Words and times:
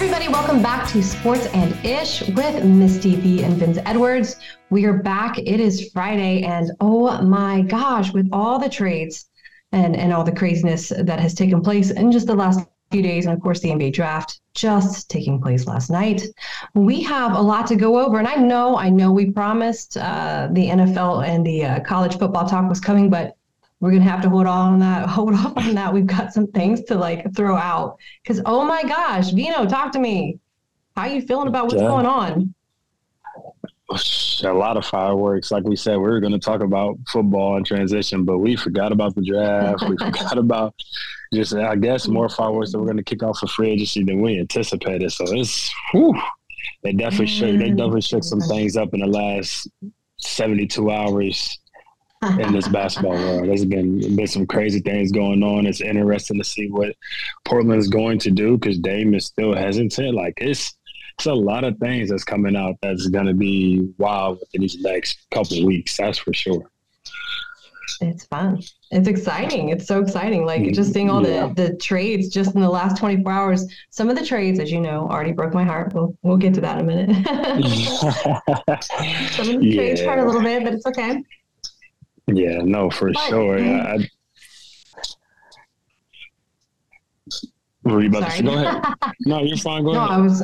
everybody. 0.00 0.28
Welcome 0.28 0.62
back 0.62 0.88
to 0.90 1.02
Sports 1.02 1.46
and 1.46 1.74
Ish 1.84 2.28
with 2.28 2.64
Misty 2.64 3.16
V 3.16 3.42
and 3.42 3.54
Vince 3.54 3.78
Edwards. 3.84 4.36
We 4.70 4.84
are 4.84 5.02
back. 5.02 5.40
It 5.40 5.58
is 5.58 5.90
Friday, 5.90 6.44
and 6.44 6.70
oh 6.80 7.20
my 7.22 7.62
gosh, 7.62 8.12
with 8.12 8.28
all 8.32 8.60
the 8.60 8.68
trades 8.68 9.28
and, 9.72 9.96
and 9.96 10.12
all 10.12 10.22
the 10.22 10.30
craziness 10.30 10.90
that 10.90 11.18
has 11.18 11.34
taken 11.34 11.62
place 11.62 11.90
in 11.90 12.12
just 12.12 12.28
the 12.28 12.34
last 12.36 12.60
few 12.92 13.02
days, 13.02 13.26
and 13.26 13.34
of 13.34 13.42
course, 13.42 13.58
the 13.58 13.70
NBA 13.70 13.92
draft 13.92 14.40
just 14.54 15.10
taking 15.10 15.42
place 15.42 15.66
last 15.66 15.90
night. 15.90 16.22
We 16.74 17.02
have 17.02 17.32
a 17.32 17.40
lot 17.40 17.66
to 17.66 17.74
go 17.74 17.98
over, 17.98 18.20
and 18.20 18.28
I 18.28 18.36
know, 18.36 18.78
I 18.78 18.90
know, 18.90 19.10
we 19.10 19.32
promised 19.32 19.96
uh, 19.96 20.48
the 20.52 20.68
NFL 20.68 21.26
and 21.26 21.44
the 21.44 21.64
uh, 21.64 21.80
college 21.80 22.16
football 22.16 22.48
talk 22.48 22.68
was 22.68 22.78
coming, 22.78 23.10
but 23.10 23.36
we're 23.80 23.92
gonna 23.92 24.02
have 24.02 24.22
to 24.22 24.28
hold 24.28 24.46
on 24.46 24.78
that, 24.80 25.08
hold 25.08 25.34
off 25.34 25.56
on 25.56 25.74
that. 25.74 25.92
We've 25.92 26.06
got 26.06 26.32
some 26.32 26.46
things 26.48 26.82
to 26.84 26.94
like 26.94 27.34
throw 27.34 27.56
out 27.56 27.98
because 28.22 28.40
oh 28.46 28.64
my 28.64 28.82
gosh, 28.82 29.30
Vino, 29.30 29.66
talk 29.66 29.92
to 29.92 29.98
me. 29.98 30.38
How 30.96 31.06
you 31.06 31.22
feeling 31.22 31.48
about 31.48 31.66
what's 31.66 31.76
yeah. 31.76 31.88
going 31.88 32.06
on? 32.06 32.54
A 34.44 34.52
lot 34.52 34.76
of 34.76 34.84
fireworks. 34.84 35.50
Like 35.50 35.64
we 35.64 35.76
said, 35.76 35.96
we 35.96 36.02
were 36.02 36.20
going 36.20 36.32
to 36.32 36.38
talk 36.38 36.60
about 36.60 36.98
football 37.06 37.56
and 37.56 37.64
transition, 37.64 38.24
but 38.24 38.38
we 38.38 38.56
forgot 38.56 38.92
about 38.92 39.14
the 39.14 39.22
draft. 39.22 39.88
we 39.88 39.96
forgot 39.98 40.36
about 40.36 40.74
just, 41.32 41.54
I 41.54 41.76
guess, 41.76 42.06
more 42.08 42.28
fireworks 42.28 42.72
that 42.72 42.78
we're 42.78 42.84
going 42.84 42.98
to 42.98 43.04
kick 43.04 43.22
off 43.22 43.38
for 43.38 43.46
free 43.46 43.70
agency 43.70 44.02
than 44.02 44.20
we 44.20 44.38
anticipated. 44.38 45.10
So 45.12 45.24
it's, 45.28 45.72
whew, 45.92 46.20
they 46.82 46.92
definitely 46.92 47.26
shook. 47.28 47.58
They 47.58 47.70
mm. 47.70 47.76
definitely 47.76 48.02
shook 48.02 48.24
some 48.24 48.40
things 48.40 48.76
up 48.76 48.92
in 48.92 49.00
the 49.00 49.06
last 49.06 49.68
seventy-two 50.18 50.90
hours 50.90 51.58
in 52.22 52.52
this 52.52 52.68
basketball 52.68 53.12
world. 53.12 53.48
There's 53.48 53.64
been 53.64 54.16
been 54.16 54.26
some 54.26 54.46
crazy 54.46 54.80
things 54.80 55.12
going 55.12 55.42
on. 55.42 55.66
It's 55.66 55.80
interesting 55.80 56.38
to 56.38 56.44
see 56.44 56.68
what 56.68 56.96
Portland's 57.44 57.88
going 57.88 58.18
to 58.20 58.30
do 58.30 58.58
because 58.58 58.78
Dame 58.78 59.14
is 59.14 59.26
still 59.26 59.54
hesitant. 59.54 60.14
Like 60.14 60.34
it's 60.38 60.76
it's 61.16 61.26
a 61.26 61.34
lot 61.34 61.64
of 61.64 61.76
things 61.78 62.10
that's 62.10 62.24
coming 62.24 62.56
out 62.56 62.76
that's 62.80 63.08
going 63.08 63.26
to 63.26 63.34
be 63.34 63.92
wild 63.98 64.40
within 64.40 64.62
these 64.62 64.80
next 64.80 65.26
couple 65.30 65.64
weeks. 65.64 65.96
That's 65.96 66.18
for 66.18 66.32
sure. 66.32 66.70
It's 68.00 68.24
fun. 68.26 68.62
It's 68.92 69.08
exciting. 69.08 69.70
It's 69.70 69.86
so 69.86 70.00
exciting. 70.00 70.44
Like 70.44 70.60
mm-hmm. 70.60 70.72
just 70.72 70.92
seeing 70.92 71.10
all 71.10 71.26
yeah. 71.26 71.48
the 71.48 71.70
the 71.70 71.76
trades 71.76 72.28
just 72.28 72.54
in 72.54 72.60
the 72.60 72.68
last 72.68 72.96
24 72.98 73.32
hours. 73.32 73.66
Some 73.90 74.08
of 74.08 74.16
the 74.16 74.24
trades, 74.24 74.60
as 74.60 74.70
you 74.70 74.80
know, 74.80 75.08
already 75.08 75.32
broke 75.32 75.54
my 75.54 75.64
heart. 75.64 75.92
We'll 75.94 76.16
we'll 76.22 76.36
get 76.36 76.54
to 76.54 76.60
that 76.60 76.78
in 76.78 76.88
a 76.88 76.94
minute. 76.94 77.26
Some 79.32 79.50
of 79.50 79.60
the 79.60 79.66
yeah. 79.66 79.74
trades 79.74 80.00
hurt 80.00 80.18
a 80.18 80.24
little 80.24 80.42
bit, 80.42 80.62
but 80.62 80.74
it's 80.74 80.86
okay. 80.86 81.22
Yeah, 82.28 82.62
no, 82.62 82.90
for 82.90 83.12
but, 83.12 83.20
sure. 83.28 83.58
Mm-hmm. 83.58 83.66
Yeah, 83.66 83.96
I, 83.96 84.08
were 87.90 88.02
you 88.02 88.08
about 88.08 88.30
Sorry. 88.32 88.38
to 88.38 88.42
Go 88.44 88.54
ahead. 88.54 88.84
No, 89.26 89.42
you're 89.42 89.56
fine. 89.56 89.82
Go 89.84 89.92
no, 89.92 90.04
ahead. 90.04 90.10
I 90.10 90.18
was 90.20 90.42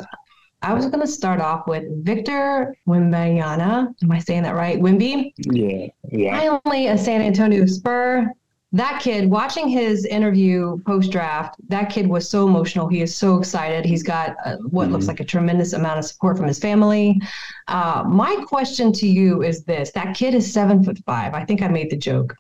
I 0.63 0.73
was 0.73 0.87
going 0.87 1.01
to 1.01 1.07
start 1.07 1.41
off 1.41 1.67
with 1.67 1.85
Victor 2.05 2.75
Wembanyama. 2.89 3.95
Am 4.03 4.11
I 4.11 4.19
saying 4.19 4.45
that 4.45 4.55
right? 4.55 4.81
Wemby? 4.81 5.35
Yeah, 5.37 5.89
yeah. 6.11 6.59
Finally, 6.63 6.87
a 6.87 6.95
uh, 6.95 6.97
San 6.97 7.21
Antonio 7.21 7.67
Spur 7.67 8.33
that 8.75 9.01
kid 9.01 9.31
watching 9.31 9.69
his 9.69 10.05
interview 10.05 10.79
post 10.85 11.13
draft 11.13 11.55
that 11.69 11.91
kid 11.91 12.09
was 12.09 12.29
so 12.29 12.47
emotional. 12.47 12.89
He 12.89 13.03
is 13.03 13.17
so 13.17 13.39
excited. 13.39 13.85
He's 13.85 14.03
got 14.03 14.35
uh, 14.45 14.57
what 14.69 14.85
mm-hmm. 14.85 14.95
looks 14.95 15.07
like 15.07 15.21
a 15.21 15.25
tremendous 15.25 15.75
amount 15.75 16.01
of 16.01 16.05
support 16.05 16.37
from 16.37 16.49
his 16.49 16.59
family. 16.59 17.21
Uh, 17.69 18.03
my 18.05 18.35
question 18.49 18.93
to 18.95 19.07
you 19.07 19.45
is 19.45 19.63
this. 19.63 19.93
That 19.93 20.17
kid 20.17 20.35
is 20.35 20.53
seven 20.53 20.83
foot 20.83 20.99
five. 21.07 21.35
I 21.35 21.45
think 21.45 21.63
i 21.63 21.69
made 21.69 21.89
the 21.89 21.97
joke. 21.97 22.35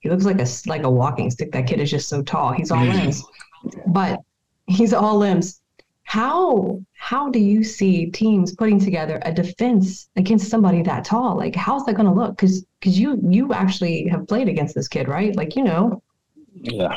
He 0.00 0.10
looks 0.10 0.26
like 0.26 0.40
a 0.40 0.46
like 0.66 0.82
a 0.82 0.90
walking 0.90 1.30
stick. 1.30 1.52
That 1.52 1.66
kid 1.66 1.80
is 1.80 1.90
just 1.90 2.08
so 2.08 2.22
tall. 2.22 2.52
He's 2.52 2.70
all 2.70 2.84
limbs. 2.84 3.24
But 3.86 4.20
he's 4.66 4.92
all 4.92 5.16
limbs 5.16 5.62
how 6.08 6.80
how 6.94 7.28
do 7.28 7.38
you 7.38 7.62
see 7.62 8.06
teams 8.06 8.54
putting 8.54 8.80
together 8.80 9.20
a 9.26 9.30
defense 9.30 10.08
against 10.16 10.48
somebody 10.48 10.80
that 10.80 11.04
tall? 11.04 11.36
Like 11.36 11.54
how's 11.54 11.84
that 11.84 11.96
going 11.96 12.08
to 12.08 12.14
look? 12.14 12.34
Because 12.34 12.64
because 12.80 12.98
you 12.98 13.20
you 13.28 13.52
actually 13.52 14.08
have 14.08 14.26
played 14.26 14.48
against 14.48 14.74
this 14.74 14.88
kid 14.88 15.06
right? 15.06 15.36
Like 15.36 15.54
you 15.54 15.64
know. 15.64 16.02
Yeah. 16.54 16.96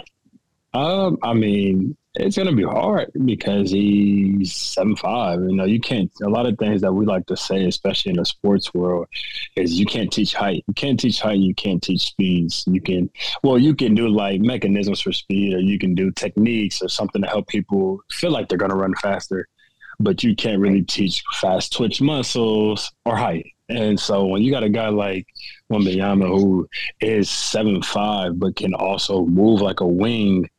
Um 0.74 1.18
i 1.24 1.34
mean 1.34 1.98
it's 2.16 2.36
going 2.36 2.50
to 2.50 2.56
be 2.56 2.64
hard 2.64 3.10
because 3.24 3.72
he's 3.72 4.54
seven 4.54 4.96
five. 4.98 5.40
You 5.40 5.56
know, 5.56 5.64
you 5.64 5.80
can't. 5.80 6.12
A 6.24 6.30
lot 6.30 6.46
of 6.46 6.58
things 6.58 6.82
that 6.82 6.92
we 6.92 7.06
like 7.06 7.26
to 7.28 7.38
say, 7.38 7.66
especially 7.66 8.12
in 8.12 8.18
the 8.18 8.26
sports 8.26 8.74
world, 8.74 9.08
is 9.56 9.80
you 9.80 9.86
can't 9.86 10.12
teach 10.12 10.34
height. 10.34 10.66
You 10.68 10.74
can't 10.74 11.00
teach 11.00 11.22
height. 11.22 11.40
You 11.40 11.56
can't 11.56 11.82
teach 11.82 12.02
speeds. 12.02 12.66
You 12.68 12.82
can, 12.82 13.10
well, 13.44 13.58
you 13.58 13.74
can 13.74 13.96
do 13.96 14.10
like 14.10 14.42
mechanisms 14.42 15.00
for 15.00 15.14
speed, 15.14 15.54
or 15.54 15.60
you 15.60 15.80
can 15.80 15.96
do 15.96 16.12
techniques 16.12 16.82
or 16.82 16.90
something 16.90 17.22
to 17.22 17.28
help 17.30 17.48
people 17.48 18.02
feel 18.12 18.32
like 18.32 18.50
they're 18.50 18.58
going 18.58 18.72
to 18.72 18.78
run 18.78 18.94
faster. 18.96 19.48
But 20.00 20.24
you 20.24 20.36
can't 20.36 20.60
really 20.60 20.82
teach 20.82 21.24
fast 21.40 21.72
twitch 21.72 22.02
muscles 22.02 22.92
or 23.06 23.16
height. 23.16 23.46
And 23.70 23.98
so 23.98 24.26
when 24.26 24.42
you 24.42 24.52
got 24.52 24.64
a 24.64 24.70
guy 24.70 24.90
like 24.90 25.28
Wembanyama 25.72 26.28
who 26.28 26.68
is 27.00 27.30
seven 27.30 27.82
five 27.82 28.38
but 28.38 28.58
can 28.58 28.74
also 28.74 29.26
move 29.26 29.62
like 29.62 29.80
a 29.80 29.88
wing 29.88 30.50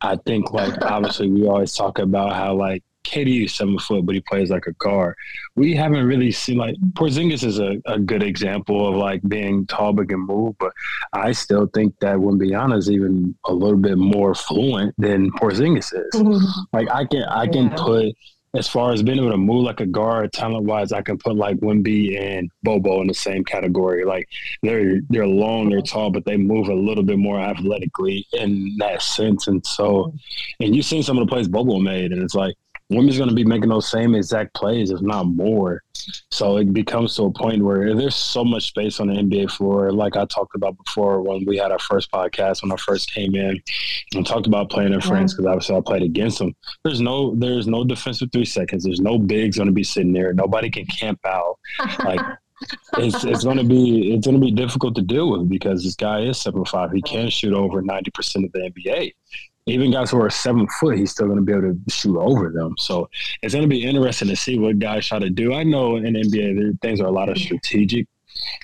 I 0.00 0.16
think 0.26 0.52
like 0.52 0.80
obviously 0.84 1.28
we 1.28 1.46
always 1.46 1.74
talk 1.74 1.98
about 1.98 2.34
how 2.34 2.54
like 2.54 2.82
KD 3.04 3.46
is 3.46 3.54
seven 3.54 3.78
foot, 3.78 4.04
but 4.04 4.14
he 4.14 4.20
plays 4.20 4.50
like 4.50 4.66
a 4.66 4.72
guard. 4.74 5.16
We 5.56 5.74
haven't 5.74 6.06
really 6.06 6.30
seen 6.30 6.58
like 6.58 6.76
Porzingis 6.92 7.42
is 7.44 7.58
a, 7.58 7.80
a 7.86 7.98
good 7.98 8.22
example 8.22 8.88
of 8.88 8.96
like 8.96 9.22
being 9.28 9.66
tall 9.66 9.92
but 9.92 10.08
can 10.08 10.20
move, 10.20 10.56
but 10.58 10.72
I 11.12 11.32
still 11.32 11.66
think 11.74 11.98
that 12.00 12.16
Wembanyama 12.16 12.76
is 12.76 12.90
even 12.90 13.34
a 13.46 13.52
little 13.52 13.78
bit 13.78 13.98
more 13.98 14.34
fluent 14.34 14.94
than 14.98 15.30
Porzingis 15.32 15.92
is. 15.94 16.14
Mm-hmm. 16.14 16.60
Like 16.72 16.90
I 16.92 17.04
can 17.06 17.24
I 17.24 17.46
can 17.46 17.68
yeah. 17.68 17.76
put 17.76 18.14
as 18.58 18.66
far 18.66 18.92
as 18.92 19.04
being 19.04 19.18
able 19.18 19.30
to 19.30 19.36
move 19.36 19.62
like 19.62 19.80
a 19.80 19.86
guard, 19.86 20.32
talent 20.32 20.66
wise, 20.66 20.90
I 20.90 21.00
can 21.00 21.16
put 21.16 21.36
like 21.36 21.56
Wemby 21.58 22.20
and 22.20 22.50
Bol 22.64 22.80
Bol 22.80 23.00
in 23.00 23.06
the 23.06 23.14
same 23.14 23.44
category. 23.44 24.04
Like 24.04 24.28
they're 24.64 25.00
they're 25.08 25.28
long, 25.28 25.70
they're 25.70 25.80
tall, 25.80 26.10
but 26.10 26.24
they 26.24 26.36
move 26.36 26.68
a 26.68 26.74
little 26.74 27.04
bit 27.04 27.18
more 27.18 27.40
athletically 27.40 28.26
in 28.32 28.74
that 28.78 29.00
sense. 29.02 29.46
And 29.46 29.64
so, 29.64 30.12
and 30.58 30.74
you've 30.74 30.86
seen 30.86 31.04
some 31.04 31.18
of 31.18 31.26
the 31.26 31.30
plays 31.30 31.46
Bol 31.46 31.64
Bol 31.64 31.80
made, 31.80 32.10
and 32.10 32.20
it's 32.20 32.34
like 32.34 32.56
Wemby's 32.92 33.16
going 33.16 33.30
to 33.30 33.34
be 33.34 33.44
making 33.44 33.68
those 33.68 33.88
same 33.88 34.16
exact 34.16 34.54
plays, 34.54 34.90
if 34.90 35.00
not 35.02 35.26
more. 35.26 35.82
So 36.30 36.56
it 36.58 36.72
becomes 36.72 37.14
to 37.16 37.24
a 37.24 37.32
point 37.32 37.62
where 37.62 37.94
there's 37.94 38.14
so 38.14 38.44
much 38.44 38.68
space 38.68 39.00
on 39.00 39.08
the 39.08 39.14
NBA 39.14 39.50
floor. 39.50 39.92
Like 39.92 40.16
I 40.16 40.24
talked 40.26 40.54
about 40.54 40.76
before 40.84 41.22
when 41.22 41.44
we 41.46 41.56
had 41.56 41.72
our 41.72 41.78
first 41.78 42.10
podcast, 42.10 42.62
when 42.62 42.72
I 42.72 42.76
first 42.76 43.12
came 43.12 43.34
in 43.34 43.60
and 44.14 44.26
talked 44.26 44.46
about 44.46 44.70
playing 44.70 44.92
in 44.92 44.98
uh-huh. 44.98 45.08
France, 45.08 45.34
because 45.34 45.46
obviously 45.46 45.76
I 45.76 45.80
played 45.80 46.02
against 46.02 46.38
them. 46.38 46.54
There's 46.84 47.00
no, 47.00 47.34
there's 47.34 47.66
no 47.66 47.84
defensive 47.84 48.30
three 48.32 48.44
seconds. 48.44 48.84
There's 48.84 49.00
no 49.00 49.18
bigs 49.18 49.56
going 49.56 49.68
to 49.68 49.72
be 49.72 49.84
sitting 49.84 50.12
there. 50.12 50.32
Nobody 50.32 50.70
can 50.70 50.86
camp 50.86 51.20
out. 51.26 51.58
Like 52.04 52.20
it's 52.98 53.24
it's 53.24 53.44
going 53.44 53.58
to 53.58 53.64
be 53.64 54.14
it's 54.14 54.26
going 54.26 54.38
to 54.38 54.44
be 54.44 54.50
difficult 54.50 54.94
to 54.96 55.02
deal 55.02 55.30
with 55.30 55.48
because 55.48 55.84
this 55.84 55.94
guy 55.94 56.20
is 56.20 56.40
seven 56.40 56.64
five. 56.64 56.90
He 56.90 57.02
can 57.02 57.30
shoot 57.30 57.54
over 57.54 57.82
ninety 57.82 58.10
percent 58.10 58.44
of 58.44 58.52
the 58.52 58.70
NBA 58.70 59.12
even 59.70 59.90
guys 59.90 60.10
who 60.10 60.20
are 60.20 60.30
seven 60.30 60.66
foot, 60.80 60.98
he's 60.98 61.10
still 61.10 61.26
going 61.26 61.38
to 61.38 61.44
be 61.44 61.52
able 61.52 61.74
to 61.74 61.78
shoot 61.90 62.18
over 62.18 62.50
them. 62.50 62.74
So 62.78 63.08
it's 63.42 63.54
going 63.54 63.62
to 63.62 63.68
be 63.68 63.84
interesting 63.84 64.28
to 64.28 64.36
see 64.36 64.58
what 64.58 64.78
guys 64.78 65.06
try 65.06 65.18
to 65.18 65.30
do. 65.30 65.54
I 65.54 65.62
know 65.62 65.96
in 65.96 66.14
NBA, 66.14 66.80
things 66.80 67.00
are 67.00 67.06
a 67.06 67.10
lot 67.10 67.28
of 67.28 67.38
strategic. 67.38 68.06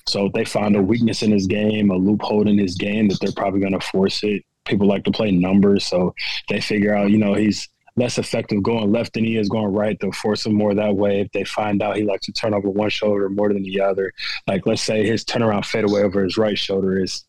So 0.06 0.26
if 0.26 0.32
they 0.32 0.44
find 0.44 0.76
a 0.76 0.82
weakness 0.82 1.22
in 1.22 1.32
his 1.32 1.46
game, 1.46 1.90
a 1.90 1.96
loophole 1.96 2.48
in 2.48 2.58
his 2.58 2.76
game, 2.76 3.08
that 3.08 3.18
they're 3.20 3.32
probably 3.32 3.60
going 3.60 3.72
to 3.72 3.80
force 3.80 4.22
it. 4.22 4.44
People 4.64 4.86
like 4.86 5.04
to 5.04 5.10
play 5.10 5.30
numbers, 5.30 5.84
so 5.84 6.14
they 6.48 6.60
figure 6.60 6.94
out, 6.94 7.10
you 7.10 7.18
know, 7.18 7.34
he's 7.34 7.68
less 7.96 8.18
effective 8.18 8.62
going 8.62 8.90
left 8.90 9.12
than 9.14 9.24
he 9.24 9.36
is 9.36 9.48
going 9.48 9.72
right. 9.72 9.98
They'll 10.00 10.12
force 10.12 10.46
him 10.46 10.54
more 10.54 10.74
that 10.74 10.96
way. 10.96 11.20
If 11.20 11.32
they 11.32 11.44
find 11.44 11.82
out 11.82 11.96
he 11.96 12.02
likes 12.02 12.26
to 12.26 12.32
turn 12.32 12.54
over 12.54 12.68
one 12.68 12.90
shoulder 12.90 13.28
more 13.28 13.52
than 13.52 13.62
the 13.62 13.80
other, 13.80 14.12
like 14.46 14.66
let's 14.66 14.82
say 14.82 15.06
his 15.06 15.24
turnaround 15.24 15.64
fadeaway 15.64 16.02
over 16.02 16.24
his 16.24 16.36
right 16.36 16.58
shoulder 16.58 17.02
is 17.02 17.24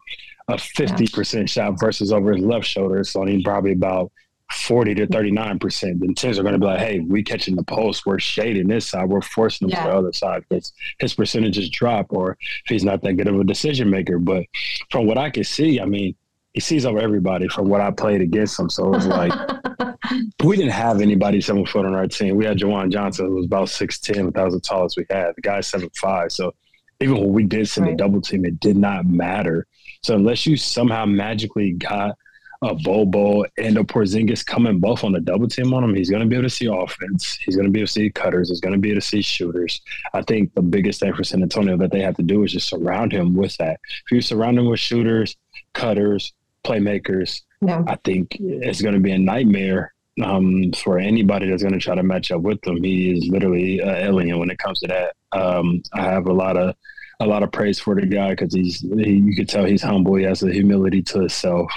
a 0.47 0.56
50% 0.56 1.50
shot 1.50 1.79
versus 1.79 2.12
over 2.12 2.33
his 2.33 2.45
left 2.45 2.65
shoulder. 2.65 3.03
So 3.03 3.24
it's 3.24 3.31
only 3.31 3.44
probably 3.44 3.71
about 3.71 4.12
40 4.51 4.95
to 4.95 5.07
39%. 5.07 6.00
Then 6.00 6.13
teams 6.13 6.38
are 6.38 6.44
going 6.44 6.53
to 6.53 6.59
be 6.59 6.65
like, 6.65 6.80
hey, 6.80 7.00
we 7.00 7.24
catching 7.24 7.56
the 7.56 7.63
post. 7.63 8.06
We're 8.06 8.19
shading 8.19 8.68
this 8.68 8.88
side. 8.88 9.09
We're 9.09 9.21
forcing 9.21 9.68
him 9.68 9.71
yeah. 9.71 9.86
to 9.86 9.92
the 9.92 9.97
other 9.97 10.13
side 10.13 10.44
because 10.47 10.71
his 11.00 11.13
percentages 11.15 11.69
drop 11.69 12.07
or 12.09 12.38
if 12.42 12.68
he's 12.68 12.83
not 12.83 13.01
that 13.01 13.13
good 13.13 13.27
of 13.27 13.39
a 13.39 13.44
decision 13.44 13.89
maker. 13.89 14.19
But 14.19 14.45
from 14.92 15.07
what 15.07 15.18
I 15.18 15.31
can 15.31 15.44
see, 15.44 15.80
I 15.80 15.86
mean, 15.86 16.15
he 16.53 16.62
sees 16.62 16.86
over 16.86 17.00
everybody 17.00 17.47
from 17.47 17.68
what 17.68 17.81
I 17.81 17.92
played 17.92 18.21
against 18.21 18.59
him. 18.59 18.69
So 18.69 18.86
it 18.86 18.89
was 18.89 19.07
like, 19.07 19.33
we 20.44 20.56
didn't 20.56 20.71
have 20.71 21.01
anybody 21.01 21.42
seven 21.42 21.65
foot 21.65 21.86
on 21.86 21.95
our 21.95 22.07
team. 22.07 22.38
We 22.38 22.45
had 22.45 22.57
Juwan 22.57 22.92
Johnson, 22.92 23.25
who 23.25 23.36
was 23.36 23.45
about 23.45 23.68
6'10, 23.68 24.25
but 24.25 24.33
that 24.36 24.45
was 24.45 24.53
the 24.53 24.62
tallest 24.62 24.95
we 24.95 25.06
had. 25.09 25.33
The 25.36 25.42
guy's 25.42 25.68
seven 25.68 25.89
five. 26.00 26.31
So 26.31 26.53
even 27.01 27.18
when 27.18 27.33
we 27.33 27.44
did 27.44 27.68
send 27.68 27.88
right. 27.88 27.94
a 27.94 27.97
double 27.97 28.21
team, 28.21 28.45
it 28.45 28.59
did 28.59 28.77
not 28.77 29.06
matter 29.06 29.68
so 30.06 30.16
unless 30.16 30.46
you 30.46 30.56
somehow 30.57 31.06
magically 31.06 31.72
got 31.72 32.18
a 32.62 32.74
Bol 32.74 33.06
Bol 33.06 33.46
and 33.57 33.78
a 33.78 33.84
Porzingis 33.84 34.46
coming 34.46 34.80
both 34.80 35.04
on 35.04 35.12
the 35.12 35.19
double 35.19 35.48
team 35.48 35.74
on 35.74 35.84
him, 35.84 35.94
he's 35.94 36.10
going 36.10 36.22
to 36.22 36.28
be 36.28 36.36
able 36.36 36.48
to 36.48 36.50
see 36.50 36.68
offense. 36.68 37.38
He's 37.44 37.56
going 37.56 37.66
to 37.66 37.72
be 37.72 37.80
able 37.80 37.88
to 37.88 37.94
see 37.94 38.10
cutters. 38.10 38.50
He's 38.50 38.62
going 38.62 38.74
to 38.74 38.80
be 38.80 38.92
able 38.92 39.02
to 39.02 39.07
see 39.07 39.22
shooters. 39.22 39.81
I 40.13 40.22
think 40.22 40.54
the 40.54 40.62
biggest 40.62 41.00
thing 41.00 41.13
for 41.13 41.24
San 41.24 41.44
Antonio 41.44 41.78
that 41.78 41.92
they 41.92 42.02
have 42.02 42.16
to 42.16 42.24
do 42.24 42.44
is 42.44 42.54
just 42.54 42.69
surround 42.69 43.12
him 43.12 43.36
with 43.36 43.57
that. 43.57 43.80
If 44.06 44.12
you 44.12 44.22
surround 44.22 44.57
him 44.57 44.69
with 44.69 44.80
shooters, 44.80 45.36
cutters, 45.74 46.34
playmakers, 46.63 47.42
yeah. 47.62 47.84
I 47.88 47.96
think 48.04 48.38
it's 48.40 48.81
going 48.81 48.96
to 48.96 49.02
be 49.02 49.12
a 49.12 49.18
nightmare 49.18 49.94
Um, 50.24 50.72
for 50.72 50.98
anybody 50.98 51.50
that's 51.50 51.62
going 51.62 51.74
to 51.74 51.80
try 51.80 51.96
to 51.96 52.04
match 52.04 52.31
up 52.31 52.42
with 52.42 52.66
him, 52.66 52.81
he 52.81 53.12
is 53.12 53.28
literally 53.28 53.80
an 53.81 53.96
alien 54.07 54.40
when 54.40 54.50
it 54.50 54.60
comes 54.60 54.80
to 54.80 54.88
that. 54.88 55.13
Um, 55.38 55.84
I 55.94 56.04
have 56.04 56.28
a 56.28 56.34
lot 56.34 56.56
of 56.56 56.74
a 57.19 57.25
lot 57.25 57.44
of 57.44 57.51
praise 57.51 57.79
for 57.79 57.95
the 57.95 58.06
guy 58.06 58.31
because 58.31 58.53
he's 58.53 58.81
he, 58.81 59.12
you 59.12 59.35
could 59.35 59.50
tell 59.50 59.65
he's 59.65 59.83
humble. 59.83 60.15
He 60.15 60.23
has 60.23 60.44
a 60.44 60.51
humility 60.51 61.01
to 61.03 61.19
himself. 61.19 61.71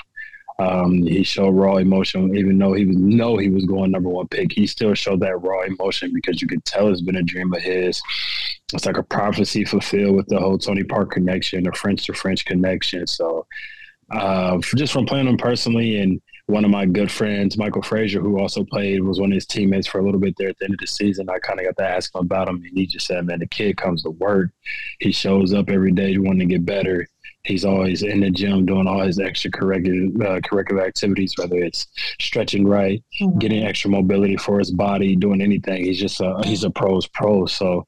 Um, 0.60 1.04
he 1.04 1.22
showed 1.22 1.50
raw 1.50 1.76
emotion, 1.76 2.36
even 2.36 2.58
though 2.58 2.72
he 2.72 2.84
was 2.84 2.96
know 2.96 3.36
he 3.36 3.48
was 3.48 3.64
going 3.64 3.92
number 3.92 4.08
one 4.08 4.26
pick. 4.26 4.50
He 4.52 4.66
still 4.66 4.94
showed 4.94 5.20
that 5.20 5.36
raw 5.36 5.62
emotion 5.62 6.12
because 6.12 6.42
you 6.42 6.48
could 6.48 6.64
tell 6.64 6.88
it's 6.88 7.00
been 7.00 7.16
a 7.16 7.22
dream 7.22 7.52
of 7.52 7.62
his. 7.62 8.02
It's 8.72 8.84
like 8.84 8.98
a 8.98 9.02
prophecy 9.04 9.64
fulfilled 9.64 10.16
with 10.16 10.26
the 10.26 10.38
whole 10.38 10.58
Tony 10.58 10.82
Park 10.82 11.12
connection, 11.12 11.62
the 11.62 11.72
French 11.72 12.06
to 12.06 12.12
French 12.12 12.44
connection. 12.44 13.06
So, 13.06 13.46
uh, 14.10 14.58
just 14.74 14.92
from 14.92 15.06
playing 15.06 15.28
him 15.28 15.36
personally, 15.36 16.00
and 16.00 16.20
one 16.48 16.64
of 16.64 16.70
my 16.70 16.86
good 16.86 17.10
friends, 17.10 17.58
Michael 17.58 17.82
Frazier, 17.82 18.20
who 18.20 18.40
also 18.40 18.64
played, 18.64 19.02
was 19.02 19.20
one 19.20 19.30
of 19.30 19.34
his 19.34 19.44
teammates 19.44 19.86
for 19.86 19.98
a 19.98 20.02
little 20.02 20.18
bit 20.18 20.34
there 20.38 20.48
at 20.48 20.58
the 20.58 20.64
end 20.64 20.72
of 20.72 20.80
the 20.80 20.86
season. 20.86 21.28
I 21.28 21.38
kind 21.40 21.60
of 21.60 21.66
got 21.66 21.76
to 21.76 21.88
ask 21.88 22.14
him 22.14 22.22
about 22.22 22.48
him, 22.48 22.56
and 22.66 22.76
he 22.76 22.86
just 22.86 23.06
said, 23.06 23.26
"Man, 23.26 23.40
the 23.40 23.46
kid 23.46 23.76
comes 23.76 24.02
to 24.02 24.10
work. 24.10 24.50
He 24.98 25.12
shows 25.12 25.52
up 25.52 25.68
every 25.68 25.92
day 25.92 26.16
wanting 26.16 26.48
to 26.48 26.54
get 26.54 26.64
better." 26.64 27.06
He's 27.44 27.66
always 27.66 28.02
in 28.02 28.20
the 28.20 28.30
gym 28.30 28.64
doing 28.64 28.86
all 28.86 29.00
his 29.00 29.18
extracurricular 29.18 30.22
uh, 30.22 30.40
curricular 30.40 30.86
activities, 30.86 31.34
whether 31.36 31.56
it's 31.56 31.86
stretching 32.18 32.66
right, 32.66 33.02
mm-hmm. 33.20 33.38
getting 33.38 33.64
extra 33.64 33.90
mobility 33.90 34.36
for 34.38 34.58
his 34.58 34.70
body, 34.70 35.16
doing 35.16 35.42
anything. 35.42 35.84
He's 35.84 36.00
just 36.00 36.20
a, 36.20 36.40
he's 36.44 36.64
a 36.64 36.70
pro's 36.70 37.06
pro. 37.06 37.44
So, 37.44 37.86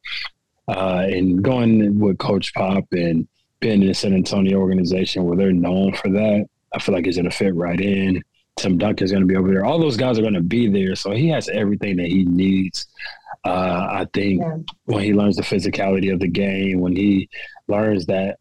uh, 0.69 1.07
and 1.09 1.43
going 1.43 1.99
with 1.99 2.19
Coach 2.19 2.53
Pop 2.53 2.85
and 2.93 3.27
being 3.61 3.81
in 3.83 3.89
the 3.89 3.95
San 3.95 4.15
Antonio 4.15 4.59
organization 4.59 5.25
where 5.25 5.37
they're 5.37 5.53
known 5.53 5.95
for 5.95 6.11
that, 6.11 6.47
I 6.75 6.79
feel 6.79 6.95
like 6.95 7.07
he's 7.07 7.17
going 7.17 7.29
to 7.29 7.37
fit 7.37 7.55
right 7.55 7.81
in. 7.81 8.23
Tim 8.61 8.79
Duncan 8.79 9.05
is 9.05 9.11
going 9.11 9.23
to 9.23 9.27
be 9.27 9.37
over 9.37 9.49
there. 9.49 9.65
All 9.65 9.79
those 9.79 9.97
guys 9.97 10.19
are 10.19 10.23
going 10.23 10.35
to 10.35 10.41
be 10.41 10.69
there. 10.69 10.95
So 10.95 11.13
he 11.13 11.29
has 11.29 11.49
everything 11.49 11.97
that 11.97 12.07
he 12.07 12.25
needs. 12.25 12.87
Uh, 13.45 13.87
I 13.91 14.07
think 14.13 14.43
yeah. 14.43 14.59
when 14.85 15.03
he 15.03 15.15
learns 15.15 15.37
the 15.37 15.43
physicality 15.43 16.13
of 16.13 16.21
the 16.21 16.29
game, 16.29 16.81
when 16.81 16.95
he 16.95 17.29
learns 17.69 18.07
that 18.07 18.39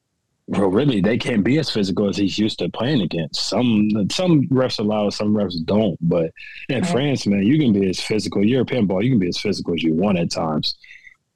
well, 0.50 0.70
really, 0.70 1.00
they 1.00 1.20
can't 1.20 1.44
be 1.44 1.60
as 1.60 1.70
physical 1.70 2.10
as 2.10 2.18
he's 2.18 2.40
used 2.40 2.58
to 2.58 2.70
playing 2.70 3.02
against. 3.02 3.50
Some 3.50 4.10
some 4.10 4.48
refs 4.48 4.80
allow, 4.80 5.12
some 5.12 5.36
refs 5.36 5.64
don't. 5.64 5.96
But 6.02 6.32
in 6.70 6.82
right. 6.82 6.92
France, 6.92 7.28
man, 7.28 7.44
you 7.44 7.60
can 7.60 7.72
be 7.72 7.88
as 7.88 8.00
physical. 8.00 8.44
European 8.44 8.88
ball, 8.88 9.04
you 9.04 9.12
can 9.12 9.20
be 9.20 9.28
as 9.28 9.38
physical 9.38 9.76
as 9.76 9.84
you 9.84 9.94
want 9.94 10.18
at 10.18 10.32
times. 10.32 10.76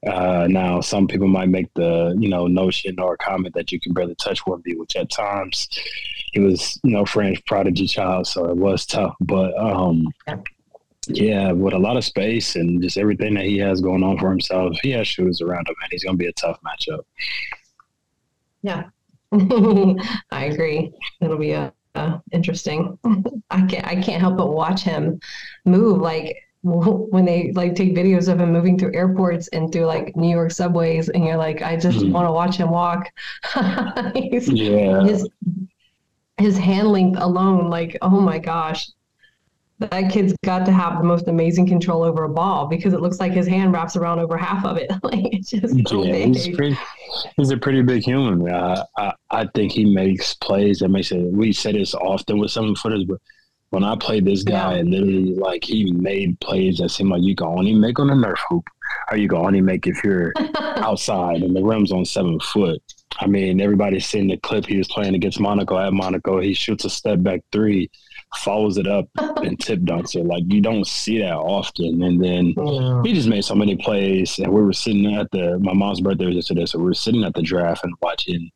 Uh, 0.08 0.48
now, 0.50 0.82
some 0.82 1.08
people 1.08 1.28
might 1.28 1.50
make 1.50 1.74
the 1.76 2.16
you 2.20 2.30
know 2.30 2.48
notion 2.48 3.00
or 3.00 3.16
comment 3.18 3.54
that 3.56 3.72
you 3.72 3.80
can 3.80 3.94
barely 3.94 4.16
touch 4.16 4.44
Wemby, 4.46 4.78
which 4.78 4.96
at 4.96 5.10
times 5.10 5.68
he 6.34 6.40
was 6.40 6.80
you 6.84 6.92
know 6.92 7.06
French 7.06 7.44
prodigy 7.46 7.88
child, 7.88 8.28
so 8.28 8.46
it 8.46 8.58
was 8.58 8.86
tough. 8.86 9.16
But 9.22 9.58
um, 9.58 10.08
yeah, 11.08 11.52
with 11.52 11.74
a 11.74 11.80
lot 11.80 11.98
of 11.98 12.04
space 12.04 12.56
and 12.56 12.82
just 12.82 12.98
everything 12.98 13.34
that 13.36 13.46
he 13.46 13.58
has 13.60 13.82
going 13.82 14.04
on 14.04 14.18
for 14.18 14.30
himself, 14.30 14.76
he 14.82 14.92
has 14.92 15.08
shoes 15.08 15.42
around 15.42 15.68
him, 15.68 15.76
and 15.82 15.92
he's 15.92 16.04
going 16.04 16.18
to 16.18 16.24
be 16.24 16.28
a 16.28 16.34
tough 16.34 16.60
matchup. 16.62 17.04
Yeah, 18.62 18.86
I 20.32 20.46
agree. 20.46 20.92
It'll 21.22 21.38
be 21.38 21.52
a, 21.52 21.74
a 21.96 22.22
interesting. 22.32 22.98
I 23.50 23.66
can't 23.66 23.88
I 23.88 23.96
can't 24.02 24.22
help 24.22 24.38
but 24.38 24.52
watch 24.52 24.82
him 24.82 25.20
move 25.66 26.02
like 26.02 26.38
when 26.66 27.26
they 27.26 27.52
like 27.52 27.76
take 27.76 27.94
videos 27.94 28.32
of 28.32 28.40
him 28.40 28.54
moving 28.54 28.78
through 28.78 28.96
airports 28.96 29.50
and 29.50 29.72
through 29.72 29.86
like 29.86 30.16
New 30.16 30.30
York 30.30 30.52
subways, 30.52 31.10
and 31.10 31.26
you're 31.26 31.38
like, 31.38 31.62
I 31.62 31.76
just 31.76 32.00
mm-hmm. 32.00 32.14
want 32.14 32.26
to 32.26 32.32
watch 32.32 32.56
him 32.56 32.70
walk. 32.70 33.10
yeah. 33.56 35.04
His, 35.04 35.28
his 36.38 36.58
hand 36.58 36.88
length 36.88 37.20
alone, 37.20 37.70
like, 37.70 37.98
oh 38.02 38.22
my 38.22 38.40
gosh, 38.40 38.90
that 39.80 40.10
kid's 40.10 40.34
got 40.46 40.66
to 40.66 40.72
have 40.72 41.00
the 41.00 41.04
most 41.04 41.28
amazing 41.28 41.68
control 41.68 42.02
over 42.04 42.24
a 42.24 42.30
ball 42.30 42.68
because 42.68 42.94
it 42.94 43.02
looks 43.02 43.20
like 43.20 43.34
his 43.34 43.48
hand 43.48 43.74
wraps 43.74 43.98
around 43.98 44.20
over 44.20 44.38
half 44.38 44.64
of 44.64 44.78
it. 44.78 44.90
like 45.04 45.34
it's 45.34 45.50
just 45.50 45.76
so 45.88 46.06
yeah, 46.06 46.26
he's, 46.28 46.56
pretty, 46.56 46.78
he's, 47.36 47.52
a 47.52 47.58
pretty 47.58 47.82
big 47.82 48.04
human. 48.04 48.50
Uh, 48.50 48.86
I, 48.98 49.14
I 49.30 49.48
think 49.54 49.74
he 49.74 49.84
makes 49.84 50.36
plays 50.36 50.80
that 50.80 50.88
makes 50.90 51.12
it. 51.12 51.20
We 51.20 51.52
say 51.52 51.74
this 51.74 51.94
often 51.94 52.38
with 52.40 52.52
some 52.52 52.74
footers, 52.76 53.04
but 53.04 53.20
when 53.74 53.84
I 53.84 53.96
played 53.96 54.24
this 54.24 54.44
guy, 54.44 54.76
yeah. 54.76 54.84
literally 54.84 55.34
like 55.34 55.64
he 55.64 55.92
made 55.92 56.40
plays 56.42 56.78
that 56.78 56.90
seem 56.90 57.10
like 57.10 57.24
you 57.24 57.36
can 57.36 57.48
only 57.48 57.74
make 57.74 57.98
on 57.98 58.12
a 58.12 58.14
Nerf 58.14 58.38
hoop, 58.48 58.64
or 59.10 59.18
you 59.18 59.28
can 59.28 59.40
only 59.40 59.62
make 59.62 59.88
if 59.88 60.04
you're 60.04 60.32
outside 60.78 61.42
and 61.42 61.56
the 61.56 61.64
rim's 61.64 61.92
on 61.92 62.06
seven 62.06 62.40
foot. 62.40 62.80
I 63.20 63.26
mean, 63.26 63.60
everybody's 63.62 64.06
seen 64.06 64.28
the 64.28 64.38
clip 64.38 64.68
he 64.68 64.78
was 64.78 64.88
playing 64.90 65.16
against 65.16 65.40
Monaco 65.40 65.80
at 65.80 65.92
Monaco. 65.92 66.40
He 66.40 66.54
shoots 66.54 66.86
a 66.86 66.90
step 66.90 67.24
back 67.24 67.42
three 67.52 67.90
follows 68.38 68.78
it 68.78 68.88
up 68.88 69.08
and 69.18 69.60
tip 69.60 69.80
dunks 69.82 70.16
it. 70.16 70.26
Like 70.26 70.44
you 70.48 70.62
don't 70.62 70.86
see 70.86 71.20
that 71.20 71.36
often. 71.36 72.04
And 72.04 72.24
then 72.24 72.54
yeah. 72.56 73.02
he 73.04 73.14
just 73.14 73.28
made 73.28 73.44
so 73.44 73.56
many 73.56 73.76
plays. 73.76 74.38
And 74.38 74.54
we 74.54 74.62
were 74.62 74.74
sitting 74.74 75.16
at 75.16 75.32
the 75.32 75.58
my 75.60 75.74
mom's 75.74 76.02
birthday 76.02 76.28
was 76.28 76.36
yesterday, 76.36 76.66
so 76.68 76.78
we 76.78 76.86
were 76.86 76.94
sitting 76.94 77.24
at 77.24 77.34
the 77.34 77.42
draft 77.42 77.84
and 77.84 77.94
watching 78.02 78.52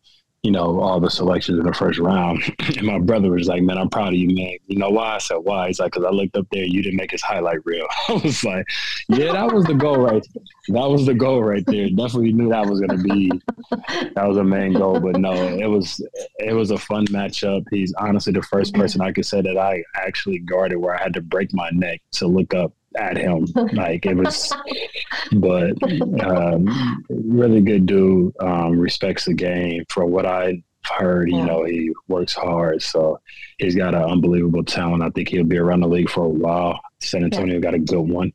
you 0.47 0.53
know, 0.53 0.79
all 0.79 0.97
the 0.97 1.09
selections 1.09 1.59
in 1.59 1.65
the 1.65 1.73
first 1.73 1.99
round. 1.99 2.41
and 2.77 2.83
my 2.83 2.99
brother 2.99 3.31
was 3.31 3.49
like, 3.49 3.61
man, 3.63 3.77
I'm 3.77 3.89
proud 3.89 4.13
of 4.13 4.13
you, 4.13 4.33
man. 4.33 4.55
You 4.67 4.77
know 4.77 4.89
why? 4.89 5.15
I 5.15 5.17
said, 5.17 5.39
why? 5.39 5.67
He's 5.67 5.77
like, 5.77 5.91
because 5.91 6.05
I 6.05 6.09
looked 6.09 6.37
up 6.37 6.47
there, 6.53 6.63
you 6.63 6.81
didn't 6.81 6.95
make 6.95 7.11
his 7.11 7.21
highlight 7.21 7.65
reel. 7.65 7.85
I 8.07 8.13
was 8.13 8.45
like, 8.45 8.65
yeah, 9.09 9.33
that 9.33 9.53
was 9.53 9.65
the 9.65 9.73
goal 9.73 9.97
right 9.97 10.25
there. 10.33 10.43
That 10.69 10.89
was 10.89 11.05
the 11.05 11.15
goal 11.15 11.43
right 11.43 11.65
there. 11.65 11.89
Definitely 11.89 12.31
knew 12.31 12.47
that 12.47 12.65
was 12.65 12.79
going 12.79 12.97
to 12.97 13.03
be, 13.03 13.29
that 14.15 14.25
was 14.25 14.37
a 14.37 14.43
main 14.43 14.71
goal. 14.71 15.01
But 15.01 15.19
no, 15.19 15.33
it 15.33 15.67
was, 15.67 16.01
it 16.39 16.53
was 16.53 16.71
a 16.71 16.77
fun 16.77 17.05
matchup. 17.07 17.65
He's 17.69 17.93
honestly 17.99 18.31
the 18.31 18.41
first 18.41 18.73
person 18.73 19.01
I 19.01 19.11
could 19.11 19.25
say 19.25 19.41
that 19.41 19.57
I 19.57 19.83
actually 19.95 20.39
guarded 20.39 20.77
where 20.77 20.95
I 20.97 21.03
had 21.03 21.13
to 21.15 21.21
break 21.21 21.53
my 21.53 21.69
neck 21.71 21.99
to 22.13 22.27
look 22.27 22.53
up 22.53 22.71
at 22.97 23.17
him. 23.17 23.47
Like 23.73 24.05
it 24.05 24.15
was, 24.15 24.53
but 25.33 25.73
um, 26.23 27.03
really 27.09 27.61
good 27.61 27.85
dude. 27.85 28.33
Um, 28.39 28.79
respects 28.79 29.25
the 29.25 29.33
game. 29.33 29.83
For 29.89 30.05
what 30.05 30.25
I 30.25 30.63
heard, 30.83 31.29
you 31.29 31.43
know, 31.43 31.63
he 31.63 31.91
works 32.07 32.33
hard. 32.33 32.81
So 32.81 33.19
he's 33.57 33.75
got 33.75 33.95
an 33.95 34.03
unbelievable 34.03 34.63
talent. 34.63 35.03
I 35.03 35.09
think 35.09 35.29
he'll 35.29 35.43
be 35.43 35.57
around 35.57 35.81
the 35.81 35.87
league 35.87 36.09
for 36.09 36.25
a 36.25 36.29
while. 36.29 36.79
San 36.99 37.23
Antonio 37.23 37.55
yeah. 37.55 37.61
got 37.61 37.73
a 37.73 37.79
good 37.79 38.01
one, 38.01 38.33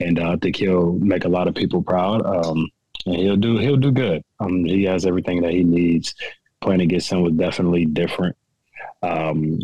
and 0.00 0.18
uh, 0.18 0.32
I 0.32 0.36
think 0.36 0.56
he'll 0.56 0.92
make 0.92 1.24
a 1.24 1.28
lot 1.28 1.48
of 1.48 1.54
people 1.54 1.82
proud. 1.82 2.24
Um, 2.24 2.68
and 3.06 3.16
he'll 3.16 3.36
do 3.36 3.58
he'll 3.58 3.76
do 3.76 3.92
good. 3.92 4.22
Um, 4.40 4.64
he 4.64 4.84
has 4.84 5.06
everything 5.06 5.42
that 5.42 5.52
he 5.52 5.64
needs. 5.64 6.14
Playing 6.60 6.80
against 6.80 7.12
him 7.12 7.22
was 7.22 7.34
definitely 7.34 7.84
different. 7.84 8.36
Um, 9.02 9.60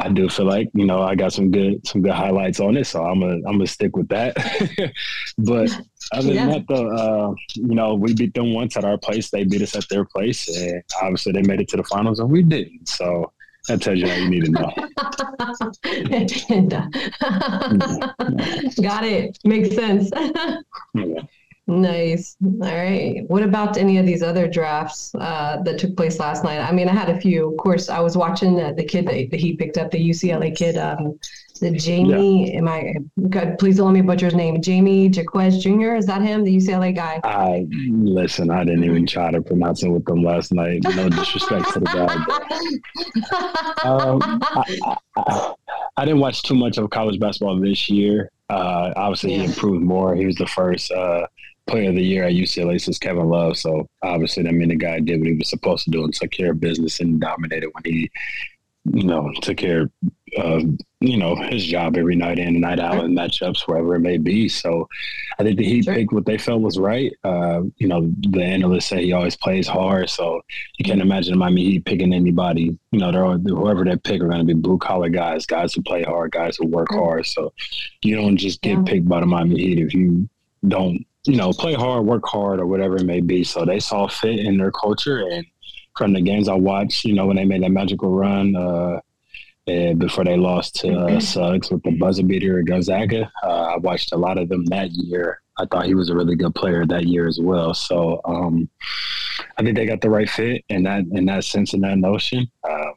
I 0.00 0.08
do 0.08 0.28
feel 0.28 0.46
like 0.46 0.70
you 0.74 0.86
know 0.86 1.02
I 1.02 1.16
got 1.16 1.32
some 1.32 1.50
good 1.50 1.84
some 1.86 2.02
good 2.02 2.12
highlights 2.12 2.60
on 2.60 2.76
it, 2.76 2.86
so 2.86 3.04
I'm 3.04 3.20
gonna 3.20 3.34
I'm 3.34 3.58
gonna 3.58 3.66
stick 3.66 3.96
with 3.96 4.08
that. 4.08 4.36
but 5.38 5.70
other 6.12 6.32
yeah. 6.32 6.46
than 6.46 6.50
that, 6.50 6.64
though, 6.68 6.88
uh, 6.94 7.34
you 7.54 7.74
know 7.74 7.94
we 7.94 8.14
beat 8.14 8.32
them 8.34 8.54
once 8.54 8.76
at 8.76 8.84
our 8.84 8.96
place. 8.96 9.30
They 9.30 9.44
beat 9.44 9.62
us 9.62 9.74
at 9.74 9.88
their 9.88 10.04
place, 10.04 10.48
and 10.56 10.82
obviously 11.02 11.32
they 11.32 11.42
made 11.42 11.60
it 11.60 11.68
to 11.70 11.76
the 11.76 11.84
finals, 11.84 12.20
and 12.20 12.30
we 12.30 12.44
didn't. 12.44 12.88
So 12.88 13.32
that 13.66 13.82
tells 13.82 13.98
you 13.98 14.08
all 14.08 14.16
you 14.16 14.30
need 14.30 14.44
to 14.44 14.50
know. 14.52 14.72
got 18.82 19.04
it. 19.04 19.36
Makes 19.44 19.74
sense. 19.74 20.10
Yeah. 20.94 21.22
Nice. 21.68 22.34
All 22.42 22.60
right. 22.60 23.24
What 23.28 23.42
about 23.42 23.76
any 23.76 23.98
of 23.98 24.06
these 24.06 24.22
other 24.22 24.48
drafts 24.48 25.14
uh, 25.14 25.60
that 25.64 25.78
took 25.78 25.94
place 25.98 26.18
last 26.18 26.42
night? 26.42 26.60
I 26.60 26.72
mean, 26.72 26.88
I 26.88 26.94
had 26.94 27.10
a 27.10 27.20
few. 27.20 27.52
Of 27.52 27.58
course, 27.58 27.90
I 27.90 28.00
was 28.00 28.16
watching 28.16 28.58
uh, 28.58 28.72
the 28.72 28.84
kid 28.84 29.06
that, 29.06 29.30
that, 29.30 29.38
he 29.38 29.54
picked 29.54 29.76
up, 29.76 29.90
the 29.90 29.98
UCLA 29.98 30.56
kid, 30.56 30.78
um, 30.78 31.20
the 31.60 31.70
Jamie. 31.72 32.50
Yeah. 32.50 32.58
Am 32.60 32.68
I? 32.68 32.94
God, 33.28 33.58
please 33.58 33.76
don't 33.76 33.92
let 33.92 33.92
me 33.92 34.00
butcher 34.00 34.26
his 34.26 34.34
name. 34.34 34.62
Jamie 34.62 35.10
Jaquez 35.10 35.62
Jr. 35.62 35.94
Is 35.94 36.06
that 36.06 36.22
him, 36.22 36.42
the 36.42 36.56
UCLA 36.56 36.96
guy? 36.96 37.20
I 37.22 37.66
listen. 37.90 38.50
I 38.50 38.64
didn't 38.64 38.84
even 38.84 39.06
try 39.06 39.30
to 39.30 39.42
pronounce 39.42 39.82
it 39.82 39.90
with 39.90 40.06
them 40.06 40.22
last 40.22 40.54
night. 40.54 40.84
No 40.84 41.10
disrespect 41.10 41.70
to 41.74 41.80
the 41.80 41.84
guy. 41.84 42.14
um, 43.84 44.20
I, 44.22 44.78
I, 45.18 45.54
I, 45.98 46.04
didn't 46.06 46.20
watch 46.20 46.42
too 46.42 46.54
much 46.54 46.78
of 46.78 46.88
college 46.88 47.20
basketball 47.20 47.60
this 47.60 47.90
year. 47.90 48.30
Uh, 48.48 48.94
obviously, 48.96 49.32
yeah. 49.32 49.40
he 49.40 49.44
improved 49.44 49.84
more. 49.84 50.14
He 50.14 50.24
was 50.24 50.36
the 50.36 50.46
first 50.46 50.90
uh, 50.92 51.26
player 51.68 51.90
of 51.90 51.94
the 51.94 52.02
year 52.02 52.24
at 52.24 52.32
UCLA 52.32 52.80
since 52.80 52.98
Kevin 52.98 53.28
Love. 53.28 53.56
So 53.56 53.86
obviously, 54.02 54.48
I 54.48 54.52
mean, 54.52 54.70
the 54.70 54.76
guy 54.76 55.00
did 55.00 55.20
what 55.20 55.28
he 55.28 55.34
was 55.34 55.50
supposed 55.50 55.84
to 55.84 55.90
do 55.90 56.04
and 56.04 56.12
took 56.12 56.30
care 56.30 56.50
of 56.50 56.60
business 56.60 57.00
and 57.00 57.20
dominated 57.20 57.70
when 57.72 57.84
he, 57.84 58.10
you 58.92 59.04
know, 59.04 59.30
took 59.42 59.58
care 59.58 59.90
of, 60.36 60.62
you 61.00 61.16
know, 61.16 61.36
his 61.36 61.64
job 61.64 61.96
every 61.96 62.16
night 62.16 62.38
in 62.38 62.48
and 62.48 62.60
night 62.60 62.80
out 62.80 63.04
in 63.04 63.14
matchups, 63.14 63.66
wherever 63.66 63.94
it 63.94 64.00
may 64.00 64.16
be. 64.16 64.48
So 64.48 64.88
I 65.38 65.42
think 65.42 65.58
the 65.58 65.64
Heat 65.64 65.84
sure. 65.84 65.94
picked 65.94 66.12
what 66.12 66.26
they 66.26 66.38
felt 66.38 66.62
was 66.62 66.78
right. 66.78 67.12
Uh, 67.22 67.62
you 67.76 67.86
know, 67.86 68.12
the 68.30 68.42
analysts 68.42 68.86
say 68.86 69.04
he 69.04 69.12
always 69.12 69.36
plays 69.36 69.68
hard. 69.68 70.08
So 70.10 70.40
you 70.78 70.84
can't 70.84 71.00
imagine 71.00 71.38
Miami 71.38 71.64
Heat 71.64 71.84
picking 71.84 72.14
anybody. 72.14 72.78
You 72.92 72.98
know, 72.98 73.12
they're 73.12 73.24
all, 73.24 73.38
whoever 73.38 73.84
they 73.84 73.96
pick 73.96 74.22
are 74.22 74.28
going 74.28 74.38
to 74.38 74.44
be 74.44 74.54
blue 74.54 74.78
collar 74.78 75.08
guys, 75.08 75.46
guys 75.46 75.74
who 75.74 75.82
play 75.82 76.02
hard, 76.02 76.32
guys 76.32 76.56
who 76.56 76.66
work 76.66 76.88
hard. 76.90 77.26
So 77.26 77.52
you 78.02 78.16
don't 78.16 78.36
just 78.36 78.62
get 78.62 78.78
yeah. 78.78 78.84
picked 78.84 79.08
by 79.08 79.20
the 79.20 79.26
Miami 79.26 79.58
Heat 79.58 79.78
if 79.78 79.94
you 79.94 80.28
don't 80.66 81.06
you 81.28 81.36
know, 81.36 81.52
play 81.52 81.74
hard, 81.74 82.06
work 82.06 82.26
hard, 82.26 82.58
or 82.58 82.66
whatever 82.66 82.96
it 82.96 83.04
may 83.04 83.20
be. 83.20 83.44
So 83.44 83.64
they 83.64 83.80
saw 83.80 84.08
fit 84.08 84.38
in 84.38 84.56
their 84.56 84.72
culture, 84.72 85.18
and 85.30 85.44
from 85.96 86.12
the 86.12 86.20
games 86.20 86.48
I 86.48 86.54
watched, 86.54 87.04
you 87.04 87.14
know, 87.14 87.26
when 87.26 87.36
they 87.36 87.44
made 87.44 87.62
that 87.62 87.70
magical 87.70 88.10
run 88.10 88.56
uh, 88.56 89.00
and 89.66 89.98
before 89.98 90.24
they 90.24 90.36
lost 90.36 90.76
to 90.76 90.88
uh, 90.88 91.06
mm-hmm. 91.06 91.18
Suggs 91.18 91.70
with 91.70 91.82
the 91.82 91.90
buzzer 91.90 92.22
beater 92.22 92.58
at 92.58 92.64
Gonzaga. 92.64 93.30
Uh, 93.42 93.74
I 93.74 93.76
watched 93.76 94.12
a 94.12 94.16
lot 94.16 94.38
of 94.38 94.48
them 94.48 94.64
that 94.66 94.90
year. 94.92 95.42
I 95.58 95.66
thought 95.66 95.86
he 95.86 95.94
was 95.94 96.08
a 96.08 96.14
really 96.14 96.36
good 96.36 96.54
player 96.54 96.86
that 96.86 97.06
year 97.06 97.26
as 97.26 97.38
well. 97.42 97.74
So 97.74 98.20
um, 98.24 98.70
I 99.58 99.62
think 99.62 99.76
they 99.76 99.86
got 99.86 100.00
the 100.00 100.10
right 100.10 100.30
fit 100.30 100.64
in 100.68 100.84
that 100.84 101.04
in 101.12 101.26
that 101.26 101.44
sense 101.44 101.74
in 101.74 101.80
that 101.80 101.98
notion. 101.98 102.50
Uh, 102.62 102.92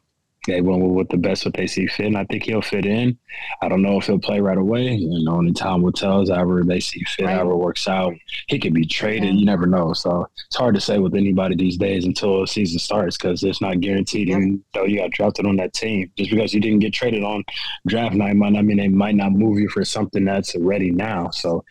they 0.46 0.60
went 0.60 0.82
with 0.82 1.08
the 1.08 1.16
best 1.16 1.44
what 1.44 1.54
they 1.54 1.66
see 1.66 1.86
fit. 1.86 2.06
And 2.06 2.18
I 2.18 2.24
think 2.24 2.44
he'll 2.44 2.62
fit 2.62 2.84
in. 2.84 3.16
I 3.60 3.68
don't 3.68 3.82
know 3.82 3.98
if 3.98 4.06
he'll 4.06 4.18
play 4.18 4.40
right 4.40 4.58
away. 4.58 4.94
You 4.94 5.24
know, 5.24 5.36
only 5.36 5.52
time 5.52 5.82
will 5.82 5.92
tell. 5.92 6.26
However 6.26 6.62
they 6.64 6.80
see 6.80 7.02
fit, 7.04 7.26
right. 7.26 7.34
however 7.34 7.56
works 7.56 7.86
out. 7.86 8.14
He 8.48 8.58
could 8.58 8.74
be 8.74 8.84
traded. 8.84 9.34
Yeah. 9.34 9.40
You 9.40 9.46
never 9.46 9.66
know. 9.66 9.92
So 9.92 10.26
it's 10.46 10.56
hard 10.56 10.74
to 10.74 10.80
say 10.80 10.98
with 10.98 11.14
anybody 11.14 11.54
these 11.54 11.76
days 11.76 12.04
until 12.04 12.40
the 12.40 12.46
season 12.46 12.78
starts 12.78 13.16
because 13.16 13.42
it's 13.44 13.60
not 13.60 13.80
guaranteed. 13.80 14.28
Yeah. 14.28 14.36
And 14.36 14.62
though 14.74 14.84
you 14.84 14.98
got 14.98 15.10
drafted 15.10 15.46
on 15.46 15.56
that 15.56 15.72
team, 15.72 16.10
just 16.16 16.30
because 16.30 16.52
you 16.52 16.60
didn't 16.60 16.80
get 16.80 16.92
traded 16.92 17.22
on 17.22 17.44
draft 17.86 18.14
night 18.14 18.36
might 18.36 18.52
not 18.52 18.64
mean 18.64 18.78
they 18.78 18.88
might 18.88 19.14
not 19.14 19.32
move 19.32 19.58
you 19.58 19.68
for 19.68 19.84
something 19.84 20.24
that's 20.24 20.56
ready 20.56 20.90
now. 20.90 21.30
So 21.30 21.64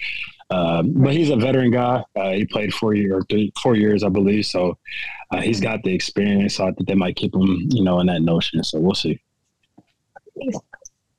um, 0.51 0.91
but 0.93 1.13
he's 1.13 1.29
a 1.29 1.37
veteran 1.37 1.71
guy. 1.71 2.03
Uh, 2.15 2.31
he 2.31 2.45
played 2.45 2.73
four 2.73 2.93
year 2.93 3.21
three, 3.29 3.53
four 3.61 3.75
years, 3.75 4.03
I 4.03 4.09
believe. 4.09 4.45
So 4.45 4.77
uh, 5.31 5.39
he's 5.39 5.61
got 5.61 5.81
the 5.83 5.93
experience. 5.93 6.55
So 6.55 6.67
I 6.67 6.71
think 6.71 6.87
they 6.87 6.95
might 6.95 7.15
keep 7.15 7.33
him, 7.33 7.67
you 7.69 7.83
know, 7.83 8.01
in 8.01 8.07
that 8.07 8.21
notion. 8.21 8.61
So 8.63 8.77
we'll 8.77 8.93
see. 8.93 9.21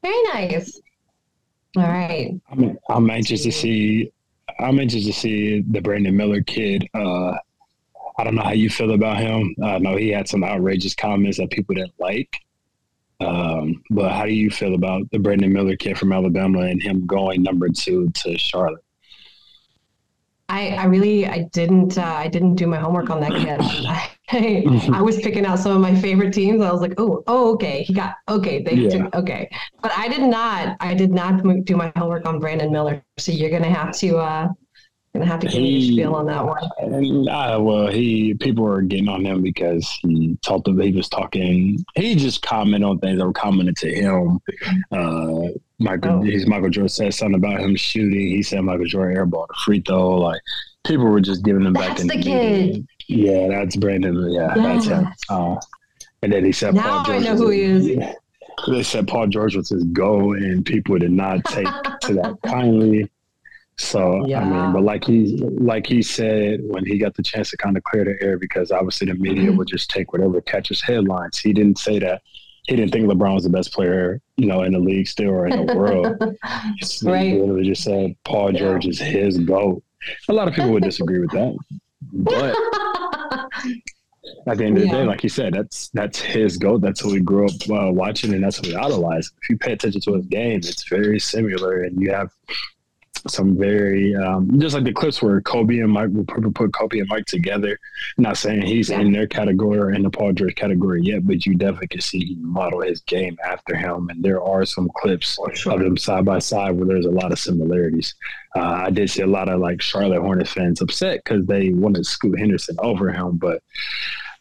Very 0.03 0.23
nice. 0.35 0.81
All 1.77 1.85
right. 1.85 2.39
I'm, 2.51 2.79
I'm 2.91 3.11
anxious 3.11 3.43
to 3.45 3.53
see. 3.53 4.12
I'm 4.61 4.79
anxious 4.79 5.07
to 5.07 5.12
see 5.15 5.62
the 5.62 5.81
Brandon 5.81 6.15
Miller 6.15 6.43
kid. 6.43 6.87
Uh, 6.93 7.33
I 8.19 8.25
don't 8.25 8.35
know 8.35 8.43
how 8.43 8.53
you 8.53 8.69
feel 8.69 8.93
about 8.93 9.17
him. 9.17 9.57
I 9.65 9.79
know 9.79 9.97
he 9.97 10.11
had 10.11 10.29
some 10.29 10.45
outrageous 10.45 10.95
comments 10.95 11.39
that 11.39 11.51
people 11.51 11.75
didn't 11.75 11.99
like. 11.99 12.37
Um, 13.21 13.83
but 13.91 14.12
how 14.12 14.27
do 14.27 14.33
you 14.33 14.51
feel 14.51 14.75
about 14.75 15.11
the 15.11 15.19
Brandon 15.19 15.53
Miller 15.53 15.77
kid 15.77 15.97
from 15.97 16.12
Alabama 16.12 16.61
and 16.61 16.83
him 16.83 17.07
going 17.07 17.43
number 17.43 17.71
two 17.71 18.11
to 18.11 18.37
Charlotte? 18.37 18.85
I, 20.53 20.69
I 20.75 20.85
really 20.85 21.27
I 21.27 21.49
didn't 21.53 21.97
uh, 21.97 22.03
I 22.03 22.29
didn't 22.29 22.57
do 22.57 22.67
my 22.67 22.77
homework 22.77 23.09
on 23.09 23.21
that 23.21 23.33
kid. 23.33 23.59
I, 24.29 24.65
I, 24.93 25.01
was 25.01 25.17
picking 25.21 25.47
out 25.47 25.59
some 25.59 25.73
of 25.73 25.81
my 25.81 25.99
favorite 25.99 26.33
teams. 26.33 26.63
I 26.63 26.71
was 26.71 26.83
like, 26.83 26.95
oh, 26.99 27.23
oh, 27.27 27.53
okay, 27.55 27.83
he 27.83 27.95
got 27.95 28.17
okay, 28.29 28.63
they 28.63 28.75
yeah. 28.75 29.09
okay, 29.15 29.51
but 29.83 29.93
I 29.97 30.09
did 30.09 30.23
not 30.23 30.77
I 30.81 30.93
did 30.93 31.11
not 31.11 31.43
do 31.65 31.77
my 31.77 31.91
homework 31.97 32.27
on 32.27 32.39
Brandon 32.39 32.71
Miller. 32.71 33.03
So 33.19 33.33
you're 33.33 33.51
gonna 33.51 33.71
have 33.71 33.97
to 33.99 34.19
uh, 34.19 34.49
gonna 35.15 35.27
have 35.27 35.41
to 35.41 35.47
give 35.47 35.57
me 35.57 35.89
a 35.89 35.93
spiel 35.93 36.15
on 36.15 36.27
that 36.27 36.45
one. 36.45 37.29
Uh, 37.29 37.59
well, 37.59 37.87
he 37.87 38.35
people 38.35 38.65
were 38.65 38.83
getting 38.83 39.09
on 39.09 39.25
him 39.25 39.41
because 39.41 39.99
he 40.03 40.37
talked. 40.43 40.69
He 40.69 40.93
was 40.93 41.09
talking. 41.09 41.83
He 41.95 42.15
just 42.15 42.43
commented 42.43 42.87
on 42.87 42.99
things 42.99 43.19
that 43.19 43.27
were 43.27 43.33
commented 43.33 43.77
to 43.79 43.95
him. 43.95 44.39
Uh, 44.91 45.49
Michael, 45.83 46.21
oh. 46.21 46.23
he's 46.23 46.47
Michael 46.47 46.71
Jordan 46.71 46.89
said 46.89 47.15
something 47.15 47.37
about 47.37 47.61
him 47.61 47.77
shooting. 47.77 48.19
He 48.19 48.43
said 48.43 48.62
Michael 48.62 48.87
Jordan 48.87 49.17
airballed 49.17 49.49
a 49.51 49.61
free 49.65 49.81
throw. 49.81 50.19
Like 50.19 50.41
people 50.85 51.07
were 51.07 51.21
just 51.21 51.45
giving 51.45 51.65
him 51.65 51.73
that's 51.73 51.89
back 51.89 52.01
in 52.01 52.07
the, 52.07 52.17
the 52.17 52.23
kid. 52.23 52.87
Yeah, 53.09 53.49
that's 53.49 53.77
Brandon. 53.77 54.31
Yeah, 54.31 54.55
that's 54.55 54.87
him. 54.87 55.09
Uh, 55.29 55.57
and 56.23 56.33
then 56.33 56.45
he 56.45 56.53
said 56.53 56.75
now 56.75 56.83
Paul 56.83 57.05
George. 57.05 57.23
I 57.23 57.25
know 57.25 57.37
who 57.37 57.51
he 57.51 57.62
is. 57.62 57.99
They 58.69 58.83
said 58.83 59.09
Paul 59.09 59.27
George 59.27 59.57
was 59.57 59.71
his 59.71 59.85
goal, 59.85 60.37
and 60.37 60.65
people 60.65 60.99
did 60.99 61.11
not 61.11 61.45
take 61.45 61.67
to 62.03 62.15
that 62.15 62.39
kindly. 62.47 63.11
So 63.77 64.25
yeah. 64.27 64.41
I 64.41 64.45
mean, 64.45 64.73
but 64.73 64.83
like 64.83 65.05
he 65.05 65.39
like 65.59 65.87
he 65.87 66.03
said 66.03 66.61
when 66.62 66.85
he 66.87 66.99
got 66.99 67.15
the 67.15 67.23
chance 67.23 67.51
to 67.51 67.57
kind 67.57 67.77
of 67.77 67.83
clear 67.85 68.05
the 68.05 68.17
air 68.25 68.39
because 68.39 68.71
obviously 68.71 69.09
the 69.09 69.15
media 69.15 69.49
mm-hmm. 69.49 69.57
would 69.57 69.69
just 69.69 69.91
take 69.91 70.12
whatever 70.12 70.41
catches 70.41 70.81
headlines. 70.83 71.39
He 71.39 71.53
didn't 71.53 71.79
say 71.79 71.99
that 71.99 72.23
he 72.64 72.76
didn't 72.76 72.92
think 72.92 73.07
LeBron 73.07 73.35
was 73.35 73.45
the 73.45 73.50
best 73.50 73.73
player, 73.73 74.21
you 74.37 74.47
know, 74.47 74.62
in 74.62 74.73
the 74.73 74.78
league 74.78 75.09
still 75.09 75.31
or 75.31 75.47
in 75.47 75.66
the 75.66 75.75
world. 75.75 76.16
right. 77.04 77.26
He 77.26 77.38
literally 77.38 77.64
just 77.64 77.83
said 77.83 78.14
Paul 78.25 78.52
George 78.52 78.85
yeah. 78.85 78.90
is 78.90 79.00
his 79.00 79.38
goat. 79.38 79.83
A 80.28 80.33
lot 80.33 80.49
of 80.49 80.54
people 80.54 80.73
would 80.73 80.83
disagree 80.83 81.21
with 81.21 81.31
that, 81.31 81.57
but 82.12 82.57
at 84.47 84.59
the 84.59 84.64
end 84.64 84.76
of 84.76 84.83
the 84.83 84.88
day, 84.88 85.04
like 85.04 85.23
you 85.23 85.28
said, 85.28 85.54
that's 85.54 85.88
that's 85.90 86.21
his 86.21 86.57
goat. 86.57 86.81
That's 86.81 87.00
who 87.00 87.12
we 87.12 87.21
grew 87.21 87.47
up 87.47 87.52
uh, 87.71 87.90
watching, 87.92 88.35
and 88.35 88.42
that's 88.42 88.59
who 88.59 88.69
we 88.69 88.76
idolize. 88.76 89.31
If 89.42 89.50
you 89.50 89.59
pay 89.59 89.73
attention 89.73 90.00
to 90.02 90.14
his 90.14 90.26
game, 90.26 90.59
it's 90.59 90.88
very 90.88 91.21
similar, 91.21 91.83
and 91.83 92.00
you 92.00 92.11
have 92.11 92.31
some 93.29 93.57
very 93.57 94.14
um, 94.17 94.59
just 94.59 94.75
like 94.75 94.85
the 94.85 94.93
clips 94.93 95.23
where 95.23 95.41
Kobe 95.41 95.79
and 95.79 95.91
Mike 95.91 96.11
will 96.11 96.25
put 96.25 96.73
Kobe 96.73 96.99
and 96.99 97.09
Mike 97.09 97.26
together. 97.26 97.79
not 98.19 98.37
saying 98.37 98.62
he's 98.62 98.91
yeah. 98.91 99.00
in 99.00 99.12
their 99.12 99.26
category 99.26 99.79
or 99.79 99.91
in 99.93 100.02
the 100.02 100.11
Paul 100.11 100.33
George 100.33 100.55
category 100.55 101.02
yet, 101.02 101.26
but 101.26 101.47
you 101.47 101.55
definitely 101.55 101.88
can 101.88 102.00
see 102.00 102.25
he 102.25 102.35
model 102.37 102.81
his 102.83 103.00
game 103.02 103.37
after 103.45 103.76
him. 103.76 104.09
And 104.11 104.23
there 104.23 104.43
are 104.43 104.64
some 104.64 104.91
clips 104.97 105.38
sure. 105.55 105.75
of 105.75 105.81
them 105.81 105.97
side 105.97 106.25
by 106.25 106.38
side 106.38 106.73
where 106.73 106.87
there's 106.87 107.07
a 107.07 107.11
lot 107.11 107.33
of 107.33 107.38
similarities. 107.38 108.14
Uh, 108.57 108.85
I 108.87 108.91
did 108.91 109.11
see 109.11 109.23
a 109.23 109.26
lot 109.26 109.49
of 109.49 109.61
like 109.61 109.81
Charlotte 109.81 110.21
Hornets 110.21 110.52
fans 110.52 110.81
upset 110.81 111.23
because 111.25 111.47
they 111.47 111.71
wanted 111.71 112.07
Scoot 112.07 112.38
Henderson 112.38 112.76
over 112.81 113.11
him, 113.11 113.37
but 113.37 113.62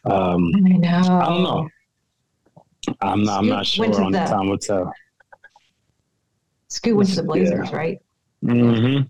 um, 0.04 0.50
I, 0.54 0.58
know. 0.60 0.88
I 0.88 1.26
don't 1.26 1.42
know. 1.42 1.68
I'm 3.00 3.22
not, 3.22 3.38
I'm 3.38 3.48
not 3.48 3.66
sure 3.66 4.02
on 4.02 4.12
the 4.12 4.18
time 4.18 4.48
will 4.48 4.58
tell. 4.58 4.92
Scoot 6.68 6.96
went 6.96 7.10
to 7.10 7.16
the 7.16 7.22
Blazers, 7.22 7.70
yeah. 7.70 7.76
right? 7.76 8.02
Mm-hmm. 8.44 9.02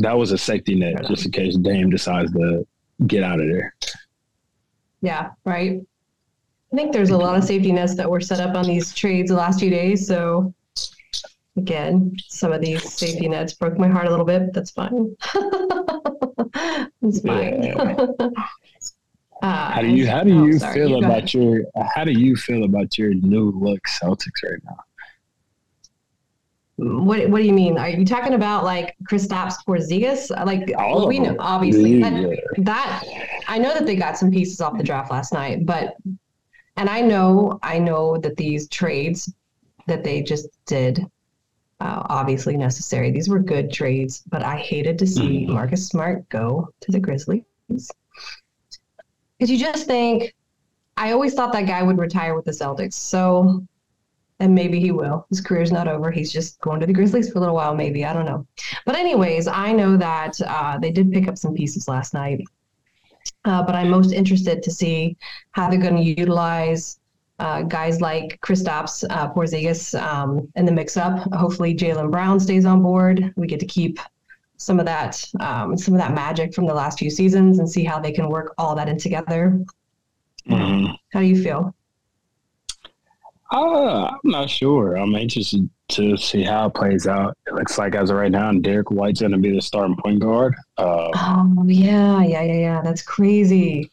That 0.00 0.16
was 0.16 0.32
a 0.32 0.38
safety 0.38 0.74
net 0.74 1.06
just 1.08 1.26
in 1.26 1.32
case 1.32 1.56
Dame 1.56 1.90
decides 1.90 2.32
to 2.32 2.66
get 3.06 3.22
out 3.22 3.40
of 3.40 3.46
there. 3.46 3.74
Yeah, 5.00 5.30
right. 5.44 5.80
I 6.72 6.76
think 6.76 6.92
there's 6.92 7.10
a 7.10 7.18
lot 7.18 7.36
of 7.36 7.44
safety 7.44 7.72
nets 7.72 7.96
that 7.96 8.08
were 8.08 8.20
set 8.20 8.40
up 8.40 8.54
on 8.54 8.66
these 8.66 8.94
trades 8.94 9.30
the 9.30 9.36
last 9.36 9.60
few 9.60 9.68
days. 9.68 10.06
So 10.06 10.54
again, 11.56 12.16
some 12.28 12.52
of 12.52 12.60
these 12.62 12.82
safety 12.92 13.28
nets 13.28 13.52
broke 13.52 13.78
my 13.78 13.88
heart 13.88 14.06
a 14.06 14.10
little 14.10 14.24
bit, 14.24 14.46
but 14.46 14.54
that's 14.54 14.70
fine. 14.70 15.14
it's 17.02 17.20
fine. 17.20 17.62
Yeah. 17.62 18.06
uh, 19.42 19.72
how 19.72 19.82
do 19.82 19.88
you 19.88 20.06
how 20.08 20.22
do 20.22 20.30
you 20.30 20.58
oh, 20.62 20.72
feel 20.72 20.88
you 20.90 20.98
about 20.98 21.34
your 21.34 21.64
how 21.94 22.04
do 22.04 22.12
you 22.12 22.36
feel 22.36 22.64
about 22.64 22.96
your 22.96 23.12
new 23.12 23.50
look 23.50 23.82
Celtics 24.00 24.42
right 24.42 24.62
now? 24.64 24.78
What 26.82 27.28
What 27.28 27.38
do 27.38 27.44
you 27.44 27.52
mean? 27.52 27.78
Are 27.78 27.88
you 27.88 28.04
talking 28.04 28.34
about 28.34 28.64
like 28.64 28.96
Kristaps 29.04 29.54
Porzingis? 29.66 30.30
Like 30.44 30.70
well, 30.76 31.06
we 31.06 31.18
know 31.18 31.36
obviously 31.38 31.98
yeah. 31.98 32.10
that, 32.10 32.38
that 32.58 33.04
I 33.46 33.58
know 33.58 33.72
that 33.74 33.86
they 33.86 33.96
got 33.96 34.18
some 34.18 34.30
pieces 34.30 34.60
off 34.60 34.76
the 34.76 34.84
draft 34.84 35.10
last 35.10 35.32
night, 35.32 35.64
but 35.64 35.96
and 36.76 36.88
I 36.88 37.00
know 37.00 37.58
I 37.62 37.78
know 37.78 38.16
that 38.18 38.36
these 38.36 38.68
trades 38.68 39.32
that 39.86 40.02
they 40.02 40.22
just 40.22 40.48
did 40.66 41.06
uh, 41.80 42.02
obviously 42.08 42.56
necessary. 42.56 43.10
These 43.10 43.28
were 43.28 43.40
good 43.40 43.72
trades, 43.72 44.22
but 44.28 44.42
I 44.42 44.56
hated 44.56 44.98
to 45.00 45.06
see 45.06 45.44
mm-hmm. 45.44 45.52
Marcus 45.52 45.88
Smart 45.88 46.28
go 46.28 46.68
to 46.80 46.92
the 46.92 47.00
Grizzlies 47.00 47.44
because 47.68 49.50
you 49.50 49.58
just 49.58 49.86
think 49.86 50.34
I 50.96 51.12
always 51.12 51.34
thought 51.34 51.52
that 51.52 51.66
guy 51.66 51.82
would 51.82 51.98
retire 51.98 52.34
with 52.34 52.44
the 52.44 52.52
Celtics. 52.52 52.94
So 52.94 53.66
and 54.42 54.52
maybe 54.52 54.80
he 54.80 54.90
will. 54.90 55.24
His 55.30 55.40
career's 55.40 55.70
not 55.70 55.86
over. 55.86 56.10
He's 56.10 56.32
just 56.32 56.60
going 56.60 56.80
to 56.80 56.86
the 56.86 56.92
Grizzlies 56.92 57.30
for 57.30 57.38
a 57.38 57.40
little 57.40 57.54
while, 57.54 57.76
maybe. 57.76 58.04
I 58.04 58.12
don't 58.12 58.26
know. 58.26 58.44
But, 58.84 58.96
anyways, 58.96 59.46
I 59.46 59.70
know 59.70 59.96
that 59.96 60.34
uh, 60.44 60.78
they 60.78 60.90
did 60.90 61.12
pick 61.12 61.28
up 61.28 61.38
some 61.38 61.54
pieces 61.54 61.86
last 61.86 62.12
night. 62.12 62.44
Uh, 63.44 63.62
but 63.62 63.76
I'm 63.76 63.88
most 63.88 64.12
interested 64.12 64.60
to 64.64 64.70
see 64.70 65.16
how 65.52 65.70
they're 65.70 65.80
going 65.80 65.96
to 65.96 66.02
utilize 66.02 66.98
uh, 67.38 67.62
guys 67.62 68.00
like 68.00 68.40
Kristaps 68.40 69.04
uh, 69.10 69.32
Porzingis 69.32 70.00
um, 70.00 70.48
in 70.56 70.64
the 70.64 70.72
mix-up. 70.72 71.32
Hopefully, 71.32 71.72
Jaylen 71.72 72.10
Brown 72.10 72.40
stays 72.40 72.64
on 72.64 72.82
board. 72.82 73.32
We 73.36 73.46
get 73.46 73.60
to 73.60 73.66
keep 73.66 74.00
some 74.56 74.78
of 74.78 74.86
that 74.86 75.24
um, 75.40 75.76
some 75.76 75.94
of 75.94 76.00
that 76.00 76.14
magic 76.14 76.54
from 76.54 76.66
the 76.66 76.74
last 76.74 76.98
few 76.98 77.10
seasons 77.10 77.58
and 77.58 77.68
see 77.68 77.84
how 77.84 77.98
they 77.98 78.12
can 78.12 78.28
work 78.28 78.54
all 78.58 78.74
that 78.76 78.88
in 78.88 78.98
together. 78.98 79.64
Mm-hmm. 80.48 80.92
How 81.12 81.20
do 81.20 81.26
you 81.26 81.42
feel? 81.42 81.74
Uh, 83.52 84.06
I'm 84.06 84.18
not 84.24 84.48
sure. 84.48 84.96
I'm 84.96 85.14
interested 85.14 85.68
to 85.90 86.16
see 86.16 86.42
how 86.42 86.68
it 86.68 86.74
plays 86.74 87.06
out. 87.06 87.36
It 87.46 87.54
looks 87.54 87.76
like 87.76 87.94
as 87.94 88.08
of 88.08 88.16
right 88.16 88.30
now, 88.30 88.50
Derrick 88.52 88.90
White's 88.90 89.20
going 89.20 89.32
to 89.32 89.38
be 89.38 89.54
the 89.54 89.60
starting 89.60 89.96
point 89.96 90.20
guard. 90.20 90.54
Uh, 90.78 91.10
oh 91.14 91.64
yeah, 91.66 92.22
yeah, 92.22 92.42
yeah, 92.42 92.54
yeah. 92.54 92.80
That's 92.82 93.02
crazy. 93.02 93.90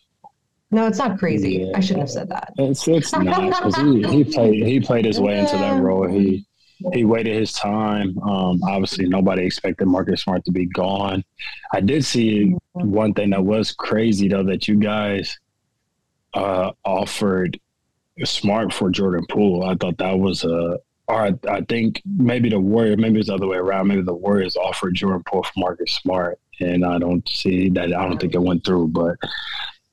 No, 0.71 0.87
it's 0.87 0.97
not 0.97 1.19
crazy. 1.19 1.65
Yeah. 1.65 1.71
I 1.75 1.81
shouldn't 1.81 2.03
have 2.03 2.09
said 2.09 2.29
that. 2.29 2.53
It's 2.57 2.87
it's 2.87 3.11
not 3.11 3.25
because 3.25 3.75
he, 3.75 4.03
he 4.09 4.23
played 4.23 4.65
he 4.65 4.79
played 4.79 5.03
his 5.03 5.19
way 5.19 5.39
into 5.39 5.57
that 5.57 5.81
role. 5.81 6.07
He 6.07 6.45
he 6.93 7.03
waited 7.03 7.35
his 7.35 7.51
time. 7.51 8.17
Um, 8.19 8.61
obviously, 8.63 9.09
nobody 9.09 9.45
expected 9.45 9.87
Marcus 9.87 10.21
Smart 10.23 10.45
to 10.45 10.53
be 10.53 10.67
gone. 10.67 11.25
I 11.73 11.81
did 11.81 12.05
see 12.05 12.55
one 12.71 13.13
thing 13.13 13.31
that 13.31 13.43
was 13.43 13.73
crazy 13.73 14.29
though 14.29 14.43
that 14.43 14.69
you 14.69 14.75
guys 14.75 15.37
uh, 16.33 16.71
offered 16.85 17.59
smart 18.25 18.73
for 18.73 18.89
Jordan 18.89 19.25
Poole. 19.29 19.63
I 19.63 19.75
thought 19.75 19.97
that 19.97 20.17
was 20.17 20.43
a, 20.43 20.79
or 21.07 21.21
I, 21.21 21.33
I 21.49 21.61
think 21.61 22.01
maybe 22.05 22.49
the 22.49 22.59
Warrior, 22.59 22.97
maybe 22.97 23.19
it's 23.19 23.29
the 23.29 23.35
other 23.35 23.47
way 23.47 23.57
around. 23.57 23.88
Maybe 23.88 24.01
the 24.01 24.13
Warriors 24.13 24.55
offered 24.55 24.95
Jordan 24.95 25.23
Poole 25.25 25.43
for 25.43 25.51
Marcus 25.57 25.93
Smart, 25.93 26.39
and 26.59 26.85
I 26.85 26.99
don't 26.99 27.27
see 27.27 27.69
that. 27.69 27.93
I 27.93 28.07
don't 28.07 28.19
think 28.19 28.35
it 28.35 28.41
went 28.41 28.63
through. 28.63 28.89
But 28.89 29.15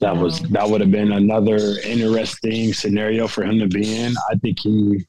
that 0.00 0.16
was 0.16 0.40
that 0.50 0.68
would 0.68 0.80
have 0.80 0.90
been 0.90 1.12
another 1.12 1.56
interesting 1.84 2.72
scenario 2.72 3.26
for 3.26 3.44
him 3.44 3.58
to 3.58 3.66
be 3.66 3.98
in. 3.98 4.14
I 4.30 4.34
think 4.36 4.58
he 4.60 5.06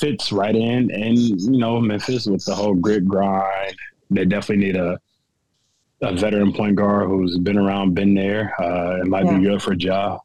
fits 0.00 0.32
right 0.32 0.54
in, 0.54 0.90
and 0.90 1.18
you 1.18 1.58
know 1.58 1.80
Memphis 1.80 2.26
with 2.26 2.44
the 2.44 2.54
whole 2.54 2.74
grit 2.74 3.06
grind. 3.06 3.76
They 4.10 4.24
definitely 4.24 4.66
need 4.66 4.76
a 4.76 4.98
a 6.02 6.14
veteran 6.14 6.52
point 6.52 6.76
guard 6.76 7.08
who's 7.08 7.38
been 7.38 7.56
around, 7.56 7.94
been 7.94 8.14
there. 8.14 8.52
Uh, 8.60 9.00
it 9.00 9.06
might 9.06 9.24
yeah. 9.26 9.38
be 9.38 9.44
good 9.44 9.62
for 9.62 9.74
Ja. 9.74 10.18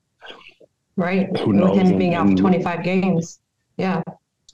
Right. 0.95 1.35
Who 1.37 1.53
knows? 1.53 1.77
With 1.77 1.87
him 1.87 1.97
being 1.97 2.15
out 2.15 2.29
for 2.29 2.35
25 2.35 2.83
games. 2.83 3.39
Yeah. 3.77 4.01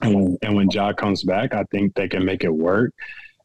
And 0.00 0.14
when, 0.14 0.38
and 0.42 0.54
when 0.54 0.70
Ja 0.70 0.92
comes 0.92 1.24
back, 1.24 1.54
I 1.54 1.64
think 1.64 1.94
they 1.94 2.08
can 2.08 2.24
make 2.24 2.44
it 2.44 2.54
work. 2.54 2.94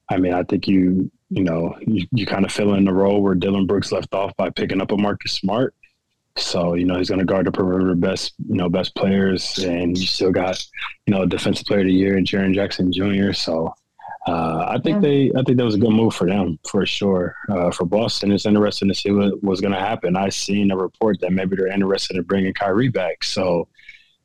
I 0.10 0.18
mean, 0.18 0.34
I 0.34 0.44
think 0.44 0.68
you, 0.68 1.10
you 1.30 1.44
know, 1.44 1.76
you, 1.82 2.06
you 2.12 2.26
kind 2.26 2.46
of 2.46 2.52
fill 2.52 2.76
in 2.76 2.86
the 2.86 2.94
role 2.94 3.22
where 3.22 3.36
Dillon 3.36 3.66
Brooks 3.66 3.92
left 3.92 4.14
off 4.14 4.36
by 4.38 4.50
picking 4.50 4.82
up 4.82 4.92
a 4.92 4.98
Marcus 4.98 5.34
Smart. 5.34 5.74
So, 6.36 6.74
you 6.74 6.86
know, 6.86 6.98
he's 6.98 7.10
going 7.10 7.20
to 7.20 7.26
guard 7.26 7.46
the 7.46 7.52
perimeter 7.52 7.96
best, 7.96 8.34
you 8.48 8.56
know, 8.56 8.70
best 8.70 8.96
players. 8.96 9.60
And 9.60 9.98
you 9.98 10.08
still 10.08 10.32
got, 10.32 10.64
you 11.06 11.14
know, 11.14 11.26
defensive 11.26 11.66
player 11.66 11.82
of 11.82 11.88
the 11.88 11.94
year 11.94 12.18
and 12.18 12.26
Jaren 12.26 12.54
Jackson 12.54 12.92
Jr. 12.92 13.34
So 13.34 13.74
uh, 14.26 14.66
I 14.70 14.80
think 14.80 14.96
yeah. 14.96 15.10
they, 15.10 15.32
I 15.36 15.44
think 15.44 15.58
that 15.58 15.66
was 15.66 15.76
a 15.76 15.80
good 15.80 15.92
move 15.92 16.16
for 16.16 16.28
them 16.28 16.58
for 16.70 16.86
sure. 16.86 17.36
Uh, 17.50 17.72
for 17.72 17.86
Boston, 17.86 18.32
it's 18.32 18.46
interesting 18.46 18.88
to 18.88 18.96
see 18.96 19.12
what 19.12 19.44
was 19.44 19.60
going 19.60 19.74
to 19.74 19.80
happen. 19.80 20.16
I 20.16 20.30
seen 20.30 20.72
a 20.72 20.78
report 20.78 21.20
that 21.20 21.34
maybe 21.34 21.58
they're 21.58 21.68
interested 21.68 22.16
in 22.16 22.24
bringing 22.24 22.54
Kyrie 22.54 22.88
back. 22.88 23.24
So 23.24 23.68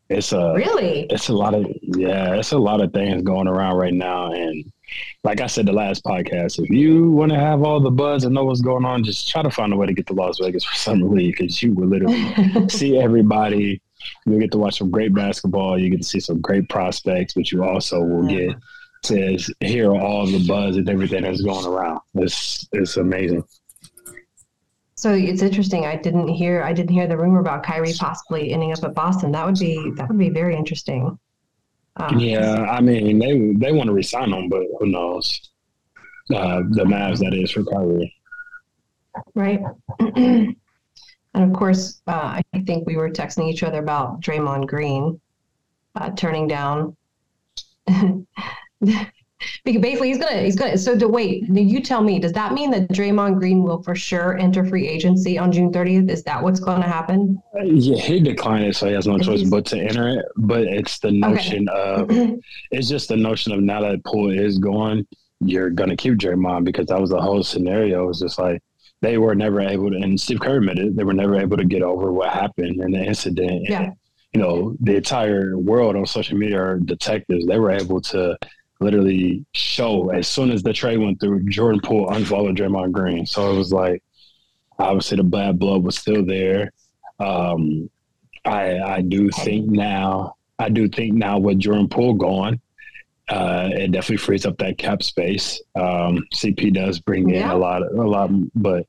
it's 0.09 0.33
a 0.33 0.55
really, 0.55 1.07
it's 1.11 1.29
a 1.29 1.35
lot 1.35 1.55
of 1.55 1.67
yeah, 1.83 2.35
it's 2.35 2.53
a 2.53 2.59
lot 2.59 2.81
of 2.81 2.93
things 2.93 3.23
going 3.23 3.49
around 3.49 3.77
right 3.77 3.93
now. 3.93 4.33
And 4.33 4.73
like 5.25 5.41
I 5.41 5.49
said 5.49 5.67
the 5.67 5.73
last 5.73 6.05
podcast, 6.05 6.63
if 6.63 6.71
you 6.71 7.11
want 7.11 7.33
to 7.33 7.39
have 7.39 7.63
all 7.63 7.81
the 7.81 7.91
buzz 7.91 8.25
and 8.25 8.35
know 8.35 8.45
what's 8.45 8.61
going 8.61 8.85
on, 8.85 9.03
just 9.03 9.29
try 9.29 9.43
to 9.43 9.51
find 9.51 9.73
a 9.73 9.77
way 9.77 9.87
to 9.87 9.93
get 9.93 10.07
to 10.07 10.15
Las 10.15 10.39
Vegas 10.39 10.65
for 10.65 10.75
summer 10.79 11.07
league 11.07 11.37
because 11.37 11.61
you 11.61 11.75
will 11.75 11.89
literally 11.89 12.69
see 12.69 12.99
everybody. 12.99 13.83
You 14.27 14.39
get 14.39 14.53
to 14.53 14.59
watch 14.59 14.79
some 14.79 14.91
great 14.91 15.13
basketball. 15.13 15.77
You 15.77 15.91
get 15.91 16.03
to 16.03 16.07
see 16.07 16.21
some 16.21 16.41
great 16.41 16.69
prospects, 16.69 17.35
but 17.35 17.51
you 17.51 17.65
also 17.65 18.01
will 18.01 18.29
get 18.29 18.55
to 19.09 19.39
hear 19.61 19.95
all 19.95 20.27
the 20.27 20.45
buzz 20.47 20.77
and 20.77 20.89
everything 20.89 21.23
that's 21.23 21.43
going 21.43 21.67
around. 21.67 22.01
It's 22.15 22.69
it's 22.73 22.97
amazing. 22.97 23.45
So 24.95 25.13
it's 25.13 25.43
interesting. 25.43 25.87
I 25.87 25.97
didn't 25.97 26.29
hear 26.29 26.63
I 26.63 26.73
didn't 26.73 26.93
hear 26.93 27.07
the 27.07 27.17
rumor 27.17 27.41
about 27.41 27.63
Kyrie 27.63 27.95
possibly 27.99 28.53
ending 28.53 28.73
up 28.73 28.83
at 28.83 28.95
Boston. 28.95 29.33
That 29.33 29.47
would 29.47 29.59
be 29.59 29.93
that 29.97 30.09
would 30.09 30.19
be 30.19 30.31
very 30.31 30.57
interesting. 30.57 31.19
Um, 31.97 32.19
yeah, 32.19 32.63
I 32.71 32.81
mean 32.81 33.19
they 33.19 33.67
they 33.67 33.73
want 33.73 33.89
to 33.89 33.93
resign 33.93 34.33
him, 34.33 34.49
but 34.49 34.63
who 34.79 34.87
knows? 34.87 35.51
Uh, 36.35 36.63
the 36.71 36.85
Mavs 36.85 37.19
that 37.21 37.33
is 37.33 37.51
for 37.51 37.65
Kyrie. 37.65 38.15
Right. 39.35 39.61
and 40.01 40.57
of 41.35 41.53
course, 41.53 42.03
uh, 42.07 42.43
I 42.53 42.61
think 42.67 42.87
we 42.87 42.97
were 42.97 43.11
texting 43.11 43.49
each 43.49 43.63
other 43.63 43.79
about 43.79 44.21
Draymond 44.21 44.67
Green 44.67 45.21
uh, 45.95 46.11
turning 46.11 46.47
down 46.47 46.97
because 49.65 49.81
basically 49.81 50.09
he's 50.09 50.19
gonna 50.19 50.43
he's 50.43 50.57
gonna 50.57 50.77
so 50.77 50.99
to 50.99 51.07
wait 51.07 51.45
you 51.49 51.81
tell 51.81 52.03
me 52.03 52.19
does 52.19 52.33
that 52.33 52.53
mean 52.53 52.71
that 52.73 52.89
Draymond 52.89 53.39
Green 53.39 53.63
will 53.63 53.83
for 53.83 53.95
sure 53.95 54.37
enter 54.37 54.65
free 54.65 54.89
agency 54.89 55.39
on 55.39 55.53
June 55.53 55.73
30th 55.73 56.11
is 56.11 56.25
that 56.25 56.43
what's 56.43 56.59
going 56.59 56.83
to 56.83 56.89
happen? 56.89 57.41
Yeah 57.55 58.01
he 58.01 58.19
declined 58.19 58.65
it 58.65 58.77
so 58.77 58.87
he 58.87 58.95
has 58.95 59.07
no 59.07 59.19
choice 59.19 59.49
but 59.49 59.65
to 59.67 59.79
enter 59.79 60.09
it 60.09 60.25
but 60.37 60.63
it's 60.63 60.99
the 60.99 61.13
notion 61.13 61.69
okay. 61.69 62.33
of 62.33 62.39
it's 62.73 62.89
just 62.89 63.09
the 63.09 63.17
notion 63.17 63.53
of 63.53 63.61
now 63.61 63.81
that 63.81 64.05
Poole 64.05 64.31
is 64.31 64.59
gone 64.59 65.07
you're 65.41 65.71
gonna 65.71 65.97
keep 65.97 66.15
Draymond 66.15 66.65
because 66.65 66.87
that 66.87 67.01
was 67.01 67.11
the 67.11 67.21
whole 67.21 67.43
scenario. 67.43 68.05
It 68.05 68.07
was 68.07 68.21
just 68.21 68.39
like 68.39 68.63
they 69.01 69.19
were 69.19 69.35
never 69.35 69.61
able 69.61 69.91
to 69.91 69.97
and 69.97 70.21
Steve 70.21 70.41
Kerr 70.41 70.57
admitted 70.57 70.97
they 70.97 71.05
were 71.05 71.13
never 71.13 71.39
able 71.39 71.57
to 71.57 71.65
get 71.65 71.83
over 71.83 72.13
what 72.13 72.31
happened 72.31 72.83
in 72.83 72.91
the 72.91 73.03
incident. 73.03 73.69
Yeah. 73.69 73.83
And, 73.85 73.93
you 74.35 74.41
know 74.41 74.77
the 74.81 74.97
entire 74.97 75.57
world 75.57 75.97
on 75.97 76.05
social 76.05 76.37
media 76.37 76.61
are 76.61 76.79
detectives. 76.79 77.47
They 77.47 77.59
were 77.59 77.71
able 77.71 78.01
to 78.03 78.37
literally 78.81 79.45
show 79.55 80.11
as 80.11 80.29
soon 80.29 80.51
as 80.51 80.63
the 80.63 80.73
trade 80.73 80.99
went 80.99 81.21
through, 81.21 81.49
Jordan 81.49 81.81
Poole 81.81 82.11
unfollowed 82.11 82.57
Draymond 82.57 82.93
Green. 82.93 83.27
So 83.27 83.53
it 83.53 83.57
was 83.57 83.73
like 83.73 84.03
obviously 84.79 85.17
the 85.17 85.25
bad 85.25 85.59
blood 85.59 85.83
was 85.83 85.99
still 85.99 86.25
there. 86.25 86.73
Um, 87.19 87.91
I 88.45 88.79
I 88.79 89.01
do 89.03 89.31
think 89.31 89.69
now 89.69 90.37
I 90.59 90.69
do 90.69 90.89
think 90.89 91.15
now 91.15 91.39
with 91.39 91.59
Jordan 91.59 91.89
Poole 91.89 92.15
gone, 92.15 92.61
uh, 93.29 93.69
it 93.73 93.93
definitely 93.93 94.19
frees 94.19 94.47
up 94.47 94.59
that 94.59 94.79
cap 94.79 95.03
space. 95.03 95.61
Um, 95.75 96.25
CP 96.35 96.73
does 96.73 96.99
bring 96.99 97.29
yeah. 97.29 97.45
in 97.45 97.51
a 97.51 97.57
lot 97.57 97.83
a 97.83 97.95
lot, 97.95 98.31
but 98.55 98.87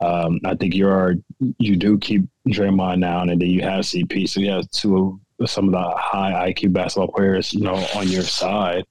um, 0.00 0.40
I 0.44 0.54
think 0.54 0.74
you 0.74 0.88
are 0.88 1.14
you 1.58 1.76
do 1.76 1.98
keep 1.98 2.22
Draymond 2.48 2.98
now, 2.98 3.20
and 3.22 3.30
then 3.30 3.40
you 3.40 3.62
have 3.62 3.84
CP, 3.84 4.28
so 4.28 4.40
you 4.40 4.50
have 4.50 4.70
two 4.70 5.20
some 5.44 5.66
of 5.66 5.72
the 5.72 5.96
high 5.96 6.52
IQ 6.52 6.72
basketball 6.72 7.12
players, 7.12 7.52
you 7.52 7.60
know, 7.60 7.74
on 7.94 8.08
your 8.08 8.22
side. 8.22 8.84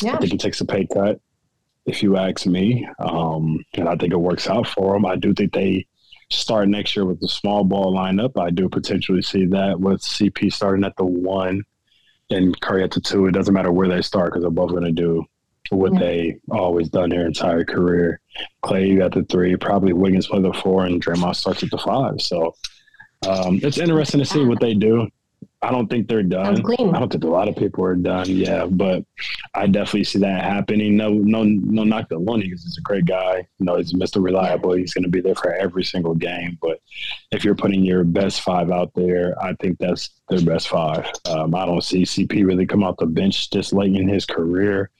Yeah. 0.00 0.14
I 0.14 0.18
think 0.18 0.32
he 0.32 0.38
takes 0.38 0.60
a 0.60 0.64
pay 0.64 0.86
cut, 0.86 1.20
if 1.86 2.02
you 2.02 2.16
ask 2.16 2.46
me. 2.46 2.88
Um, 2.98 3.62
and 3.74 3.88
I 3.88 3.96
think 3.96 4.12
it 4.12 4.18
works 4.18 4.48
out 4.48 4.66
for 4.66 4.96
him. 4.96 5.04
I 5.04 5.16
do 5.16 5.34
think 5.34 5.52
they 5.52 5.86
start 6.30 6.68
next 6.68 6.96
year 6.96 7.04
with 7.04 7.20
the 7.20 7.28
small 7.28 7.64
ball 7.64 7.94
lineup. 7.94 8.40
I 8.40 8.50
do 8.50 8.68
potentially 8.68 9.22
see 9.22 9.46
that 9.46 9.78
with 9.78 10.00
CP 10.00 10.52
starting 10.52 10.84
at 10.84 10.96
the 10.96 11.04
one 11.04 11.62
and 12.30 12.58
Curry 12.60 12.82
at 12.82 12.90
the 12.90 13.00
two. 13.00 13.26
It 13.26 13.32
doesn't 13.32 13.54
matter 13.54 13.72
where 13.72 13.88
they 13.88 14.02
start 14.02 14.32
because 14.32 14.42
they're 14.42 14.50
both 14.50 14.70
going 14.70 14.84
to 14.84 14.92
do 14.92 15.24
what 15.70 15.94
yeah. 15.94 16.00
they 16.00 16.36
always 16.50 16.88
done 16.88 17.10
their 17.10 17.26
entire 17.26 17.64
career. 17.64 18.20
Clay, 18.62 18.86
you 18.86 18.98
got 18.98 19.12
the 19.12 19.24
three, 19.24 19.56
probably 19.56 19.92
Wiggins 19.92 20.26
play 20.26 20.40
the 20.40 20.52
four, 20.52 20.84
and 20.84 21.02
Draymond 21.02 21.36
starts 21.36 21.62
at 21.62 21.70
the 21.70 21.78
five. 21.78 22.20
So 22.20 22.54
um, 23.26 23.60
it's 23.62 23.78
interesting 23.78 24.20
to 24.20 24.26
see 24.26 24.44
what 24.44 24.60
they 24.60 24.74
do. 24.74 25.08
I 25.64 25.70
don't 25.70 25.88
think 25.88 26.08
they're 26.08 26.22
done. 26.22 26.44
I 26.44 26.52
don't 27.00 27.10
think 27.10 27.24
a 27.24 27.26
lot 27.26 27.48
of 27.48 27.56
people 27.56 27.84
are 27.86 27.96
done. 27.96 28.26
Yeah, 28.28 28.66
but 28.66 29.02
I 29.54 29.66
definitely 29.66 30.04
see 30.04 30.18
that 30.18 30.44
happening. 30.44 30.94
No, 30.94 31.08
no, 31.08 31.42
no, 31.42 31.84
knock 31.84 32.10
the 32.10 32.18
Looney 32.18 32.44
because 32.44 32.64
he's 32.64 32.76
a 32.76 32.82
great 32.82 33.06
guy. 33.06 33.46
You 33.58 33.64
know, 33.64 33.76
he's 33.76 33.94
Mr. 33.94 34.22
Reliable. 34.22 34.74
He's 34.74 34.92
going 34.92 35.04
to 35.04 35.10
be 35.10 35.22
there 35.22 35.34
for 35.34 35.54
every 35.54 35.82
single 35.82 36.14
game. 36.14 36.58
But 36.60 36.80
if 37.30 37.44
you're 37.44 37.54
putting 37.54 37.82
your 37.82 38.04
best 38.04 38.42
five 38.42 38.70
out 38.70 38.92
there, 38.94 39.42
I 39.42 39.54
think 39.54 39.78
that's 39.78 40.10
their 40.28 40.42
best 40.42 40.68
five. 40.68 41.10
Um, 41.30 41.54
I 41.54 41.64
don't 41.64 41.82
see 41.82 42.02
CP 42.02 42.44
really 42.44 42.66
come 42.66 42.84
off 42.84 42.98
the 42.98 43.06
bench 43.06 43.48
this 43.48 43.72
late 43.72 43.96
in 43.96 44.06
his 44.06 44.26
career. 44.26 44.90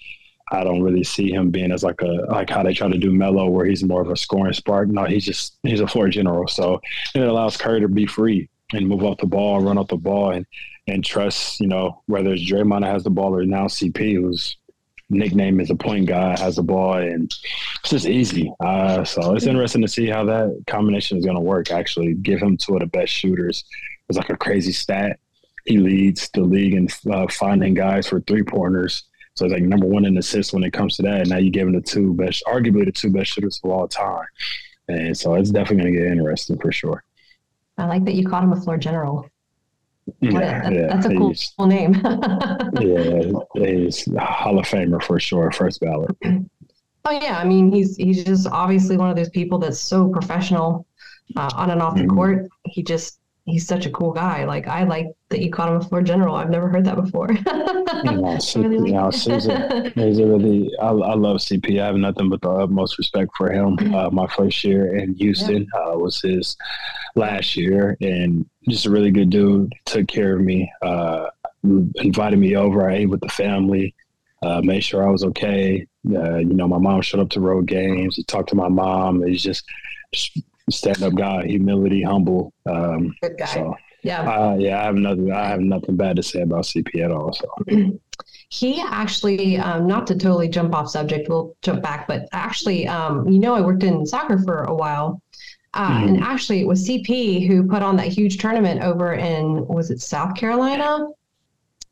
I 0.50 0.64
don't 0.64 0.82
really 0.82 1.04
see 1.04 1.30
him 1.30 1.50
being 1.50 1.72
as 1.72 1.82
like 1.82 2.00
a 2.00 2.26
like 2.30 2.48
how 2.48 2.62
they 2.62 2.72
try 2.72 2.88
to 2.88 2.98
do 2.98 3.12
Melo, 3.12 3.48
where 3.48 3.66
he's 3.66 3.84
more 3.84 4.00
of 4.00 4.10
a 4.10 4.16
scoring 4.16 4.54
spark. 4.54 4.88
No, 4.88 5.04
he's 5.04 5.26
just 5.26 5.58
he's 5.62 5.80
a 5.80 5.86
floor 5.86 6.08
general. 6.08 6.48
So 6.48 6.80
it 7.14 7.20
allows 7.20 7.58
Curry 7.58 7.80
to 7.80 7.88
be 7.88 8.06
free 8.06 8.48
and 8.76 8.88
move 8.88 9.04
off 9.04 9.18
the 9.18 9.26
ball, 9.26 9.60
run 9.60 9.78
off 9.78 9.88
the 9.88 9.96
ball, 9.96 10.30
and 10.30 10.46
and 10.86 11.04
trust. 11.04 11.60
You 11.60 11.68
know 11.68 12.02
whether 12.06 12.32
it's 12.32 12.50
Draymond 12.50 12.84
has 12.84 13.04
the 13.04 13.10
ball 13.10 13.34
or 13.34 13.44
now 13.44 13.66
CP, 13.66 14.14
whose 14.14 14.56
nickname 15.10 15.60
is 15.60 15.70
a 15.70 15.74
point 15.74 16.06
guy, 16.06 16.38
has 16.38 16.56
the 16.56 16.62
ball, 16.62 16.94
and 16.94 17.24
it's 17.24 17.90
just 17.90 18.06
easy. 18.06 18.52
Uh, 18.60 19.04
so 19.04 19.34
it's 19.34 19.46
interesting 19.46 19.82
to 19.82 19.88
see 19.88 20.08
how 20.08 20.24
that 20.24 20.64
combination 20.66 21.18
is 21.18 21.24
going 21.24 21.36
to 21.36 21.42
work. 21.42 21.70
Actually, 21.70 22.14
give 22.14 22.40
him 22.40 22.56
two 22.56 22.74
of 22.74 22.80
the 22.80 22.86
best 22.86 23.12
shooters. 23.12 23.64
It's 24.08 24.18
like 24.18 24.30
a 24.30 24.36
crazy 24.36 24.72
stat. 24.72 25.18
He 25.64 25.78
leads 25.78 26.28
the 26.34 26.42
league 26.42 26.74
in 26.74 26.88
uh, 27.10 27.26
finding 27.30 27.74
guys 27.74 28.06
for 28.06 28.20
three 28.20 28.42
pointers. 28.42 29.04
So 29.34 29.46
it's 29.46 29.52
like 29.52 29.62
number 29.62 29.86
one 29.86 30.04
in 30.04 30.16
assists 30.16 30.52
when 30.52 30.62
it 30.62 30.72
comes 30.72 30.96
to 30.96 31.02
that. 31.02 31.22
And 31.22 31.30
now 31.30 31.38
you 31.38 31.50
give 31.50 31.66
him 31.66 31.74
the 31.74 31.80
two 31.80 32.14
best, 32.14 32.42
arguably 32.46 32.84
the 32.84 32.92
two 32.92 33.10
best 33.10 33.32
shooters 33.32 33.60
of 33.64 33.70
all 33.70 33.88
time. 33.88 34.26
And 34.88 35.16
so 35.16 35.34
it's 35.34 35.50
definitely 35.50 35.82
going 35.82 35.94
to 35.94 36.00
get 36.00 36.12
interesting 36.12 36.58
for 36.58 36.70
sure. 36.70 37.02
I 37.78 37.86
like 37.86 38.04
that 38.04 38.14
you 38.14 38.26
called 38.26 38.44
him 38.44 38.52
a 38.52 38.60
floor 38.60 38.76
general. 38.76 39.28
Yeah, 40.20 40.70
yeah, 40.70 40.86
that's 40.88 41.06
a 41.06 41.08
cool, 41.10 41.34
cool 41.56 41.66
name. 41.66 41.94
yeah, 42.80 43.32
he's 43.54 44.06
a 44.08 44.20
Hall 44.20 44.58
of 44.58 44.66
Famer 44.66 45.02
for 45.02 45.18
sure, 45.18 45.50
first 45.50 45.80
ballot. 45.80 46.14
Oh 47.06 47.10
yeah, 47.10 47.38
I 47.38 47.44
mean 47.44 47.72
he's 47.72 47.96
he's 47.96 48.24
just 48.24 48.46
obviously 48.48 48.96
one 48.96 49.10
of 49.10 49.16
those 49.16 49.30
people 49.30 49.58
that's 49.58 49.80
so 49.80 50.08
professional 50.08 50.86
uh, 51.36 51.50
on 51.54 51.70
and 51.70 51.80
off 51.80 51.94
the 51.94 52.02
mm-hmm. 52.02 52.16
court. 52.16 52.48
He 52.66 52.82
just 52.82 53.18
he's 53.44 53.66
such 53.66 53.86
a 53.86 53.90
cool 53.90 54.12
guy. 54.12 54.44
Like 54.44 54.66
I 54.66 54.84
like 54.84 55.06
that 55.28 55.40
you 55.40 55.50
called 55.50 55.70
him 55.70 55.76
a 55.76 55.84
floor 55.84 56.02
general. 56.02 56.34
I've 56.34 56.50
never 56.50 56.68
heard 56.68 56.84
that 56.86 56.96
before. 56.96 57.30
yeah, 57.46 58.38
really 58.56 58.92
yeah, 58.92 59.10
he's 59.10 59.26
a, 59.46 59.92
he's 59.94 60.18
a 60.18 60.26
really. 60.26 60.70
I, 60.80 60.88
I, 60.88 61.14
love 61.14 61.38
CP. 61.38 61.80
I 61.80 61.86
have 61.86 61.96
nothing 61.96 62.28
but 62.28 62.40
the 62.40 62.50
utmost 62.50 62.98
respect 62.98 63.30
for 63.36 63.52
him. 63.52 63.76
Mm-hmm. 63.76 63.94
Uh, 63.94 64.10
my 64.10 64.26
first 64.28 64.64
year 64.64 64.96
in 64.96 65.14
Houston 65.14 65.66
yeah. 65.74 65.80
uh, 65.80 65.98
was 65.98 66.20
his 66.20 66.56
last 67.14 67.56
year, 67.56 67.96
and 68.00 68.48
just 68.68 68.86
a 68.86 68.90
really 68.90 69.10
good 69.10 69.30
dude. 69.30 69.72
Took 69.84 70.08
care 70.08 70.36
of 70.36 70.42
me. 70.42 70.70
Uh, 70.82 71.26
invited 71.96 72.38
me 72.38 72.56
over. 72.56 72.88
I 72.88 72.96
ate 72.96 73.10
with 73.10 73.20
the 73.20 73.28
family. 73.28 73.94
Uh, 74.42 74.60
made 74.60 74.84
sure 74.84 75.06
I 75.06 75.10
was 75.10 75.24
okay. 75.24 75.86
Uh, 76.06 76.36
you 76.36 76.52
know, 76.52 76.68
my 76.68 76.76
mom 76.76 77.00
showed 77.00 77.20
up 77.20 77.30
to 77.30 77.40
road 77.40 77.66
games. 77.66 78.16
He 78.16 78.24
talked 78.24 78.50
to 78.50 78.54
my 78.54 78.68
mom. 78.68 79.26
He's 79.26 79.42
just, 79.42 79.64
just 80.12 80.38
stand 80.70 81.02
up 81.02 81.14
guy, 81.14 81.46
humility, 81.46 82.02
humble. 82.02 82.52
Um, 82.66 83.14
Good 83.22 83.38
guy. 83.38 83.46
So, 83.46 83.76
yeah. 84.02 84.20
Uh, 84.20 84.56
yeah, 84.58 84.80
I 84.80 84.84
have 84.84 84.96
nothing. 84.96 85.32
I 85.32 85.48
have 85.48 85.60
nothing 85.60 85.96
bad 85.96 86.16
to 86.16 86.22
say 86.22 86.42
about 86.42 86.64
CP 86.64 87.02
at 87.02 87.10
all. 87.10 87.32
So. 87.32 87.48
He 88.50 88.80
actually, 88.80 89.56
um, 89.56 89.88
not 89.88 90.06
to 90.08 90.14
totally 90.14 90.48
jump 90.48 90.76
off 90.76 90.88
subject, 90.88 91.28
we'll 91.28 91.56
jump 91.62 91.82
back, 91.82 92.06
but 92.06 92.28
actually, 92.32 92.86
um, 92.86 93.26
you 93.28 93.40
know, 93.40 93.54
I 93.54 93.60
worked 93.60 93.82
in 93.82 94.06
soccer 94.06 94.38
for 94.38 94.62
a 94.64 94.74
while. 94.74 95.20
Uh, 95.72 95.90
mm-hmm. 95.90 96.08
And 96.08 96.22
actually, 96.22 96.60
it 96.60 96.66
was 96.66 96.86
CP 96.86 97.48
who 97.48 97.66
put 97.66 97.82
on 97.82 97.96
that 97.96 98.06
huge 98.06 98.38
tournament 98.38 98.82
over 98.82 99.14
in 99.14 99.66
was 99.66 99.90
it 99.90 100.00
South 100.00 100.36
Carolina, 100.36 101.06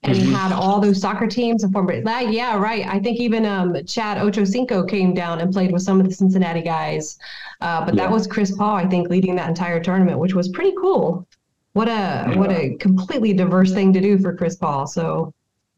and 0.05 0.17
mm-hmm. 0.17 0.33
had 0.33 0.53
all 0.53 0.81
those 0.81 1.01
soccer 1.01 1.27
teams 1.27 1.63
and 1.63 1.73
former 1.73 2.01
that 2.01 2.33
yeah 2.33 2.57
right. 2.57 2.87
I 2.87 2.99
think 2.99 3.21
even 3.21 3.47
um, 3.47 3.75
Chad 3.87 4.19
Ochocinco 4.19 4.89
came 4.89 5.15
down 5.15 5.41
and 5.41 5.53
played 5.53 5.73
with 5.73 5.83
some 5.83 6.01
of 6.01 6.07
the 6.07 6.13
Cincinnati 6.13 6.63
guys, 6.63 7.19
uh, 7.61 7.85
but 7.85 7.95
yeah. 7.95 8.03
that 8.03 8.11
was 8.11 8.27
Chris 8.27 8.51
Paul 8.57 8.75
I 8.75 8.87
think 8.87 9.09
leading 9.09 9.37
that 9.37 9.49
entire 9.49 9.81
tournament, 9.81 10.19
which 10.19 10.35
was 10.35 10.49
pretty 10.49 10.75
cool. 10.81 11.27
What 11.75 11.89
a 11.89 11.91
yeah. 11.91 12.39
what 12.39 12.51
a 12.51 12.75
completely 12.77 13.33
diverse 13.33 13.73
thing 13.73 13.93
to 13.93 14.01
do 14.01 14.19
for 14.19 14.37
Chris 14.37 14.57
Paul. 14.57 14.87
So 14.87 15.33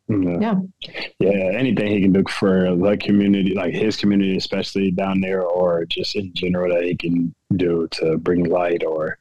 yeah. 0.09 0.55
Yeah. 1.19 1.31
Anything 1.31 1.93
he 1.93 2.03
can 2.03 2.13
do 2.13 2.25
for 2.29 2.77
the 2.77 2.97
community, 2.99 3.55
like 3.55 3.73
his 3.73 3.97
community, 3.97 4.37
especially 4.37 4.91
down 4.91 5.21
there, 5.21 5.43
or 5.43 5.87
just 5.87 6.15
in 6.17 6.33
general 6.35 6.75
that 6.75 6.85
he 6.85 6.95
can 6.95 7.35
do 7.57 7.89
to 7.93 8.19
bring 8.19 8.45
light 8.45 8.85
or 8.85 9.19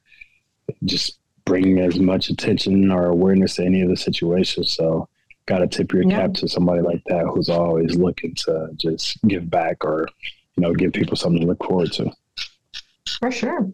just 0.84 1.18
bring 1.44 1.78
as 1.78 1.98
much 1.98 2.30
attention 2.30 2.90
or 2.90 3.06
awareness 3.06 3.56
to 3.56 3.64
any 3.64 3.82
of 3.82 3.88
the 3.88 3.96
situations. 3.96 4.72
So, 4.72 5.08
got 5.46 5.58
to 5.58 5.66
tip 5.66 5.92
your 5.92 6.04
yeah. 6.04 6.22
cap 6.22 6.34
to 6.34 6.48
somebody 6.48 6.80
like 6.80 7.02
that 7.06 7.26
who's 7.26 7.50
always 7.50 7.96
looking 7.96 8.34
to 8.46 8.70
just 8.76 9.22
give 9.28 9.50
back 9.50 9.84
or, 9.84 10.08
you 10.56 10.62
know, 10.62 10.72
give 10.72 10.92
people 10.92 11.16
something 11.16 11.40
to 11.40 11.46
look 11.46 11.62
forward 11.62 11.92
to. 11.92 12.10
For 13.20 13.30
sure. 13.30 13.70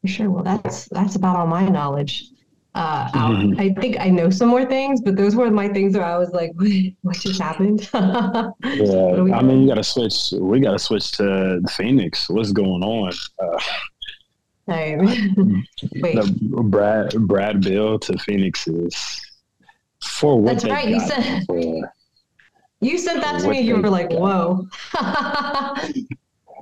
For 0.00 0.08
sure. 0.08 0.30
Well, 0.30 0.42
that's 0.42 0.86
that's 0.86 1.16
about 1.16 1.36
all 1.36 1.46
my 1.46 1.68
knowledge 1.68 2.30
uh, 2.74 3.10
mm-hmm. 3.10 3.60
I 3.60 3.74
think 3.80 3.98
I 3.98 4.10
know 4.10 4.30
some 4.30 4.48
more 4.48 4.64
things, 4.64 5.00
but 5.00 5.16
those 5.16 5.34
were 5.34 5.50
my 5.50 5.68
things 5.68 5.96
where 5.96 6.04
I 6.04 6.16
was 6.18 6.30
like, 6.30 6.52
what, 7.02 7.16
just 7.16 7.40
happened? 7.40 7.88
yeah, 7.94 8.50
I 8.62 9.42
mean, 9.42 9.62
you 9.62 9.68
got 9.68 9.74
to 9.74 9.84
switch. 9.84 10.32
We 10.40 10.60
got 10.60 10.72
to 10.72 10.78
switch 10.78 11.10
to 11.12 11.60
Phoenix. 11.76 12.28
What's 12.28 12.52
going 12.52 12.82
on? 12.82 13.12
Uh, 13.42 13.60
Wait. 15.94 16.14
The 16.14 16.62
Brad 16.64 17.12
Brad 17.26 17.60
Beal 17.60 17.98
to 17.98 18.18
Phoenix 18.18 18.66
is 18.68 19.20
for 20.02 20.40
what 20.40 20.54
That's 20.54 20.64
right. 20.64 20.88
You 20.88 21.00
sent 21.00 21.46
for, 21.46 21.92
you 22.80 22.98
said 22.98 23.20
that 23.20 23.40
to 23.40 23.48
me. 23.48 23.60
You 23.60 23.76
were 23.76 23.90
like, 23.90 24.10
"Whoa." 24.10 24.68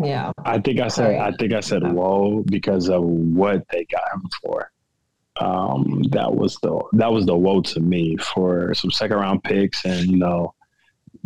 yeah. 0.01 0.33
I 0.45 0.59
think 0.59 0.81
I 0.81 0.89
said 0.89 1.05
Sorry. 1.05 1.19
I 1.19 1.33
think 1.39 1.53
I 1.53 1.61
said 1.61 1.83
"whoa" 1.93 2.43
because 2.47 2.89
of 2.89 3.03
what 3.03 3.65
they 3.71 3.85
got 3.91 4.13
him 4.15 4.23
for 4.43 4.71
um, 5.41 6.03
that 6.11 6.35
was 6.35 6.57
the 6.63 6.81
that 6.93 7.13
was 7.13 7.27
the 7.27 7.37
woe 7.37 7.61
to 7.61 7.81
me 7.81 8.17
for 8.17 8.75
some 8.75 8.91
second 8.91 9.19
round 9.19 9.43
picks 9.45 9.85
and 9.85 10.11
you 10.11 10.17
know 10.17 10.55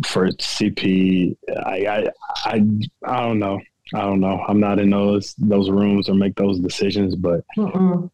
for 0.05 0.29
CP. 0.29 1.35
I 1.65 1.85
I 1.87 2.07
I, 2.45 2.63
I 3.05 3.21
don't 3.21 3.39
know. 3.39 3.59
I 3.93 4.01
don't 4.01 4.19
know. 4.19 4.43
I'm 4.47 4.59
not 4.59 4.79
in 4.79 4.89
those 4.89 5.35
those 5.37 5.69
rooms 5.69 6.09
or 6.09 6.15
make 6.15 6.35
those 6.35 6.59
decisions, 6.59 7.15
but 7.15 7.43
Mm-mm. 7.57 8.09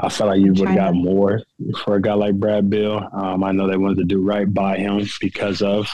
I 0.00 0.08
felt 0.08 0.30
like 0.30 0.40
you 0.40 0.52
would 0.52 0.68
have 0.68 0.76
got 0.76 0.94
more 0.94 1.42
for 1.82 1.96
a 1.96 2.00
guy 2.00 2.14
like 2.14 2.34
Brad 2.34 2.70
Beal. 2.70 3.08
Um, 3.12 3.42
I 3.42 3.50
know 3.50 3.66
they 3.66 3.76
wanted 3.76 3.98
to 3.98 4.04
do 4.04 4.20
right 4.20 4.52
by 4.52 4.76
him 4.76 5.04
because 5.20 5.60
of 5.60 5.88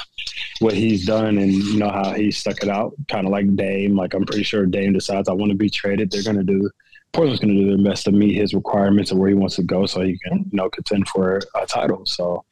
what 0.58 0.74
he's 0.74 1.06
done 1.06 1.38
and 1.38 1.52
you 1.52 1.78
know 1.78 1.90
how 1.90 2.12
he 2.12 2.30
stuck 2.30 2.62
it 2.62 2.68
out, 2.68 2.92
kind 3.08 3.26
of 3.26 3.32
like 3.32 3.54
Dame. 3.56 3.96
Like 3.96 4.12
I'm 4.12 4.26
pretty 4.26 4.42
sure 4.42 4.66
Dame 4.66 4.92
decides 4.92 5.28
I 5.28 5.32
want 5.32 5.52
to 5.52 5.56
be 5.56 5.70
traded. 5.70 6.10
They're 6.10 6.22
going 6.22 6.36
to 6.36 6.42
do 6.44 6.70
Portland's 7.14 7.40
going 7.40 7.54
to 7.54 7.62
do 7.62 7.68
their 7.68 7.90
best 7.90 8.04
to 8.04 8.12
meet 8.12 8.34
his 8.34 8.54
requirements 8.54 9.10
and 9.10 9.20
where 9.20 9.28
he 9.28 9.34
wants 9.34 9.56
to 9.56 9.62
go, 9.62 9.86
so 9.86 10.02
he 10.02 10.18
can 10.18 10.38
you 10.50 10.56
know 10.56 10.68
contend 10.68 11.08
for 11.08 11.40
a 11.54 11.64
title. 11.64 12.04
So, 12.04 12.44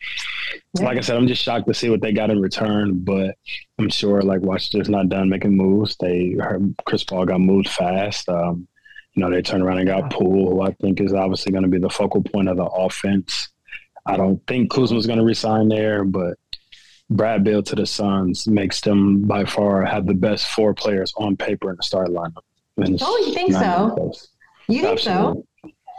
yeah. 0.79 0.87
like 0.87 0.97
I 0.97 1.01
said, 1.01 1.17
I'm 1.17 1.27
just 1.27 1.43
shocked 1.43 1.67
to 1.67 1.75
see 1.75 1.91
what 1.91 2.01
they 2.01 2.13
got 2.13 2.31
in 2.31 2.41
return, 2.41 3.01
but 3.01 3.37
I'm 3.79 3.91
sure 3.91 4.23
like 4.23 4.41
Washington's 4.41 4.89
not 4.89 5.09
done 5.09 5.29
making 5.29 5.57
moves. 5.57 5.97
They 5.99 6.37
heard 6.41 6.75
Chris 6.87 7.05
Paul 7.05 7.27
got 7.27 7.41
moved 7.41 7.69
fast. 7.69 8.29
Um, 8.29 8.69
you 9.15 9.23
know, 9.23 9.31
they 9.31 9.43
turned 9.43 9.63
around 9.63 9.79
and 9.79 9.89
got 9.89 10.11
Poole, 10.11 10.51
who 10.51 10.63
I 10.63 10.73
think 10.81 11.01
is 11.01 11.13
obviously 11.13 11.53
going 11.53 11.65
to 11.65 11.69
be 11.69 11.79
the 11.79 11.91
focal 11.91 12.23
point 12.23 12.49
of 12.49 12.57
the 12.57 12.65
offense. 12.65 13.49
I 14.07 14.17
don't 14.17 14.45
think 14.47 14.71
Kuzma's 14.71 15.07
going 15.07 15.19
to 15.19 15.25
resign 15.25 15.69
there, 15.69 16.05
but 16.05 16.39
Brad 17.11 17.45
Beal 17.45 17.63
to 17.63 17.77
the 17.77 17.87
Suns 17.87 18.47
makes 18.47 18.81
them 18.81 19.23
by 19.23 19.45
far 19.45 19.85
have 19.85 20.07
the 20.07 20.15
best 20.15 20.47
four 20.47 20.73
players 20.73 21.13
on 21.17 21.37
paper 21.37 21.71
in 21.71 21.77
the 21.77 21.83
start 21.83 22.09
lineup. 22.09 22.43
Oh, 22.79 23.25
you 23.27 23.35
think 23.35 23.53
so? 23.53 24.13
You 24.69 24.83
think 24.83 24.99
Absolutely. 24.99 25.43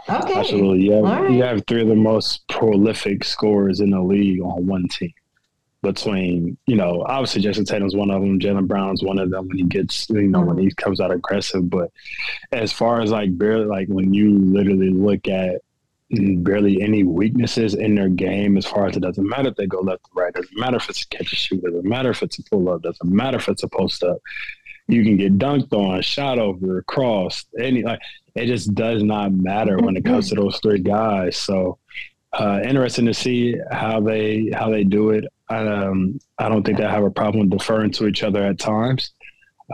so? 0.08 0.16
Okay. 0.16 0.40
Absolutely. 0.40 0.86
You 0.86 0.92
have, 0.94 1.04
right. 1.04 1.32
you 1.32 1.44
have 1.44 1.64
three 1.68 1.82
of 1.82 1.88
the 1.88 1.96
most 1.96 2.48
prolific 2.48 3.24
scorers 3.24 3.80
in 3.80 3.92
the 3.92 4.02
league 4.02 4.42
on 4.42 4.66
one 4.68 4.88
team. 4.88 5.14
Between, 5.82 6.58
you 6.66 6.78
know, 6.78 7.04
obviously 7.08 7.42
Jayson 7.42 7.66
Tatum's 7.66 7.94
one 7.94 8.10
of 8.10 8.22
them, 8.22 8.40
Jaylen 8.40 8.68
Brown's 8.68 9.04
one 9.04 9.20
of 9.20 9.30
them 9.30 9.50
when 9.50 9.58
he 9.58 9.64
gets, 9.64 10.10
you 10.10 10.22
know, 10.22 10.40
mm-hmm. 10.40 10.48
when 10.48 10.58
he 10.58 10.72
comes 10.76 11.02
out 11.02 11.12
aggressive. 11.12 11.70
But 11.70 11.92
as 12.54 12.72
far 12.72 13.02
as 13.02 13.12
like 13.12 13.38
barely, 13.38 13.66
like 13.66 13.90
when 13.90 14.14
you 14.14 14.32
literally 14.40 14.92
look 14.92 15.28
at 15.28 15.62
barely 16.10 16.82
any 16.82 17.04
weaknesses 17.04 17.74
in 17.74 17.96
their 17.96 18.08
game 18.08 18.56
as 18.58 18.66
far 18.66 18.88
as 18.88 18.96
it 18.96 19.02
doesn't 19.02 19.28
matter 19.28 19.50
if 19.50 19.56
they 19.56 19.68
go 19.68 19.80
left 19.80 20.06
or 20.16 20.24
right, 20.24 20.34
doesn't 20.34 20.58
matter 20.58 20.78
if 20.78 20.90
it's 20.90 21.04
a 21.04 21.08
catch 21.08 21.32
and 21.32 21.40
shoot, 21.40 21.62
doesn't 21.62 21.84
matter 21.84 22.12
if 22.12 22.22
it's 22.24 22.40
a 22.40 22.44
pull 22.44 22.70
up, 22.70 22.82
doesn't 22.82 23.12
matter 23.12 23.38
if 23.38 23.50
it's 23.50 23.64
a 23.64 23.68
post 23.68 24.04
up. 24.04 24.20
You 24.88 25.04
can 25.04 25.18
get 25.18 25.38
dunked 25.38 25.74
on, 25.74 26.02
shot 26.02 26.40
over, 26.40 26.82
crossed, 26.84 27.48
any 27.60 27.84
like 27.84 28.00
it 28.36 28.48
just 28.48 28.74
does 28.74 29.04
not 29.04 29.32
matter 29.32 29.78
when 29.78 29.96
it 29.96 30.06
comes 30.06 30.30
to 30.30 30.36
those 30.36 30.60
three 30.60 30.80
guys. 30.80 31.38
So 31.38 31.78
uh, 32.34 32.62
interesting 32.64 33.06
to 33.06 33.14
see 33.14 33.56
how 33.72 34.02
they 34.02 34.50
how 34.54 34.70
they 34.70 34.84
do 34.84 35.12
it. 35.12 35.26
Um, 35.50 36.20
I 36.40 36.50
don't 36.50 36.64
think 36.64 36.78
they 36.78 36.84
have 36.84 37.04
a 37.04 37.12
problem 37.12 37.50
deferring 37.50 37.92
to 37.92 38.08
each 38.08 38.24
other 38.24 38.44
at 38.44 38.58
times, 38.58 39.12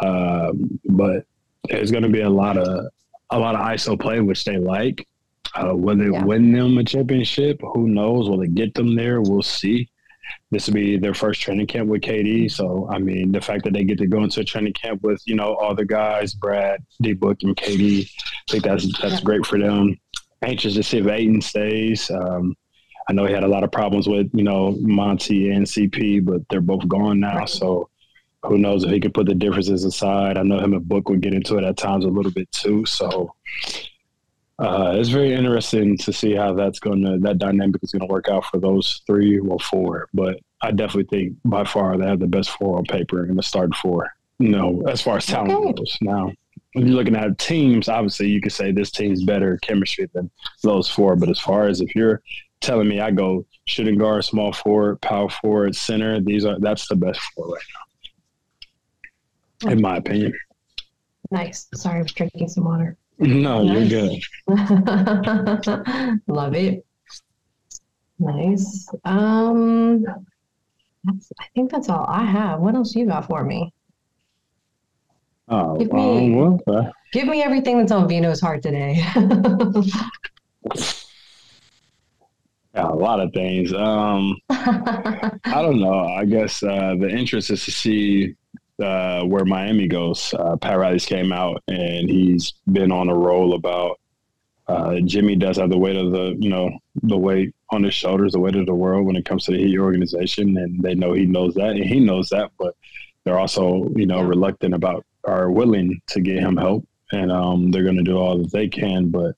um, 0.02 0.80
but 0.86 1.26
there's 1.70 1.92
going 1.92 2.04
to 2.04 2.10
be 2.10 2.22
a 2.22 2.30
lot 2.30 2.58
of 2.58 2.88
a 3.30 3.40
lot 3.40 3.56
of 3.56 3.62
ISO 3.62 4.00
play 4.00 4.20
which 4.20 4.44
they 4.44 4.58
like. 4.58 5.08
Uh, 5.56 5.74
whether 5.74 6.04
it 6.04 6.14
yeah. 6.14 6.24
win 6.24 6.52
them 6.52 6.78
a 6.78 6.84
championship, 6.84 7.60
who 7.74 7.88
knows? 7.88 8.30
Will 8.30 8.42
it 8.42 8.54
get 8.54 8.76
them 8.76 8.96
there? 8.96 9.20
We'll 9.20 9.42
see 9.42 9.90
this 10.52 10.68
will 10.68 10.74
be 10.74 10.98
their 10.98 11.14
first 11.14 11.42
training 11.42 11.68
camp 11.68 11.90
with 11.90 12.02
KD. 12.02 12.52
So, 12.52 12.88
I 12.92 13.00
mean, 13.00 13.32
the 13.32 13.42
fact 13.42 13.64
that 13.66 13.74
they 13.74 13.84
get 13.84 13.98
to 14.00 14.08
go 14.08 14.24
into 14.24 14.42
a 14.42 14.44
training 14.44 14.74
camp 14.74 15.04
with, 15.04 15.22
you 15.26 15.36
know, 15.36 15.56
all 15.56 15.76
the 15.76 15.86
guys, 15.86 16.34
Brad, 16.34 16.84
D 17.02 17.14
Book, 17.14 17.38
and 17.44 17.56
KD, 17.56 18.10
I 18.10 18.52
think 18.52 18.64
that's 18.64 19.00
that's 19.00 19.16
yeah. 19.16 19.22
great 19.22 19.46
for 19.46 19.60
them. 19.60 19.98
Anxious 20.42 20.76
to 20.76 20.84
see 20.84 21.00
if 21.00 21.08
Ayton 21.08 21.42
stays. 21.42 22.10
Um, 22.10 22.56
I 23.10 23.14
know 23.14 23.26
he 23.26 23.34
had 23.34 23.44
a 23.44 23.48
lot 23.48 23.64
of 23.64 23.72
problems 23.72 24.08
with, 24.08 24.30
you 24.34 24.44
know, 24.44 24.78
Monty 24.82 25.50
and 25.50 25.66
CP, 25.66 26.24
but 26.24 26.42
they're 26.50 26.62
both 26.62 26.88
gone 26.88 27.20
now. 27.20 27.40
Right. 27.40 27.50
So, 27.50 27.90
who 28.44 28.58
knows 28.58 28.84
if 28.84 28.92
he 28.92 29.00
could 29.00 29.14
put 29.14 29.26
the 29.26 29.36
differences 29.36 29.84
aside? 29.84 30.38
I 30.38 30.44
know 30.44 30.60
him 30.60 30.74
and 30.74 30.88
Book 30.88 31.10
would 31.10 31.22
get 31.22 31.34
into 31.34 31.58
it 31.58 31.64
at 31.64 31.76
times 31.76 32.06
a 32.06 32.10
little 32.10 32.32
bit 32.32 32.52
too. 32.52 32.86
So, 32.86 33.34
uh, 34.60 34.94
it's 34.96 35.10
very 35.10 35.34
interesting 35.34 35.98
to 35.98 36.12
see 36.12 36.36
how 36.36 36.54
that's 36.54 36.80
going 36.80 37.02
to 37.04 37.18
that 37.20 37.38
dynamic 37.38 37.82
is 37.82 37.94
going 37.94 38.06
to 38.06 38.14
work 38.14 38.28
out 38.28 38.44
for 38.46 38.60
those 38.60 39.02
three 39.08 39.40
or 39.40 39.58
four. 39.60 40.10
But 40.14 40.40
I 40.62 40.72
definitely 40.72 41.06
think 41.06 41.38
by 41.46 41.64
far 41.64 41.98
they 41.98 42.06
have 42.06 42.20
the 42.20 42.28
best 42.28 42.50
four 42.52 42.78
on 42.78 42.84
paper 42.84 43.26
in 43.26 43.38
the 43.38 43.44
start 43.44 43.74
four. 43.76 44.12
You 44.38 44.50
know, 44.50 44.84
as 44.88 45.02
far 45.02 45.18
as 45.18 45.26
talent 45.26 45.52
okay. 45.52 45.74
goes. 45.74 45.98
Now, 46.02 46.32
when 46.74 46.88
you're 46.88 46.96
looking 46.96 47.16
at 47.16 47.38
teams, 47.38 47.88
obviously 47.88 48.28
you 48.30 48.42
could 48.42 48.52
say 48.52 48.72
this 48.72 48.92
team's 48.92 49.24
better 49.24 49.58
chemistry 49.62 50.10
than 50.14 50.30
those 50.62 50.90
four. 50.90 51.16
But 51.16 51.30
as 51.30 51.40
far 51.40 51.68
as 51.68 51.80
if 51.80 51.96
you're 51.96 52.22
telling 52.60 52.90
me 52.90 53.00
I 53.00 53.12
go 53.12 53.46
shooting 53.66 53.98
guard, 53.98 54.26
small 54.26 54.52
forward, 54.52 55.00
power 55.02 55.30
forward, 55.30 55.74
center, 55.74 56.20
these 56.20 56.44
are 56.44 56.60
that's 56.60 56.88
the 56.90 56.98
best 56.98 57.22
four 57.34 57.48
right 57.48 57.64
now, 59.64 59.72
in 59.72 59.82
my 59.82 59.98
opinion. 59.98 60.34
Nice. 61.32 61.68
Sorry, 61.76 62.00
I 62.00 62.02
was 62.02 62.12
drinking 62.12 62.50
some 62.50 62.66
water. 62.66 62.98
No, 63.20 63.64
nice. 63.64 63.92
you're 63.92 64.08
good. 64.08 64.22
Love 66.28 66.56
it. 66.56 66.86
Nice. 68.18 68.88
Um, 69.04 70.06
I 71.08 71.46
think 71.54 71.72
that's 71.72 71.90
all 71.90 72.06
I 72.08 72.24
have. 72.24 72.62
What 72.62 72.76
else 72.76 72.96
you 72.96 73.06
got 73.06 73.28
for 73.28 73.44
me? 73.44 73.74
Oh, 75.50 75.78
give 75.78 75.92
me, 75.92 76.18
um, 76.18 76.36
well, 76.36 76.60
uh, 76.68 76.92
give 77.12 77.28
me 77.28 77.42
everything 77.42 77.78
that's 77.80 77.92
on 77.92 78.08
Vino's 78.08 78.40
heart 78.40 78.62
today. 78.62 79.04
yeah, 82.76 82.86
a 82.88 82.94
lot 82.94 83.20
of 83.20 83.34
things. 83.34 83.74
Um, 83.74 84.38
I 84.50 85.32
don't 85.62 85.82
know. 85.82 86.06
I 86.08 86.26
guess 86.26 86.62
uh, 86.62 86.96
the 87.00 87.10
interest 87.10 87.50
is 87.50 87.66
to 87.66 87.72
see 87.72 88.36
uh, 88.80 89.24
where 89.24 89.46
Miami 89.46 89.88
goes. 89.88 90.34
Uh, 90.34 90.56
Pat 90.58 90.78
Riley's 90.78 91.06
came 91.06 91.32
out 91.32 91.64
and 91.68 92.10
he's 92.10 92.54
been 92.72 92.92
on 92.92 93.10
a 93.10 93.16
roll 93.16 93.54
about 93.54 94.00
uh, 94.70 95.00
Jimmy 95.00 95.36
does 95.36 95.58
have 95.58 95.72
the 95.72 95.78
weight 95.78 95.96
of 95.96 96.12
the 96.12 96.36
you 96.40 96.50
know 96.50 96.70
the 97.02 97.18
weight 97.18 97.56
on 97.72 97.84
his 97.84 97.96
shoulders, 97.96 98.34
the 98.34 98.40
weight 98.40 98.56
of 98.56 98.68
the 98.68 98.76
world 98.76 99.06
when 99.06 99.16
it 99.16 99.26
comes 99.26 99.46
to 99.46 99.52
the 99.52 99.58
Heat 99.58 99.80
organization, 99.80 100.56
and 100.58 100.82
they 100.84 100.94
know 100.94 101.14
he 101.14 101.26
knows 101.26 101.56
that, 101.56 101.72
and 101.72 101.84
he 101.84 102.00
knows 102.00 102.30
that, 102.30 102.52
but 102.60 102.76
they're 103.24 103.40
also 103.40 103.90
you 103.96 104.06
know 104.06 104.22
reluctant 104.22 104.76
about 104.76 105.06
are 105.24 105.50
willing 105.50 106.00
to 106.08 106.22
get 106.22 106.38
him 106.38 106.56
help, 106.56 106.88
and 107.12 107.32
um, 107.32 107.72
they're 107.72 107.84
going 107.84 107.98
to 107.98 108.04
do 108.04 108.18
all 108.18 108.38
that 108.38 108.52
they 108.52 108.68
can, 108.68 109.10
but. 109.10 109.36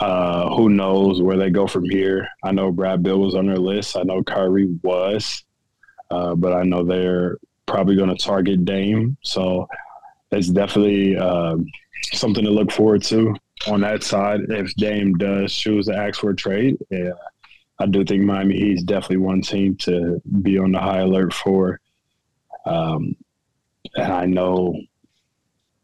Uh, 0.00 0.48
who 0.54 0.68
knows 0.68 1.20
where 1.20 1.36
they 1.36 1.50
go 1.50 1.66
from 1.66 1.82
here? 1.90 2.28
I 2.44 2.52
know 2.52 2.70
Brad 2.70 3.02
Beal 3.02 3.18
was 3.18 3.34
on 3.34 3.48
their 3.48 3.56
list. 3.56 3.96
I 3.96 4.04
know 4.04 4.22
Kyrie 4.22 4.78
was, 4.84 5.42
uh, 6.12 6.36
but 6.36 6.52
I 6.52 6.62
know 6.62 6.84
they're 6.84 7.36
probably 7.68 7.96
going 7.96 8.14
to 8.14 8.16
target 8.16 8.64
Dame. 8.64 9.16
So 9.22 9.68
it's 10.30 10.48
definitely 10.48 11.16
uh, 11.16 11.56
something 12.12 12.44
to 12.44 12.50
look 12.50 12.72
forward 12.72 13.02
to 13.04 13.34
on 13.66 13.82
that 13.82 14.02
side. 14.02 14.40
If 14.48 14.74
Dame 14.74 15.14
does 15.14 15.54
choose 15.54 15.86
to 15.86 15.96
ask 15.96 16.20
for 16.20 16.30
a 16.30 16.36
trade, 16.36 16.78
yeah, 16.90 17.12
I 17.78 17.86
do 17.86 18.04
think 18.04 18.24
Miami 18.24 18.56
Heat's 18.56 18.82
definitely 18.82 19.18
one 19.18 19.42
team 19.42 19.76
to 19.76 20.20
be 20.42 20.58
on 20.58 20.72
the 20.72 20.80
high 20.80 21.00
alert 21.00 21.32
for. 21.32 21.80
Um, 22.66 23.16
and 23.96 24.12
I 24.12 24.26
know, 24.26 24.74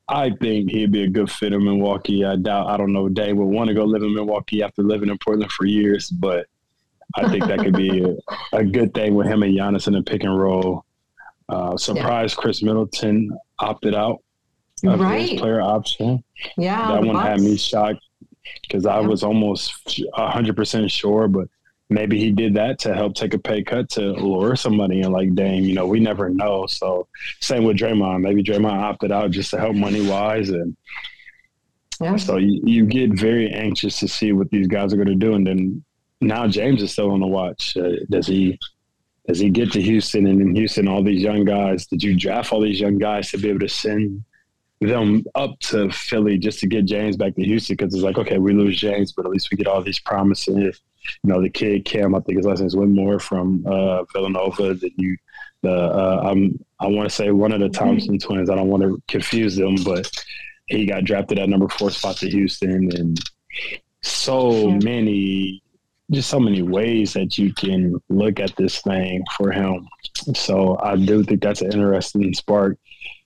I 0.09 0.31
think 0.31 0.71
he'd 0.71 0.93
be 0.93 1.05
a 1.05 1.09
good 1.09 1.31
fit 1.31 1.53
in 1.53 1.65
Milwaukee. 1.65 2.25
I 2.25 2.37
doubt, 2.37 2.69
I 2.69 2.77
don't 2.77 2.93
know, 2.93 3.09
Dame 3.09 3.37
would 3.37 3.47
want 3.47 3.69
to 3.69 3.75
go 3.75 3.85
live 3.85 4.03
in 4.03 4.15
Milwaukee 4.15 4.63
after 4.63 4.83
living 4.83 5.09
in 5.09 5.19
Portland 5.19 5.53
for 5.53 5.67
years, 5.67 6.11
but 6.11 6.47
I 7.15 7.29
think 7.31 7.47
that 7.47 7.61
could 7.61 7.77
be 7.77 8.03
a, 8.53 8.57
a, 8.59 8.65
good 8.65 8.93
thing 8.93 9.15
with 9.15 9.27
him 9.27 9.43
and 9.43 9.57
Giannis 9.57 9.89
in 9.89 9.95
a 9.95 10.03
pick 10.03 10.25
and 10.25 10.39
roll. 10.39 10.84
Uh, 11.49 11.77
surprised 11.77 12.37
yeah. 12.37 12.43
Khris 12.43 12.63
Middleton 12.63 13.37
opted 13.59 13.95
out 13.95 14.23
of 14.85 15.01
right. 15.01 15.29
his 15.29 15.41
player 15.41 15.61
option. 15.61 16.25
Yeah, 16.57 16.93
that 16.93 17.05
one 17.05 17.17
had 17.17 17.41
me 17.41 17.57
shocked 17.57 18.01
because 18.63 18.87
I 18.87 19.01
was 19.01 19.23
almost 19.23 19.73
hundred 20.15 20.57
percent 20.57 20.91
sure, 20.91 21.29
but 21.29 21.49
maybe 21.91 22.19
he 22.19 22.33
did 22.33 22.55
that 22.55 22.79
to 22.81 22.95
help 22.95 23.15
take 23.15 23.35
a 23.35 23.39
pay 23.39 23.63
cut 23.63 23.91
to 23.91 24.13
lure 24.13 24.57
somebody 24.57 25.03
and 25.03 25.13
like, 25.13 25.35
dang, 25.35 25.65
you 25.65 25.75
know, 25.75 25.87
we 25.87 26.01
never 26.01 26.31
know. 26.31 26.67
So 26.67 27.07
same 27.41 27.65
with 27.65 27.77
Draymond. 27.77 28.23
Maybe 28.23 28.43
Draymond 28.43 28.83
opted 28.83 29.13
out 29.13 29.31
just 29.31 29.51
to 29.51 29.61
help 29.61 29.77
money 29.77 30.07
wise 30.07 30.51
and. 30.51 30.77
Yeah. 32.01 32.17
So 32.17 32.39
you, 32.39 32.61
you 32.65 32.87
get 32.87 33.13
very 33.13 33.53
anxious 33.53 34.01
to 34.01 34.09
see 34.09 34.33
what 34.33 34.51
these 34.51 34.67
guys 34.67 34.93
are 34.93 34.97
going 34.97 35.07
to 35.07 35.15
do, 35.15 35.35
and 35.35 35.47
then 35.47 35.85
now 36.21 36.49
James 36.49 36.83
is 36.83 36.91
still 36.91 37.13
on 37.13 37.21
the 37.21 37.27
watch. 37.27 37.77
Uh, 37.77 37.93
does 38.11 38.27
he 38.27 38.59
does 39.27 39.39
he 39.39 39.51
get 39.51 39.73
to 39.73 39.81
Houston 39.81 40.27
and 40.27 40.41
in 40.41 40.55
Houston 40.55 40.89
all 40.89 41.03
these 41.03 41.23
young 41.23 41.45
guys? 41.45 41.87
Did 41.87 42.03
you 42.03 42.15
draft 42.17 42.53
all 42.53 42.61
these 42.61 42.81
young 42.81 42.99
guys 42.99 43.31
to 43.31 43.39
be 43.39 43.49
able 43.49 43.61
to 43.61 43.69
send 43.69 44.23
them 44.81 45.25
up 45.35 45.59
to 45.61 45.91
Philly 45.91 46.39
just 46.39 46.61
to 46.61 46.67
get 46.67 46.85
James 46.85 47.17
back 47.17 47.35
to 47.37 47.45
Houston 47.45 47.77
because 47.77 47.95
it's 47.95 48.03
like, 48.03 48.19
okay, 48.19 48.39
we 48.39 48.53
lose 48.53 48.79
James, 48.79 49.13
but 49.13 49.25
at 49.25 49.31
least 49.31 49.51
we 49.51 49.57
get 49.57 49.67
all 49.67 49.83
these 49.83 50.01
promising. 50.01 50.59
You 50.59 50.73
know, 51.23 51.41
the 51.41 51.51
kid 51.51 51.85
Cam, 51.85 52.15
I 52.15 52.21
think 52.21 52.39
his 52.39 52.47
last 52.47 52.59
name 52.59 52.67
is 52.67 52.77
Whitmore 52.77 53.19
from 53.19 53.65
uh, 53.67 54.05
Villanova. 54.13 54.75
That 54.75 54.93
you, 54.97 55.17
the 55.63 55.73
uh, 55.73 56.23
I'm, 56.25 56.63
I 56.81 56.87
want 56.87 57.09
to 57.09 57.15
say 57.15 57.31
one 57.31 57.53
of 57.53 57.61
the 57.61 57.69
Thompson 57.69 58.19
mm-hmm. 58.19 58.27
twins. 58.27 58.51
I 58.51 58.57
don't 58.57 58.69
want 58.69 58.83
to 58.83 59.03
confuse 59.09 59.57
them, 59.57 59.77
but 59.85 60.11
he 60.67 60.87
got 60.87 61.05
drafted 61.05 61.39
at 61.39 61.49
number 61.49 61.69
four 61.69 61.91
spot 61.91 62.17
to 62.19 62.31
Houston, 62.31 62.95
and 62.97 63.19
so 64.03 64.69
yeah. 64.69 64.79
many, 64.83 65.63
just 66.11 66.29
so 66.29 66.39
many 66.39 66.63
ways 66.63 67.15
that 67.15 67.39
you 67.39 67.53
can 67.53 68.01
look 68.09 68.39
at 68.39 68.55
this 68.57 68.81
thing 68.83 69.25
for 69.37 69.51
him. 69.51 69.89
So 70.35 70.79
I 70.81 70.97
do 70.97 71.25
think 71.25 71.43
that's 71.43 71.63
an 71.63 71.73
interesting 71.73 72.35
spark 72.35 72.79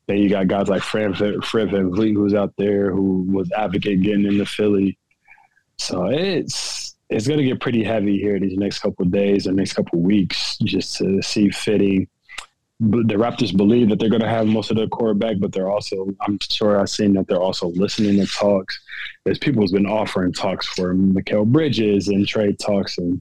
then 0.09 0.17
you 0.17 0.31
got 0.31 0.49
guys 0.49 0.69
like 0.69 0.83
Fred, 0.83 1.17
Fred 1.17 1.69
VanVleet, 1.69 2.15
who's 2.15 2.35
out 2.35 2.55
there, 2.57 2.91
who 2.91 3.27
was 3.31 3.53
advocate 3.53 4.01
getting 4.01 4.25
into 4.25 4.47
Philly. 4.47 4.99
So 5.77 6.07
it's 6.07 6.97
it's 7.11 7.27
going 7.27 7.39
to 7.39 7.45
get 7.45 7.61
pretty 7.61 7.85
heavy 7.85 8.19
here 8.19 8.41
these 8.41 8.57
next 8.57 8.81
couple 8.81 9.05
of 9.05 9.13
days 9.13 9.47
or 9.47 9.53
next 9.53 9.75
couple 9.75 9.99
of 9.99 10.05
weeks 10.05 10.59
just 10.65 10.97
to 10.97 11.23
see 11.23 11.51
fitting. 11.51 12.09
The 12.81 13.15
Raptors 13.15 13.57
believe 13.57 13.89
that 13.89 13.99
they're 13.99 14.09
going 14.09 14.23
to 14.23 14.29
have 14.29 14.47
most 14.47 14.71
of 14.71 14.77
their 14.77 14.87
core 14.87 15.15
back, 15.15 15.37
but 15.41 15.53
they're 15.53 15.71
also, 15.71 16.07
I'm 16.21 16.39
sure 16.49 16.81
I've 16.81 16.91
seen 16.91 17.15
that 17.15 17.27
they're 17.27 17.41
also 17.41 17.69
listening 17.71 18.25
to 18.25 18.27
talks. 18.33 18.79
There's 19.25 19.39
people 19.39 19.63
who's 19.63 19.73
been 19.73 19.87
offering 19.87 20.33
talks 20.33 20.67
for 20.67 20.95
Mikal 20.95 21.45
Bridges 21.45 22.07
and 22.07 22.27
trade 22.27 22.59
talks. 22.61 22.99
And 22.99 23.21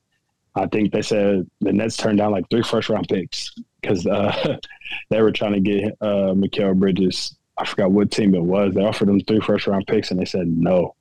I 0.53 0.67
think 0.67 0.91
they 0.91 1.01
said 1.01 1.49
the 1.61 1.73
Nets 1.73 1.97
turned 1.97 2.19
down 2.19 2.31
like 2.31 2.49
three 2.51 2.61
first 2.61 2.89
round 2.89 3.07
picks 3.07 3.55
because 3.81 4.05
uh, 4.05 4.57
they 5.09 5.21
were 5.21 5.31
trying 5.31 5.53
to 5.53 5.59
get 5.59 5.95
uh, 6.01 6.33
Mikal 6.33 6.77
Bridges. 6.77 7.35
I 7.57 7.65
forgot 7.65 7.91
what 7.91 8.11
team 8.11 8.35
it 8.35 8.43
was. 8.43 8.73
They 8.73 8.85
offered 8.85 9.09
him 9.09 9.19
three 9.21 9.39
first 9.39 9.65
round 9.65 9.87
picks, 9.87 10.11
and 10.11 10.19
they 10.19 10.25
said 10.25 10.47
no. 10.47 10.95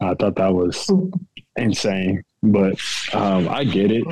I 0.00 0.14
thought 0.14 0.36
that 0.36 0.52
was 0.52 0.90
insane, 1.56 2.22
but 2.42 2.78
um, 3.14 3.48
I 3.48 3.64
get 3.64 3.90
it. 3.90 4.04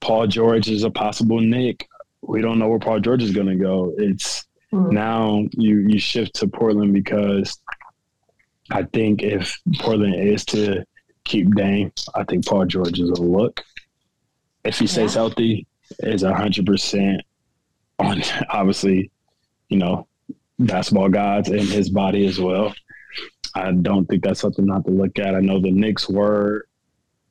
Paul 0.00 0.26
George 0.26 0.68
is 0.68 0.84
a 0.84 0.90
possible 0.90 1.40
Knick. 1.40 1.88
We 2.22 2.40
don't 2.42 2.58
know 2.58 2.68
where 2.68 2.78
Paul 2.78 3.00
George 3.00 3.22
is 3.22 3.32
going 3.32 3.46
to 3.46 3.56
go. 3.56 3.94
It's 3.96 4.46
mm. 4.72 4.90
now 4.92 5.44
you 5.52 5.86
you 5.88 5.98
shift 5.98 6.34
to 6.36 6.48
Portland 6.48 6.92
because 6.92 7.58
I 8.70 8.82
think 8.82 9.22
if 9.22 9.58
Portland 9.78 10.14
is 10.14 10.44
to 10.46 10.84
keep 11.24 11.54
Dame, 11.54 11.92
I 12.14 12.24
think 12.24 12.46
Paul 12.46 12.66
George 12.66 13.00
is 13.00 13.10
a 13.10 13.22
look. 13.22 13.62
If 14.64 14.78
he 14.78 14.86
stays 14.86 15.14
yeah. 15.14 15.20
healthy, 15.20 15.66
is 16.00 16.22
hundred 16.22 16.66
percent 16.66 17.22
on 17.98 18.22
obviously, 18.50 19.10
you 19.68 19.78
know, 19.78 20.06
basketball 20.58 21.08
gods 21.08 21.48
and 21.48 21.60
his 21.60 21.88
body 21.88 22.26
as 22.26 22.38
well. 22.38 22.74
I 23.54 23.72
don't 23.72 24.06
think 24.06 24.22
that's 24.22 24.40
something 24.40 24.66
not 24.66 24.84
to 24.84 24.90
look 24.90 25.18
at. 25.18 25.34
I 25.34 25.40
know 25.40 25.60
the 25.60 25.70
Knicks 25.70 26.08
were 26.08 26.66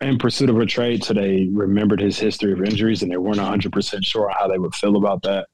in 0.01 0.17
pursuit 0.17 0.49
of 0.49 0.59
a 0.59 0.65
trade, 0.65 1.03
so 1.03 1.13
they 1.13 1.47
remembered 1.51 1.99
his 1.99 2.19
history 2.19 2.53
of 2.53 2.63
injuries 2.63 3.01
and 3.01 3.11
they 3.11 3.17
weren't 3.17 3.39
100% 3.39 4.05
sure 4.05 4.29
how 4.29 4.47
they 4.47 4.57
would 4.57 4.75
feel 4.75 4.95
about 4.97 5.23
that 5.23 5.47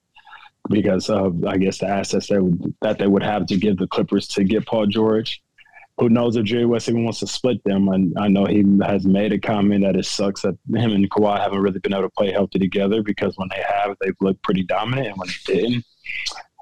because 0.69 1.09
of, 1.09 1.45
I 1.45 1.57
guess, 1.57 1.77
the 1.79 1.87
assets 1.87 2.27
they 2.27 2.39
would, 2.39 2.73
that 2.81 2.97
they 2.97 3.07
would 3.07 3.23
have 3.23 3.45
to 3.47 3.57
give 3.57 3.77
the 3.77 3.87
Clippers 3.87 4.27
to 4.29 4.43
get 4.43 4.65
Paul 4.65 4.87
George 4.87 5.41
who 5.97 6.09
knows 6.09 6.35
if 6.35 6.45
Jerry 6.45 6.65
West 6.65 6.89
even 6.89 7.03
wants 7.03 7.19
to 7.19 7.27
split 7.27 7.63
them. 7.63 7.87
And 7.89 8.13
I 8.17 8.27
know 8.27 8.45
he 8.45 8.63
has 8.83 9.05
made 9.05 9.31
a 9.31 9.39
comment 9.39 9.83
that 9.83 9.95
it 9.95 10.05
sucks 10.05 10.41
that 10.41 10.57
him 10.73 10.91
and 10.91 11.09
Kawhi 11.09 11.39
haven't 11.39 11.59
really 11.59 11.79
been 11.79 11.93
able 11.93 12.03
to 12.03 12.09
play 12.09 12.31
healthy 12.31 12.59
together 12.59 13.03
because 13.03 13.37
when 13.37 13.49
they 13.49 13.63
have, 13.67 13.95
they've 14.01 14.15
looked 14.19 14.41
pretty 14.43 14.63
dominant, 14.63 15.09
and 15.09 15.17
when 15.17 15.27
they 15.27 15.53
didn't, 15.53 15.85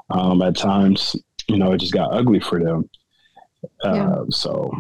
um, 0.09 0.41
at 0.41 0.57
times, 0.57 1.15
you 1.47 1.57
know, 1.57 1.71
it 1.71 1.79
just 1.79 1.93
got 1.93 2.13
ugly 2.13 2.39
for 2.39 2.61
them. 2.61 2.89
Uh, 3.83 3.93
yeah. 3.93 4.23
So 4.29 4.71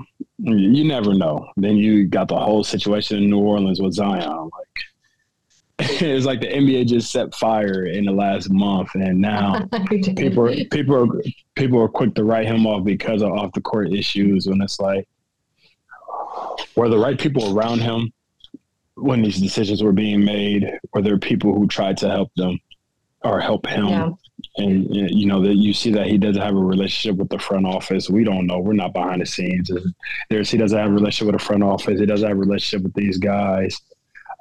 you 0.43 0.83
never 0.83 1.13
know. 1.13 1.47
Then 1.57 1.77
you 1.77 2.07
got 2.07 2.27
the 2.27 2.39
whole 2.39 2.63
situation 2.63 3.17
in 3.17 3.29
New 3.29 3.39
Orleans 3.39 3.81
with 3.81 3.93
Zion. 3.93 4.43
Like 4.43 4.81
it's 6.01 6.25
like 6.25 6.41
the 6.41 6.47
NBA 6.47 6.87
just 6.87 7.11
set 7.11 7.33
fire 7.33 7.85
in 7.85 8.05
the 8.05 8.11
last 8.11 8.51
month, 8.51 8.89
and 8.93 9.19
now 9.19 9.67
people 9.89 10.47
are, 10.47 10.55
people 10.65 10.95
are 10.95 11.21
people 11.55 11.81
are 11.81 11.87
quick 11.87 12.13
to 12.15 12.23
write 12.23 12.45
him 12.45 12.67
off 12.67 12.83
because 12.83 13.21
of 13.21 13.31
off 13.31 13.51
the 13.53 13.61
court 13.61 13.91
issues. 13.91 14.47
When 14.47 14.61
it's 14.61 14.79
like, 14.79 15.07
were 16.75 16.89
the 16.89 16.99
right 16.99 17.19
people 17.19 17.57
around 17.57 17.79
him 17.79 18.13
when 18.95 19.23
these 19.23 19.39
decisions 19.39 19.81
were 19.81 19.91
being 19.91 20.23
made? 20.23 20.71
Were 20.93 21.01
there 21.01 21.17
people 21.17 21.53
who 21.53 21.67
tried 21.67 21.97
to 21.97 22.09
help 22.09 22.31
them 22.35 22.59
or 23.23 23.39
help 23.39 23.65
him? 23.65 23.87
Yeah. 23.87 24.09
And 24.57 24.93
you 24.93 25.27
know 25.27 25.41
that 25.43 25.55
you 25.55 25.73
see 25.73 25.91
that 25.91 26.07
he 26.07 26.17
doesn't 26.17 26.41
have 26.41 26.55
a 26.55 26.59
relationship 26.59 27.17
with 27.17 27.29
the 27.29 27.39
front 27.39 27.65
office. 27.65 28.09
We 28.09 28.25
don't 28.25 28.47
know. 28.47 28.59
We're 28.59 28.73
not 28.73 28.93
behind 28.93 29.21
the 29.21 29.25
scenes. 29.25 29.71
There's 30.29 30.51
he 30.51 30.57
doesn't 30.57 30.77
have 30.77 30.89
a 30.89 30.93
relationship 30.93 31.31
with 31.31 31.39
the 31.39 31.45
front 31.45 31.63
office. 31.63 31.99
He 31.99 32.05
doesn't 32.05 32.27
have 32.27 32.35
a 32.35 32.39
relationship 32.39 32.83
with 32.83 32.93
these 32.93 33.17
guys 33.17 33.81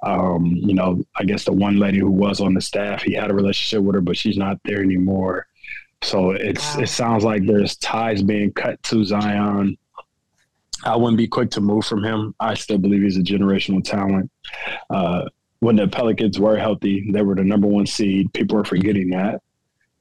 um, 0.03 0.47
you 0.47 0.75
know, 0.75 1.03
I 1.17 1.25
guess 1.25 1.45
the 1.45 1.53
one 1.53 1.77
lady 1.79 1.99
who 1.99 2.11
was 2.11 2.41
on 2.41 2.55
the 2.55 2.61
staff, 2.61 3.03
he 3.03 3.13
had 3.13 3.31
a 3.31 3.35
relationship 3.35 3.85
with 3.85 3.95
her, 3.97 4.01
but 4.01 4.17
she's 4.17 4.39
not 4.39 4.59
there 4.65 4.83
anymore. 4.83 5.47
So 6.03 6.31
it's 6.31 6.77
wow. 6.77 6.83
it 6.83 6.89
sounds 6.89 7.25
like 7.25 7.47
there's 7.47 7.77
ties 7.77 8.23
being 8.23 8.53
cut 8.53 8.83
to 8.85 9.05
Zion. 9.05 9.77
I 10.85 10.97
wouldn't 10.97 11.19
be 11.19 11.29
quick 11.29 11.51
to 11.53 11.61
move 11.61 11.85
from 11.85 12.03
him. 12.03 12.35
I 12.41 12.55
still 12.55 12.79
believe 12.79 13.03
he's 13.03 13.19
a 13.19 13.23
generational 13.23 13.85
talent. 13.85 14.31
Uh, 14.89 15.27
when 15.59 15.77
the 15.77 15.87
Pelicans 15.87 16.41
were 16.41 16.57
healthy, 16.57 17.11
they 17.13 17.21
were 17.21 17.35
the 17.35 17.45
number 17.45 17.67
one 17.67 17.87
seed. 17.87 18.33
People 18.33 18.59
are 18.59 18.65
forgetting 18.65 19.11
that. 19.11 19.43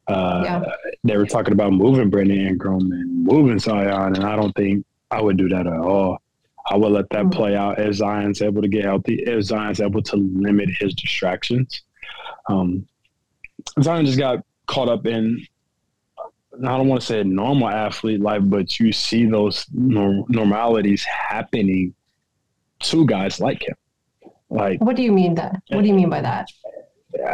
Uh, 0.10 0.42
yeah. 0.44 0.64
They 1.04 1.18
were 1.18 1.26
talking 1.26 1.54
about 1.54 1.72
moving 1.72 2.10
Brandon 2.10 2.48
Ingram 2.48 2.92
and 2.92 3.24
moving 3.24 3.60
Zion, 3.60 4.16
and 4.16 4.26
I 4.26 4.36
don't 4.36 4.54
think 4.56 4.86
I 5.12 5.22
would 5.22 5.38
do 5.38 5.48
that 5.50 5.68
at 5.68 5.80
all. 5.80 6.22
I 6.70 6.76
would 6.76 6.92
let 6.92 7.10
that 7.12 7.24
mm-hmm. 7.24 7.30
play 7.30 7.56
out 7.56 7.80
as 7.80 7.98
Zion's 7.98 8.42
able 8.42 8.62
to 8.62 8.68
get 8.68 8.86
healthy, 8.86 9.24
if 9.26 9.44
Zion's 9.44 9.82
able 9.82 10.02
to 10.04 10.16
limit 10.16 10.70
his 10.80 10.94
distractions. 10.96 11.82
Um, 12.48 12.88
Zion 13.82 14.06
just 14.06 14.18
got 14.18 14.44
caught 14.68 14.90
up 14.90 15.06
in, 15.06 15.46
I 16.54 16.78
don't 16.78 16.88
want 16.88 17.02
to 17.02 17.08
say 17.08 17.24
normal 17.24 17.70
athlete 17.70 18.20
life, 18.20 18.42
but 18.46 18.80
you 18.80 18.92
see 18.92 19.26
those 19.26 19.66
normalities 19.74 21.04
happening 21.04 21.94
to 22.80 23.06
guys 23.06 23.40
like 23.40 23.68
him. 23.68 23.76
Like, 24.50 24.82
what 24.82 24.96
do 24.96 25.04
you 25.04 25.12
mean 25.12 25.36
that? 25.36 25.62
What 25.70 25.82
do 25.82 25.88
you 25.88 25.94
mean 25.94 26.10
by 26.10 26.22
that? 26.22 26.48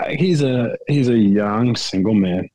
He's 0.10 0.42
a 0.42 0.78
he's 0.88 1.10
a 1.10 1.18
young 1.18 1.76
single 1.76 2.14
man 2.14 2.50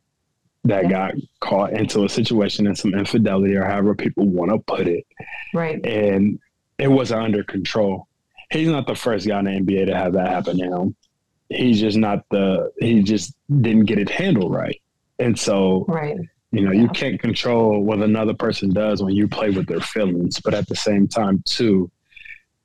that 0.65 0.85
yeah. 0.85 0.91
got 0.91 1.15
caught 1.41 1.73
into 1.73 2.05
a 2.05 2.09
situation 2.09 2.67
and 2.67 2.77
some 2.77 2.95
infidelity 2.95 3.57
or 3.57 3.65
however 3.65 3.95
people 3.95 4.27
want 4.27 4.51
to 4.51 4.59
put 4.59 4.87
it. 4.87 5.07
Right. 5.55 5.85
And 5.85 6.39
it 6.79 6.89
wasn't 6.89 7.23
under 7.23 7.45
control. 7.45 8.09
He's 8.51 8.69
not 8.69 8.87
the 8.87 8.95
first 8.95 9.27
guy 9.27 9.39
in 9.39 9.45
the 9.45 9.51
NBA 9.53 9.87
to 9.87 9.97
have 9.97 10.13
that 10.15 10.29
happen 10.29 10.59
to 10.59 10.65
him. 10.65 10.97
He's 11.49 11.81
just 11.81 11.97
not 11.97 12.25
the 12.31 12.71
he 12.79 13.03
just 13.03 13.35
didn't 13.49 13.87
get 13.87 13.99
it 13.99 14.09
handled 14.09 14.53
right. 14.53 14.81
And 15.19 15.39
so 15.39 15.85
right. 15.89 16.17
you 16.53 16.61
know, 16.65 16.73
yeah. 16.73 16.83
you 16.83 16.89
can't 16.89 17.21
control 17.21 17.83
what 17.83 18.01
another 18.01 18.35
person 18.35 18.73
does 18.73 19.03
when 19.03 19.15
you 19.15 19.29
play 19.29 19.51
with 19.51 19.67
their 19.67 19.81
feelings. 19.81 20.41
But 20.41 20.55
at 20.55 20.69
the 20.69 20.77
same 20.77 21.09
time 21.09 21.43
too, 21.47 21.91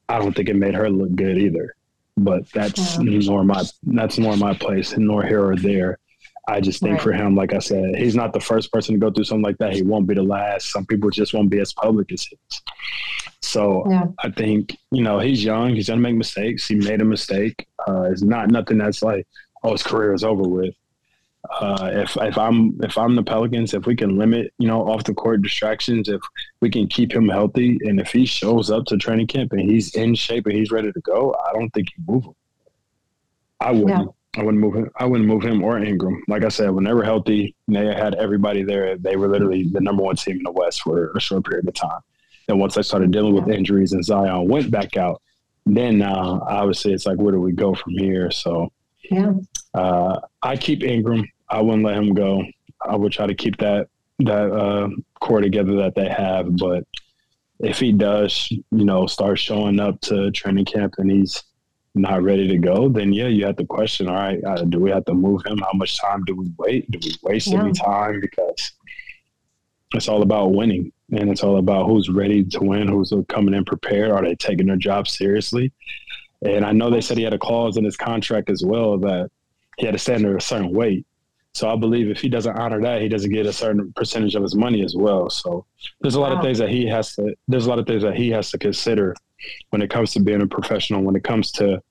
I 0.08 0.20
don't 0.20 0.36
think 0.36 0.50
it 0.50 0.56
made 0.56 0.76
her 0.76 0.90
look 0.90 1.16
good 1.16 1.38
either. 1.38 1.76
But 2.18 2.50
that's 2.52 2.98
yeah. 2.98 3.20
nor 3.26 3.44
my 3.44 3.64
that's 3.84 4.18
nor 4.18 4.38
my 4.38 4.54
place, 4.54 4.96
nor 4.98 5.24
here 5.24 5.46
or 5.46 5.56
there. 5.56 6.00
I 6.48 6.60
just 6.62 6.80
think 6.82 6.94
Right. 6.94 7.02
for 7.02 7.12
him, 7.14 7.36
like 7.36 7.54
I 7.54 7.60
said, 7.60 7.96
he's 7.96 8.16
not 8.16 8.32
the 8.34 8.40
first 8.40 8.72
person 8.72 8.94
to 8.94 9.00
go 9.00 9.10
through 9.12 9.24
something 9.24 9.44
like 9.44 9.58
that. 9.58 9.74
He 9.74 9.82
won't 9.82 10.06
be 10.08 10.14
the 10.14 10.24
last. 10.24 10.72
Some 10.72 10.86
people 10.86 11.10
just 11.10 11.34
won't 11.34 11.50
be 11.50 11.60
as 11.60 11.74
public 11.74 12.12
as 12.12 12.24
he 12.24 12.38
is. 12.50 12.62
So 13.42 13.84
Yeah. 13.90 14.06
I 14.24 14.30
think, 14.32 14.78
you 14.92 15.02
know, 15.04 15.20
he's 15.20 15.44
young. 15.44 15.74
He's 15.76 15.88
going 15.88 16.00
to 16.00 16.04
make 16.04 16.16
mistakes. 16.16 16.68
He 16.68 16.76
made 16.76 17.02
a 17.02 17.06
mistake. 17.06 17.68
Uh, 17.88 18.04
it's 18.12 18.22
not 18.22 18.50
nothing 18.52 18.78
that's 18.78 19.02
like, 19.02 19.28
oh, 19.64 19.72
his 19.72 19.84
career 19.84 20.14
is 20.14 20.24
over 20.24 20.44
with. 20.44 20.76
Uh, 21.62 21.92
if 21.94 22.18
if 22.18 22.40
I'm 22.40 22.76
if 22.82 22.98
I'm 22.98 23.16
the 23.16 23.22
Pelicans, 23.22 23.76
if 23.76 23.86
we 23.86 23.96
can 23.96 24.18
limit 24.18 24.52
you 24.58 24.68
know 24.68 24.82
off 24.88 25.04
the 25.04 25.14
court 25.14 25.44
distractions, 25.44 26.10
if 26.10 26.20
we 26.60 26.72
can 26.72 26.88
keep 26.88 27.14
him 27.14 27.30
healthy, 27.30 27.78
and 27.84 28.00
if 28.00 28.12
he 28.12 28.26
shows 28.26 28.72
up 28.72 28.86
to 28.86 28.98
training 28.98 29.28
camp 29.28 29.52
and 29.52 29.70
he's 29.70 29.94
in 29.94 30.16
shape 30.16 30.48
and 30.48 30.56
he's 30.56 30.72
ready 30.72 30.92
to 30.92 31.02
go, 31.02 31.36
I 31.48 31.54
don't 31.54 31.70
think 31.70 31.90
you 31.96 32.04
move 32.08 32.24
him. 32.26 32.34
I 33.60 33.72
wouldn't. 33.74 34.10
I 34.38 34.44
wouldn't 34.44 34.62
move 34.62 34.76
him. 34.76 34.90
I 34.98 35.06
wouldn't 35.06 35.28
move 35.28 35.44
him 35.44 35.64
or 35.64 35.78
Ingram. 35.78 36.22
Like 36.28 36.44
I 36.44 36.50
said, 36.50 36.72
when 36.72 36.84
they 36.84 36.94
were 36.94 37.04
healthy, 37.04 37.56
they 37.68 37.86
had 37.86 38.16
everybody 38.16 38.64
there. 38.64 38.98
They 38.98 39.16
were 39.16 39.28
literally 39.30 39.64
the 39.64 39.80
number 39.82 40.04
one 40.04 40.16
team 40.16 40.38
in 40.38 40.44
the 40.44 40.52
West 40.52 40.82
for 40.82 41.12
a 41.16 41.20
short 41.20 41.46
period 41.46 41.68
of 41.68 41.74
time. 41.74 42.02
And 42.48 42.60
once 42.60 42.78
I 42.78 42.82
started 42.82 43.12
dealing 43.12 43.34
with 43.34 43.50
injuries 43.50 43.94
and 43.94 44.04
Zion 44.04 44.48
went 44.48 44.70
back 44.72 44.98
out, 44.98 45.22
then 45.66 46.02
uh, 46.02 46.40
obviously 46.48 46.94
it's 46.94 47.06
like, 47.06 47.18
where 47.18 47.32
do 47.32 47.40
we 47.40 47.54
go 47.54 47.74
from 47.74 47.94
here? 47.94 48.30
So 48.30 48.72
Yeah. 49.10 49.34
uh, 49.74 50.20
I 50.44 50.58
keep 50.58 50.84
Ingram. 50.84 51.26
I 51.50 51.62
wouldn't 51.62 51.84
let 51.84 51.98
him 51.98 52.14
go. 52.14 52.44
I 52.86 52.96
would 52.96 53.12
try 53.12 53.26
to 53.28 53.36
keep 53.36 53.58
that 53.58 53.88
that 54.20 54.52
uh, 54.52 54.90
core 55.20 55.42
together 55.42 55.76
that 55.78 55.96
they 55.96 56.08
have. 56.08 56.56
But 56.58 56.84
if 57.60 57.80
he 57.80 57.92
does, 57.92 58.48
you 58.52 58.66
know, 58.86 59.08
start 59.08 59.40
showing 59.40 59.80
up 59.80 60.00
to 60.02 60.30
training 60.32 60.66
camp 60.66 60.96
and 60.98 61.10
he's 61.12 61.44
not 61.96 62.24
ready 62.24 62.48
to 62.48 62.58
go, 62.58 62.90
then 62.90 63.14
yeah, 63.14 63.28
you 63.28 63.46
have 63.46 63.56
to 63.58 63.66
question. 63.66 64.08
All 64.08 64.16
right, 64.16 64.44
uh, 64.44 64.64
do 64.64 64.80
we 64.80 64.90
have 64.92 65.06
to 65.06 65.14
move 65.14 65.46
him? 65.46 65.58
How 65.60 65.72
much 65.74 66.00
time 66.00 66.24
do 66.26 66.36
we 66.36 66.52
wait? 66.58 66.90
Do 66.92 67.00
we 67.04 67.16
waste 67.24 67.48
Yeah. 67.48 67.62
any 67.64 67.72
time? 67.74 68.20
Because 68.20 68.72
it's 69.94 70.08
all 70.10 70.22
about 70.22 70.54
winning, 70.54 70.92
and 71.12 71.30
it's 71.30 71.44
all 71.44 71.58
about 71.58 71.86
who's 71.88 72.10
ready 72.10 72.44
to 72.44 72.60
win, 72.60 72.88
who's 72.88 73.14
coming 73.30 73.54
in 73.54 73.64
prepared. 73.66 74.12
Are 74.12 74.22
they 74.24 74.36
taking 74.36 74.68
their 74.68 74.76
job 74.76 75.08
seriously? 75.08 75.72
And 76.42 76.66
I 76.66 76.74
know 76.74 76.90
they 76.90 77.02
said 77.02 77.18
he 77.18 77.24
had 77.24 77.34
a 77.34 77.40
clause 77.40 77.78
in 77.78 77.86
his 77.86 77.96
contract 77.98 78.50
as 78.50 78.64
well 78.64 78.98
that 79.00 79.32
he 79.78 79.86
had 79.86 79.94
to 79.94 80.00
stand 80.00 80.26
at 80.26 80.36
a 80.36 80.40
certain 80.42 80.72
weight. 80.72 81.06
So 81.56 81.70
I 81.70 81.78
believe 81.78 82.10
if 82.10 82.20
he 82.20 82.28
doesn't 82.28 82.58
honor 82.58 82.82
that, 82.82 83.02
he 83.02 83.08
doesn't 83.08 83.32
get 83.32 83.46
a 83.46 83.54
certain 83.54 83.94
percentage 83.96 84.36
of 84.36 84.44
his 84.44 84.56
money 84.56 84.84
as 84.84 84.94
well. 84.94 85.30
So 85.30 85.66
there's 86.02 86.16
a 86.16 86.20
lot 86.20 86.32
Wow. 86.34 86.40
of 86.40 86.44
things 86.44 86.58
that 86.58 86.68
he 86.70 86.86
has 86.88 87.16
to. 87.16 87.34
There's 87.48 87.66
a 87.66 87.70
lot 87.70 87.80
of 87.80 87.88
things 87.88 88.04
that 88.04 88.16
he 88.18 88.30
has 88.32 88.52
to 88.52 88.58
consider 88.58 89.16
when 89.70 89.82
it 89.82 89.90
comes 89.90 90.12
to 90.14 90.20
being 90.20 90.42
a 90.42 90.48
professional. 90.48 91.02
When 91.02 91.16
it 91.16 91.24
comes 91.24 91.52
to 91.54 91.82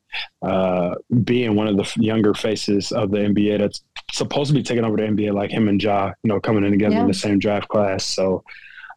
uh, 0.43 0.97
being 1.25 1.57
one 1.57 1.67
of 1.67 1.79
the 1.79 1.91
younger 1.97 2.35
faces 2.35 2.93
of 2.93 3.11
the 3.11 3.19
NBA 3.21 3.59
that's 3.59 3.83
supposed 4.13 4.49
to 4.49 4.55
be 4.55 4.63
taking 4.63 4.85
over 4.85 4.99
the 4.99 5.05
NBA, 5.05 5.33
like 5.33 5.51
him 5.51 5.67
and 5.69 5.83
Ja, 5.83 6.13
you 6.23 6.29
know, 6.29 6.39
coming 6.41 6.63
in 6.65 6.71
together 6.71 6.97
Yeah. 6.97 7.01
in 7.01 7.07
the 7.09 7.15
same 7.15 7.39
draft 7.39 7.69
class. 7.69 8.05
So 8.05 8.45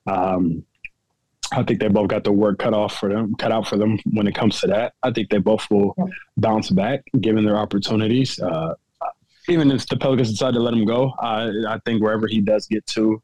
um, 0.06 0.64
I 1.54 1.64
think 1.64 1.80
they 1.80 1.88
both 1.88 2.10
got 2.10 2.26
the 2.26 2.32
work 2.34 2.60
cut 2.60 2.74
off 2.74 2.98
for 2.98 3.08
them, 3.08 3.36
cut 3.36 3.54
out 3.54 3.68
for 3.68 3.78
them 3.78 4.00
when 4.12 4.28
it 4.28 4.36
comes 4.36 4.60
to 4.60 4.68
that. 4.68 4.96
I 5.02 5.12
think 5.12 5.30
they 5.30 5.38
both 5.38 5.66
will 5.72 5.94
Yeah. 5.98 6.06
bounce 6.36 6.70
back 6.72 7.06
given 7.22 7.46
their 7.46 7.56
opportunities. 7.58 8.38
Uh, 8.38 8.74
even 9.50 9.72
if 9.72 9.88
the 9.88 9.98
Pelicans 9.98 10.32
decide 10.32 10.54
to 10.54 10.60
let 10.60 10.74
him 10.74 10.86
go, 10.86 11.14
I, 11.20 11.50
I 11.68 11.80
think 11.86 12.02
wherever 12.02 12.28
he 12.28 12.42
does 12.42 12.68
get 12.68 12.86
to, 12.88 13.22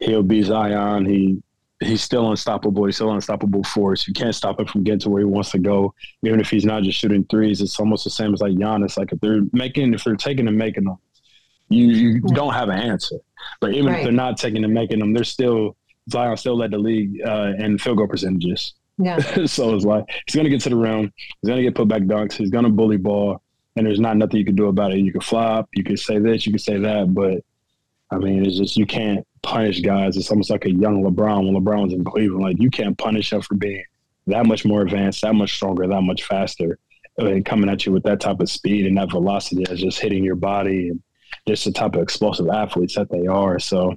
he'll 0.00 0.22
be 0.22 0.42
Zion. 0.42 1.04
He 1.06 1.42
he's 1.80 2.02
still 2.02 2.30
unstoppable. 2.30 2.84
He's 2.86 2.96
still 2.96 3.10
an 3.10 3.16
unstoppable 3.16 3.62
force. 3.64 4.08
You 4.08 4.12
can't 4.14 4.34
stop 4.34 4.58
him 4.58 4.66
from 4.66 4.82
getting 4.82 4.98
to 5.00 5.10
where 5.10 5.20
he 5.20 5.24
wants 5.26 5.50
to 5.52 5.58
go. 5.58 5.94
Even 6.24 6.40
if 6.40 6.50
he's 6.50 6.64
not 6.64 6.82
just 6.82 6.98
shooting 6.98 7.24
threes, 7.30 7.60
it's 7.60 7.78
almost 7.78 8.02
the 8.04 8.10
same 8.10 8.34
as 8.34 8.40
like 8.40 8.52
Giannis. 8.52 8.96
Like 8.98 9.12
if 9.12 9.20
they're 9.20 9.42
making, 9.52 9.94
if 9.94 10.02
they're 10.04 10.16
taking 10.16 10.48
and 10.48 10.56
making 10.58 10.84
them, 10.84 10.96
you 11.68 11.86
you 11.86 12.10
Yeah. 12.26 12.34
don't 12.34 12.54
have 12.54 12.68
an 12.68 12.78
answer. 12.80 13.16
But 13.60 13.74
even 13.74 13.86
Right. 13.92 13.98
if 13.98 14.04
they're 14.04 14.12
not 14.12 14.36
taking 14.38 14.64
and 14.64 14.74
making 14.74 14.98
them, 14.98 15.12
they're 15.12 15.24
still 15.24 15.76
Zion 16.10 16.36
still 16.36 16.56
led 16.56 16.70
the 16.72 16.78
league 16.78 17.20
uh, 17.26 17.52
in 17.58 17.78
field 17.78 17.98
goal 17.98 18.08
percentages. 18.08 18.74
Yeah. 18.98 19.18
so 19.46 19.74
it's 19.76 19.84
like 19.84 20.04
he's 20.26 20.34
gonna 20.34 20.48
get 20.48 20.60
to 20.62 20.70
the 20.70 20.76
rim, 20.76 21.12
he's 21.42 21.48
gonna 21.48 21.62
get 21.62 21.74
put 21.76 21.86
back 21.86 22.02
dunks, 22.02 22.32
he's 22.32 22.50
gonna 22.50 22.70
bully 22.70 22.96
ball, 22.96 23.40
and 23.78 23.86
there's 23.86 24.00
not 24.00 24.16
nothing 24.16 24.38
you 24.38 24.44
can 24.44 24.56
do 24.56 24.66
about 24.66 24.92
it. 24.92 24.98
You 24.98 25.12
can 25.12 25.20
flop, 25.20 25.68
you 25.74 25.84
can 25.84 25.96
say 25.96 26.18
this, 26.18 26.44
you 26.46 26.52
can 26.52 26.58
say 26.58 26.78
that, 26.78 27.14
but 27.14 27.42
I 28.10 28.18
mean, 28.18 28.44
it's 28.44 28.56
just 28.58 28.76
you 28.76 28.86
can't 28.86 29.26
punish 29.42 29.80
guys. 29.80 30.16
It's 30.16 30.30
almost 30.30 30.50
like 30.50 30.64
a 30.64 30.70
young 30.72 31.02
LeBron 31.02 31.44
when 31.52 31.62
LeBron's 31.62 31.92
in 31.92 32.04
Cleveland. 32.04 32.42
Like 32.42 32.60
you 32.60 32.70
can't 32.70 32.96
punish 32.98 33.32
him 33.32 33.40
for 33.42 33.54
being 33.54 33.84
that 34.26 34.46
much 34.46 34.64
more 34.64 34.82
advanced, 34.82 35.22
that 35.22 35.34
much 35.34 35.54
stronger, 35.54 35.86
that 35.86 36.02
much 36.02 36.24
faster, 36.24 36.78
and 37.18 37.44
coming 37.44 37.68
at 37.70 37.84
you 37.86 37.92
with 37.92 38.02
that 38.04 38.20
type 38.20 38.40
of 38.40 38.50
speed 38.50 38.86
and 38.86 38.96
that 38.98 39.10
velocity 39.10 39.64
that's 39.66 39.80
just 39.80 40.00
hitting 40.00 40.24
your 40.24 40.36
body 40.36 40.88
and 40.88 41.02
just 41.46 41.64
the 41.64 41.72
type 41.72 41.94
of 41.94 42.02
explosive 42.02 42.48
athletes 42.48 42.94
that 42.94 43.10
they 43.10 43.26
are. 43.26 43.58
So 43.58 43.94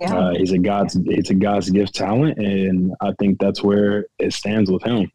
Yeah. 0.00 0.14
uh, 0.16 0.30
he's 0.34 0.52
a 0.52 0.58
God's 0.58 0.94
he's 1.04 1.30
a 1.30 1.34
God's 1.34 1.70
gift 1.70 1.94
talent, 1.94 2.38
and 2.38 2.94
I 3.00 3.12
think 3.18 3.38
that's 3.38 3.62
where 3.62 4.06
it 4.18 4.32
stands 4.32 4.70
with 4.70 4.82
him. 4.82 5.10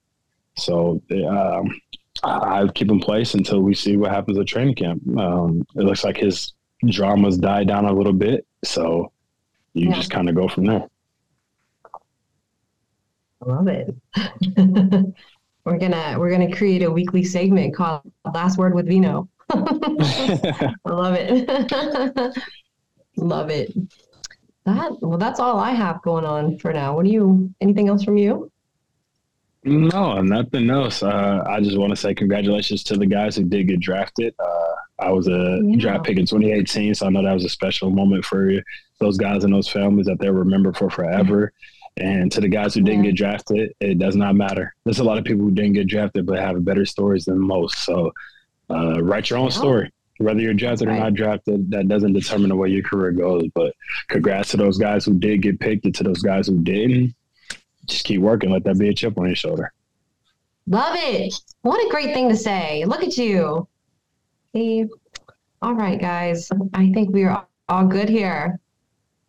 So 0.58 1.02
um, 1.28 1.80
I 2.23 2.62
I 2.63 2.67
keep 2.69 2.89
him 2.89 2.99
place 2.99 3.34
until 3.34 3.62
we 3.62 3.73
see 3.75 3.97
what 3.97 4.12
happens 4.12 4.38
at 4.38 4.47
training 4.47 4.75
camp. 4.75 5.01
Um, 5.17 5.65
it 5.75 5.84
looks 5.84 6.03
like 6.03 6.17
his 6.17 6.53
dramas 6.86 7.38
die 7.38 7.63
down 7.63 7.86
a 7.86 7.93
little 7.93 8.13
bit, 8.13 8.45
so 8.63 9.12
you 9.73 9.89
Yeah. 9.89 9.95
just 9.95 10.10
kind 10.12 10.30
of 10.30 10.36
go 10.36 10.47
from 10.47 10.65
there. 10.65 10.88
I 13.45 13.45
love 13.45 13.67
it. 13.67 13.95
we're 15.65 15.77
gonna 15.77 16.15
we're 16.17 16.32
gonna 16.32 16.51
create 16.56 16.82
a 16.84 16.91
weekly 16.91 17.23
segment 17.23 17.75
called 17.75 18.01
Last 18.34 18.58
Word 18.58 18.73
with 18.73 18.88
Vino. 18.88 19.30
I 19.49 19.56
love 20.86 21.13
it. 21.15 22.38
love 23.15 23.49
it. 23.49 23.73
That 24.65 24.97
well, 25.01 25.17
that's 25.17 25.39
all 25.39 25.60
I 25.60 25.71
have 25.71 26.01
going 26.01 26.25
on 26.25 26.58
for 26.58 26.73
now. 26.73 26.95
What 26.95 27.06
do 27.06 27.12
you? 27.12 27.53
Anything 27.62 27.88
else 27.88 28.03
from 28.03 28.17
you? 28.17 28.51
No, 29.67 30.21
nothing 30.21 30.69
else. 30.69 31.03
Uh, 31.03 31.43
I 31.47 31.60
just 31.62 31.77
want 31.77 31.91
to 31.91 31.95
say 31.95 32.13
congratulations 32.13 32.84
to 32.86 32.95
the 32.97 33.06
guys 33.06 33.36
who 33.36 33.43
did 33.43 33.67
get 33.67 33.80
drafted. 33.80 34.34
Uh, 34.39 34.73
I 34.99 35.12
was 35.12 35.27
a 35.27 35.62
Yeah. 35.63 35.75
draft 35.77 36.06
pick 36.06 36.17
in 36.17 36.25
2018, 36.25 36.95
so 36.95 37.06
I 37.06 37.10
know 37.10 37.21
that 37.23 37.34
was 37.34 37.45
a 37.45 37.49
special 37.49 37.89
moment 37.91 38.25
for 38.25 38.51
those 38.99 39.17
guys 39.17 39.43
and 39.43 39.53
those 39.53 39.67
families 39.69 40.08
that 40.08 40.19
they'll 40.19 40.32
remember 40.34 40.73
for 40.73 40.89
forever. 40.89 41.51
And 41.97 42.32
to 42.32 42.41
the 42.41 42.47
guys 42.47 42.73
who 42.73 42.82
didn't 42.82 43.03
Yeah. 43.03 43.12
get 43.12 43.17
drafted, 43.17 43.73
it 43.80 43.99
does 43.99 44.15
not 44.15 44.36
matter. 44.36 44.73
There's 44.86 44.99
a 44.99 45.03
lot 45.03 45.17
of 45.17 45.23
people 45.25 45.43
who 45.43 45.51
didn't 45.51 45.73
get 45.73 45.88
drafted 45.88 46.25
but 46.25 46.39
have 46.39 46.63
better 46.63 46.86
stories 46.86 47.25
than 47.25 47.39
most. 47.39 47.80
So 47.84 48.12
uh, 48.69 49.01
write 49.01 49.30
your 49.30 49.39
own 49.39 49.45
Yeah. 49.45 49.51
story. 49.51 49.91
Whether 50.19 50.41
you're 50.41 50.53
drafted 50.56 50.88
or 50.88 50.93
not 50.95 51.13
drafted, 51.13 51.69
that 51.71 51.88
doesn't 51.88 52.13
determine 52.13 52.49
the 52.49 52.56
way 52.56 52.69
your 52.69 52.82
career 52.84 53.12
goes. 53.12 53.43
But 53.53 53.73
congrats 54.08 54.49
to 54.49 54.58
those 54.58 54.77
guys 54.80 55.06
who 55.06 55.13
did 55.17 55.41
get 55.43 55.60
picked 55.60 55.86
and 55.86 55.93
to 55.95 56.03
those 56.03 56.21
guys 56.23 56.47
who 56.47 56.58
didn't. 56.60 57.13
Just 57.88 58.06
keep 58.06 58.21
working. 58.21 58.52
Let 58.52 58.63
that 58.65 58.78
be 58.78 58.89
a 58.89 58.93
chip 58.93 59.17
on 59.17 59.28
your 59.28 59.36
shoulder. 59.36 59.71
Love 60.67 60.95
it. 60.97 61.34
What 61.62 61.86
a 61.86 61.89
great 61.89 62.13
thing 62.13 62.30
to 62.30 62.36
say. 62.36 62.84
Look 62.86 63.04
at 63.04 63.17
you. 63.17 63.67
See? 64.54 64.86
All 65.62 65.73
right, 65.73 66.00
guys. 66.00 66.50
I 66.73 66.91
think 66.91 67.13
we 67.13 67.23
are 67.23 67.47
all 67.69 67.86
good 67.86 68.10
here. 68.10 68.60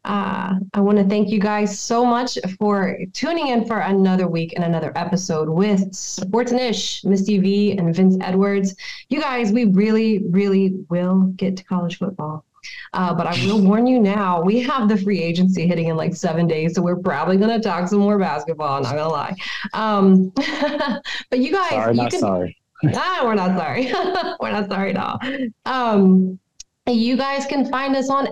Uh, 0.05 0.55
I 0.75 0.81
want 0.81 0.97
to 0.99 1.05
thank 1.05 1.29
you 1.29 1.38
guys 1.38 1.79
so 1.79 2.05
much 2.05 2.38
for 2.59 2.99
tuning 3.12 3.49
in 3.49 3.66
for 3.66 3.81
another 3.81 4.27
week 4.27 4.55
and 4.57 4.64
another 4.64 4.92
episode 4.97 5.49
with 5.49 5.94
Sports 5.94 6.51
and 6.51 6.61
Ish, 6.61 7.05
Misty 7.05 7.38
V, 7.38 7.73
and 7.77 7.94
Vince 7.94 8.16
Edwards. 8.21 8.75
You 9.09 9.21
guys, 9.21 9.53
we 9.53 9.66
really, 9.66 10.21
really 10.31 10.77
will 10.88 11.25
get 11.37 11.57
to 11.59 11.64
college 11.64 11.99
football. 11.99 12.44
Uh, 12.93 13.14
but 13.14 13.27
I 13.27 13.33
will 13.47 13.61
warn 13.61 13.87
you 13.87 14.01
now, 14.01 14.41
we 14.41 14.61
have 14.61 14.88
the 14.88 14.97
free 14.97 15.23
agency 15.23 15.67
hitting 15.67 15.88
in 15.88 15.97
like 15.97 16.14
seven 16.14 16.47
days, 16.47 16.75
so 16.75 16.83
we're 16.83 16.97
probably 16.97 17.37
going 17.37 17.51
to 17.51 17.61
talk 17.61 17.88
some 17.88 18.01
more 18.01 18.19
basketball. 18.19 18.77
I'm 18.77 18.83
not 18.83 18.95
gonna 18.95 19.09
lie, 19.09 19.37
um, 19.75 20.31
but 21.31 21.38
you 21.38 21.53
guys, 21.53 21.71
Sorry, 21.71 21.95
you 21.95 22.03
not 22.03 22.11
can, 22.11 22.21
sorry. 22.21 22.57
Ah, 22.95 23.23
we're 23.25 23.35
not 23.35 23.59
sorry. 23.59 23.93
we're 24.41 24.53
not 24.53 24.69
sorry 24.69 24.95
at 24.95 24.97
all. 24.97 25.19
Um, 25.67 26.38
you 26.87 27.17
guys 27.17 27.45
can 27.45 27.69
find 27.71 27.97
us 27.97 28.09
on 28.09 28.29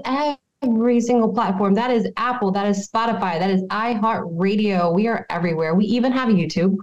every 0.62 1.00
single 1.00 1.32
platform. 1.32 1.74
That 1.74 1.90
is 1.90 2.08
Apple, 2.16 2.52
that 2.52 2.66
is 2.68 2.88
Spotify, 2.88 3.38
that 3.38 3.50
is 3.50 3.62
iHeartRadio. 3.64 4.94
We 4.94 5.08
are 5.08 5.26
everywhere. 5.30 5.74
We 5.74 5.84
even 5.86 6.12
have 6.12 6.28
YouTube. 6.28 6.76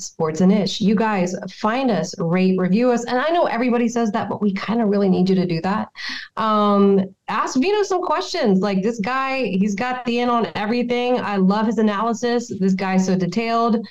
Sports 0.00 0.40
and 0.40 0.52
Ish. 0.52 0.80
You 0.80 0.94
guys 0.94 1.34
find 1.50 1.90
us, 1.90 2.14
rate, 2.18 2.58
review 2.58 2.90
us. 2.90 3.04
And 3.04 3.18
I 3.18 3.28
know 3.30 3.46
everybody 3.46 3.88
says 3.88 4.10
that, 4.12 4.28
but 4.28 4.40
we 4.40 4.52
kind 4.54 4.80
of 4.80 4.88
really 4.88 5.08
need 5.08 5.28
you 5.28 5.34
to 5.34 5.46
do 5.46 5.60
that. 5.62 5.88
Um, 6.36 7.02
ask 7.28 7.58
Vino 7.58 7.82
some 7.82 8.02
questions. 8.02 8.60
Like 8.60 8.82
this 8.82 9.00
guy, 9.00 9.44
he's 9.44 9.74
got 9.74 10.04
the 10.04 10.20
in 10.20 10.28
on 10.28 10.48
everything. 10.54 11.20
I 11.20 11.36
love 11.36 11.66
his 11.66 11.78
analysis. 11.78 12.52
This 12.58 12.74
guy's 12.74 13.06
so 13.06 13.16
detailed. 13.16 13.86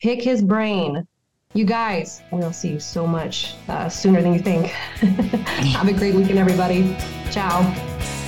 Pick 0.00 0.22
his 0.22 0.42
brain. 0.42 1.06
You 1.52 1.64
guys, 1.64 2.22
we'll 2.30 2.52
see 2.52 2.68
you 2.68 2.80
so 2.80 3.06
much 3.06 3.54
uh, 3.68 3.88
sooner 3.88 4.22
than 4.22 4.32
you 4.32 4.38
think. 4.38 4.66
Have 4.66 5.88
a 5.88 5.92
great 5.92 6.14
weekend, 6.14 6.38
everybody. 6.38 6.96
Ciao. 7.32 8.19